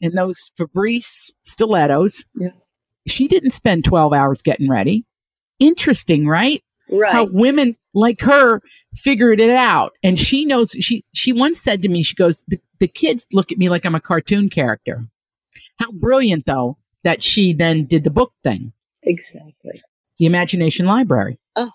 and 0.00 0.16
those 0.16 0.50
Fabrice 0.56 1.30
stilettos. 1.44 2.24
Yeah. 2.36 2.50
She 3.06 3.28
didn't 3.28 3.52
spend 3.52 3.84
12 3.84 4.12
hours 4.12 4.42
getting 4.42 4.68
ready. 4.68 5.04
Interesting, 5.58 6.26
right? 6.26 6.62
right. 6.90 7.12
How 7.12 7.28
women 7.30 7.76
like 7.94 8.20
her 8.20 8.60
figured 8.94 9.40
it 9.40 9.50
out. 9.50 9.92
And 10.02 10.18
she 10.18 10.44
knows 10.44 10.70
she 10.80 11.04
she 11.14 11.32
once 11.32 11.60
said 11.60 11.82
to 11.82 11.88
me, 11.88 12.02
she 12.02 12.14
goes, 12.14 12.44
the, 12.48 12.60
the 12.78 12.88
kids 12.88 13.26
look 13.32 13.52
at 13.52 13.58
me 13.58 13.68
like 13.68 13.84
I'm 13.84 13.94
a 13.94 14.00
cartoon 14.00 14.48
character. 14.48 15.06
How 15.78 15.90
brilliant 15.92 16.46
though 16.46 16.78
that 17.04 17.22
she 17.22 17.52
then 17.52 17.84
did 17.84 18.04
the 18.04 18.10
book 18.10 18.32
thing. 18.42 18.72
Exactly. 19.02 19.80
The 20.18 20.26
Imagination 20.26 20.86
Library. 20.86 21.38
Oh. 21.54 21.70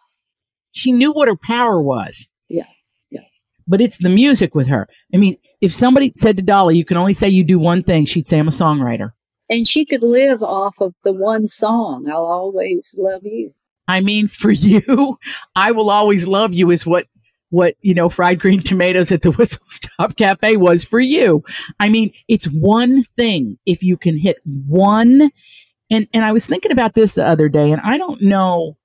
She 0.73 0.91
knew 0.91 1.11
what 1.13 1.27
her 1.27 1.35
power 1.35 1.81
was. 1.81 2.27
Yeah. 2.49 2.65
Yeah. 3.09 3.21
But 3.67 3.81
it's 3.81 3.97
the 3.97 4.09
music 4.09 4.55
with 4.55 4.67
her. 4.67 4.87
I 5.13 5.17
mean, 5.17 5.37
if 5.61 5.73
somebody 5.73 6.11
said 6.17 6.37
to 6.37 6.43
Dolly, 6.43 6.77
you 6.77 6.85
can 6.85 6.97
only 6.97 7.13
say 7.13 7.29
you 7.29 7.43
do 7.43 7.59
one 7.59 7.83
thing, 7.83 8.05
she'd 8.05 8.27
say 8.27 8.39
I'm 8.39 8.47
a 8.47 8.51
songwriter. 8.51 9.11
And 9.49 9.67
she 9.67 9.85
could 9.85 10.01
live 10.01 10.41
off 10.41 10.75
of 10.79 10.95
the 11.03 11.13
one 11.13 11.47
song, 11.47 12.07
I'll 12.09 12.25
always 12.25 12.95
love 12.97 13.21
you. 13.23 13.53
I 13.87 14.01
mean, 14.01 14.27
for 14.27 14.51
you, 14.51 15.17
I 15.55 15.71
will 15.71 15.89
always 15.89 16.27
love 16.27 16.53
you 16.53 16.71
is 16.71 16.85
what 16.85 17.05
what 17.51 17.75
you 17.81 17.93
know 17.93 18.09
fried 18.09 18.39
green 18.39 18.61
tomatoes 18.61 19.11
at 19.11 19.21
the 19.21 19.31
whistle 19.37 19.63
stop 19.67 20.15
cafe 20.15 20.55
was 20.55 20.85
for 20.85 21.01
you 21.01 21.43
i 21.81 21.89
mean 21.89 22.09
it's 22.29 22.45
one 22.45 23.03
thing 23.17 23.57
if 23.65 23.83
you 23.83 23.97
can 23.97 24.17
hit 24.17 24.37
one 24.45 25.29
and 25.89 26.07
and 26.13 26.23
i 26.23 26.31
was 26.31 26.45
thinking 26.45 26.71
about 26.71 26.93
this 26.93 27.15
the 27.15 27.27
other 27.27 27.49
day 27.49 27.71
and 27.73 27.81
i 27.83 27.97
don't 27.97 28.21
know 28.21 28.77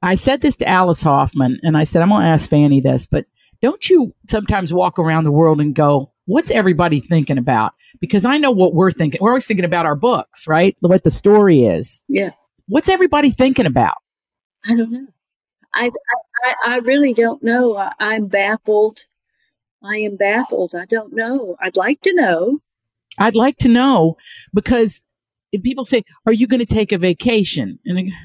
i 0.00 0.14
said 0.14 0.40
this 0.40 0.54
to 0.54 0.68
alice 0.68 1.02
hoffman 1.02 1.58
and 1.64 1.76
i 1.76 1.82
said 1.82 2.02
i'm 2.02 2.08
going 2.08 2.22
to 2.22 2.28
ask 2.28 2.48
fannie 2.48 2.80
this 2.80 3.04
but 3.04 3.26
don't 3.60 3.90
you 3.90 4.14
sometimes 4.28 4.72
walk 4.72 4.98
around 4.98 5.24
the 5.24 5.32
world 5.32 5.60
and 5.60 5.74
go 5.74 6.12
what's 6.26 6.50
everybody 6.50 7.00
thinking 7.00 7.38
about 7.38 7.72
because 8.00 8.24
i 8.24 8.38
know 8.38 8.50
what 8.50 8.74
we're 8.74 8.90
thinking 8.90 9.18
we're 9.20 9.30
always 9.30 9.46
thinking 9.46 9.64
about 9.64 9.86
our 9.86 9.96
books 9.96 10.46
right 10.46 10.76
what 10.80 11.04
the 11.04 11.10
story 11.10 11.64
is 11.64 12.00
Yeah. 12.08 12.30
what's 12.68 12.88
everybody 12.88 13.30
thinking 13.30 13.66
about 13.66 13.96
I 14.66 14.74
don't 14.74 14.90
know. 14.90 15.06
I 15.74 15.90
I, 16.44 16.54
I 16.66 16.78
really 16.78 17.12
don't 17.12 17.42
know. 17.42 17.76
I, 17.76 17.92
I'm 18.00 18.28
baffled. 18.28 19.00
I 19.82 19.96
am 19.98 20.16
baffled. 20.16 20.74
I 20.74 20.86
don't 20.86 21.12
know. 21.14 21.56
I'd 21.60 21.76
like 21.76 22.00
to 22.02 22.14
know. 22.14 22.60
I'd 23.18 23.36
like 23.36 23.58
to 23.58 23.68
know 23.68 24.16
because 24.54 25.02
if 25.52 25.62
people 25.62 25.84
say, 25.84 26.02
Are 26.26 26.32
you 26.32 26.46
going 26.46 26.60
to 26.60 26.74
take 26.74 26.92
a 26.92 26.96
vacation? 26.98 27.78
And 27.84 27.98
go, 27.98 28.16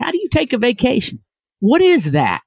how 0.00 0.10
do 0.10 0.18
you 0.18 0.28
take 0.28 0.52
a 0.52 0.58
vacation? 0.58 1.20
What 1.60 1.80
is 1.80 2.10
that? 2.10 2.42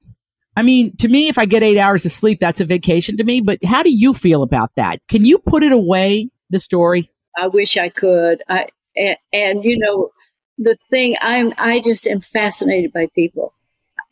I 0.60 0.62
mean, 0.62 0.94
to 0.98 1.08
me, 1.08 1.28
if 1.28 1.38
I 1.38 1.46
get 1.46 1.62
eight 1.62 1.78
hours 1.78 2.04
of 2.04 2.12
sleep, 2.12 2.38
that's 2.38 2.60
a 2.60 2.66
vacation 2.66 3.16
to 3.16 3.24
me. 3.24 3.40
But 3.40 3.64
how 3.64 3.82
do 3.82 3.90
you 3.90 4.12
feel 4.12 4.42
about 4.42 4.70
that? 4.76 5.00
Can 5.08 5.24
you 5.24 5.38
put 5.38 5.62
it 5.62 5.72
away, 5.72 6.28
the 6.50 6.60
story? 6.60 7.10
I 7.38 7.46
wish 7.46 7.78
I 7.78 7.88
could. 7.88 8.42
I 8.46 8.68
and, 8.94 9.16
and 9.32 9.64
you 9.64 9.78
know 9.78 10.10
the 10.58 10.76
thing 10.90 11.16
I'm 11.22 11.54
I 11.56 11.80
just 11.80 12.06
am 12.06 12.20
fascinated 12.20 12.92
by 12.92 13.06
people. 13.14 13.54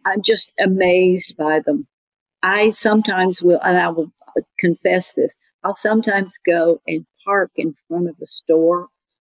I'm 0.06 0.22
just 0.22 0.50
amazed 0.58 1.36
by 1.36 1.60
them. 1.60 1.86
I 2.42 2.70
sometimes 2.70 3.42
will, 3.42 3.60
and 3.60 3.76
I 3.76 3.88
will 3.90 4.10
confess 4.58 5.12
this. 5.12 5.34
I'll 5.64 5.74
sometimes 5.74 6.38
go 6.46 6.80
and 6.86 7.04
park 7.26 7.50
in 7.56 7.74
front 7.88 8.08
of 8.08 8.14
a 8.22 8.26
store 8.26 8.88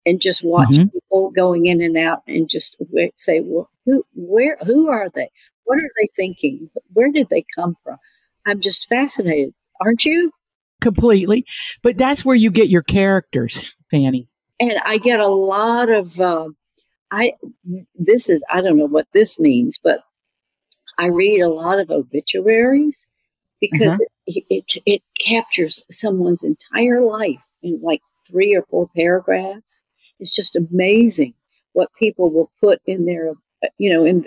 and 0.05 0.19
just 0.19 0.43
watch 0.43 0.75
Mhm. 0.75 0.91
people 0.91 1.31
going 1.31 1.67
in 1.67 1.81
and 1.81 1.95
out, 1.95 2.23
and 2.27 2.49
just 2.49 2.75
say, 3.15 3.39
"Well, 3.39 3.69
who, 3.85 4.03
where, 4.15 4.57
who 4.65 4.89
are 4.89 5.07
they? 5.07 5.29
What 5.65 5.77
are 5.79 5.91
they 6.01 6.07
thinking? 6.15 6.69
Where 6.93 7.11
did 7.11 7.27
they 7.29 7.45
come 7.55 7.75
from?" 7.83 7.97
I'm 8.45 8.61
just 8.61 8.87
fascinated. 8.87 9.53
Aren't 9.81 10.05
you? 10.05 10.31
Completely. 10.81 11.45
But 11.81 11.97
that's 11.97 12.23
where 12.23 12.35
you 12.35 12.51
get 12.51 12.69
your 12.69 12.83
characters, 12.83 13.75
Fannie. 13.91 14.27
and 14.59 14.73
I 14.85 14.97
get 14.99 15.19
a 15.19 15.27
lot 15.27 15.89
of 15.89 16.19
uh, 16.19 16.49
I 17.11 17.33
this 17.95 18.29
is 18.29 18.43
I 18.49 18.61
don't 18.61 18.77
know 18.77 18.87
what 18.87 19.07
this 19.13 19.39
means, 19.39 19.79
but 19.83 20.01
I 20.97 21.07
read 21.07 21.41
a 21.41 21.49
lot 21.49 21.79
of 21.79 21.89
obituaries 21.89 23.05
because 23.59 23.93
Uh-huh. 23.93 24.05
it, 24.27 24.43
it 24.49 24.81
it 24.85 25.01
captures 25.19 25.83
someone's 25.91 26.43
entire 26.43 27.01
life 27.01 27.43
in 27.63 27.79
like 27.81 28.01
three 28.27 28.55
or 28.55 28.63
four 28.69 28.87
paragraphs. 28.95 29.83
It's 30.19 30.35
just 30.35 30.55
amazing 30.55 31.33
what 31.73 31.89
people 31.99 32.29
will 32.31 32.51
put 32.61 32.79
in 32.85 33.05
their 33.05 33.31
uh, 33.31 33.67
you 33.77 33.91
know 33.93 34.05
in 34.05 34.25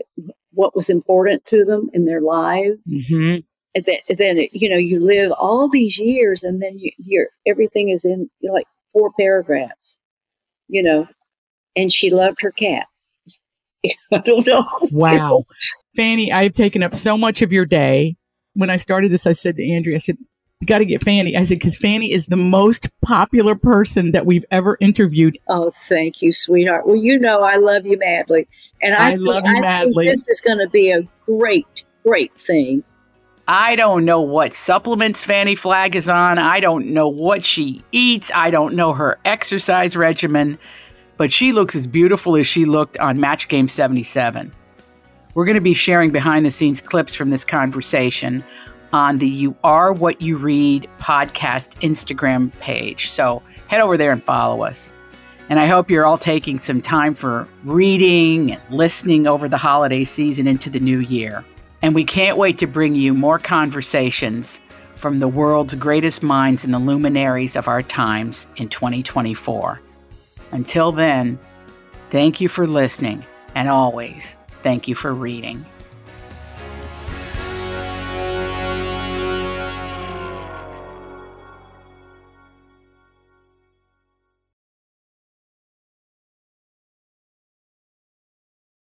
what 0.59 0.75
was 0.75 0.91
important 0.91 1.45
to 1.47 1.65
them 1.65 1.89
in 1.95 2.05
their 2.05 2.21
lives 2.21 2.81
hmm 3.09 3.37
and 3.75 3.85
then, 3.85 3.99
then 4.17 4.39
it, 4.39 4.51
you 4.53 4.69
know 4.69 4.77
you 4.77 4.99
live 4.99 5.31
all 5.33 5.69
these 5.69 5.99
years 5.99 6.43
and 6.43 6.61
then 6.61 6.79
you, 6.79 6.91
you're 6.99 7.29
everything 7.47 7.91
is 7.91 8.05
in 8.05 8.29
like 8.43 8.67
four 8.93 9.13
paragraphs 9.19 9.99
you 10.67 10.83
know 10.83 11.07
and 11.77 11.93
she 11.93 12.11
loved 12.11 12.41
her 12.41 12.51
cat 12.51 12.87
i 14.13 14.19
don't 14.19 14.47
know 14.47 14.67
Wow. 14.91 15.45
Fannie, 15.97 16.33
I've 16.33 16.55
taken 16.55 16.83
up 16.83 16.97
so 16.97 17.17
much 17.17 17.43
of 17.43 17.53
your 17.53 17.65
day. 17.65 18.17
When 18.55 18.71
I 18.71 18.77
started 18.77 19.13
this, 19.13 19.27
I 19.27 19.33
said 19.33 19.57
to 19.57 19.73
Andrea, 19.73 19.97
I 19.97 20.01
said, 20.01 20.19
you 20.61 20.67
got 20.67 20.79
to 20.79 20.85
get 20.85 21.03
Fannie. 21.05 21.37
I 21.37 21.45
said, 21.45 21.59
because 21.61 21.77
Fannie 21.77 22.13
is 22.13 22.27
the 22.27 22.37
most 22.37 22.89
popular 23.01 23.55
person 23.55 24.11
that 24.13 24.27
we've 24.27 24.45
ever 24.51 24.77
interviewed. 24.81 25.39
oh 25.49 25.73
thank 25.89 26.21
you 26.23 26.33
sweetheart 26.33 26.87
well 26.87 26.97
you 26.97 27.19
know 27.19 27.43
i 27.43 27.57
love 27.57 27.87
you 27.87 27.97
madly 27.99 28.47
and 28.83 28.95
i, 28.95 29.09
I 29.09 29.11
think- 29.17 29.27
love 29.29 29.45
you 29.45 29.51
I 29.51 29.53
think 29.53 29.63
madly. 29.65 30.07
this 30.07 30.25
is 30.29 30.41
going 30.41 30.59
to 30.59 30.69
be 30.69 30.91
a 30.91 31.03
great 31.27 31.67
great 32.05 32.33
thing 32.41 32.83
I 33.51 33.77
don't 33.77 34.05
know 34.05 34.21
what 34.21 34.53
supplements 34.53 35.25
Fannie 35.25 35.55
Flagg 35.55 35.97
is 35.97 36.07
on. 36.07 36.37
I 36.39 36.61
don't 36.61 36.89
know 36.89 37.09
what 37.09 37.47
she 37.47 37.83
eats. 37.93 38.31
I 38.35 38.51
don't 38.51 38.75
know 38.75 38.93
her 38.93 39.19
exercise 39.25 39.97
regimen, 39.97 40.59
but 41.17 41.33
she 41.33 41.53
looks 41.53 41.75
as 41.75 41.87
beautiful 41.87 42.37
as 42.37 42.47
she 42.47 42.67
looked 42.67 42.99
on 42.99 43.19
Match 43.21 43.49
Game 43.49 43.67
77. 43.67 44.53
We're 45.33 45.47
going 45.47 45.55
to 45.55 45.63
be 45.63 45.73
sharing 45.73 46.11
behind 46.11 46.45
the 46.45 46.51
scenes 46.51 46.83
clips 46.83 47.15
from 47.15 47.31
this 47.31 47.43
conversation 47.43 48.45
on 48.93 49.19
the 49.19 49.29
You 49.29 49.57
Are 49.65 49.93
What 49.93 50.21
You 50.21 50.37
Read 50.37 50.89
podcast 50.99 51.69
Instagram 51.81 52.53
page. 52.61 53.11
So 53.11 53.43
head 53.67 53.81
over 53.81 53.97
there 53.97 54.13
and 54.13 54.23
follow 54.23 54.63
us. 54.63 54.93
And 55.49 55.59
I 55.59 55.67
hope 55.67 55.91
you're 55.91 56.05
all 56.05 56.19
taking 56.19 56.59
some 56.59 56.81
time 56.81 57.15
for 57.15 57.49
reading 57.65 58.53
and 58.53 58.63
listening 58.71 59.27
over 59.27 59.49
the 59.49 59.57
holiday 59.57 60.05
season 60.05 60.47
into 60.47 60.69
the 60.69 60.81
new 60.81 60.99
year. 60.99 61.45
And 61.81 61.95
we 61.95 62.05
can't 62.05 62.37
wait 62.37 62.59
to 62.59 62.67
bring 62.67 62.95
you 62.95 63.15
more 63.15 63.39
conversations 63.39 64.61
from 64.97 65.21
the 65.21 65.29
world's 65.29 65.75
greatest 65.75 66.23
minds 66.23 66.65
and 66.65 66.75
the 66.75 66.79
luminaries 66.79 67.57
of 67.57 67.69
our 67.69 67.83
times 67.83 68.47
in 68.57 68.69
2024. 68.69 69.81
Until 70.51 70.93
then, 70.93 71.39
thank 72.11 72.41
you 72.41 72.49
for 72.49 72.67
listening, 72.67 73.25
and 73.55 73.69
always 73.69 74.35
thank 74.63 74.89
you 74.89 74.95
for 74.95 75.15
reading. 75.15 75.65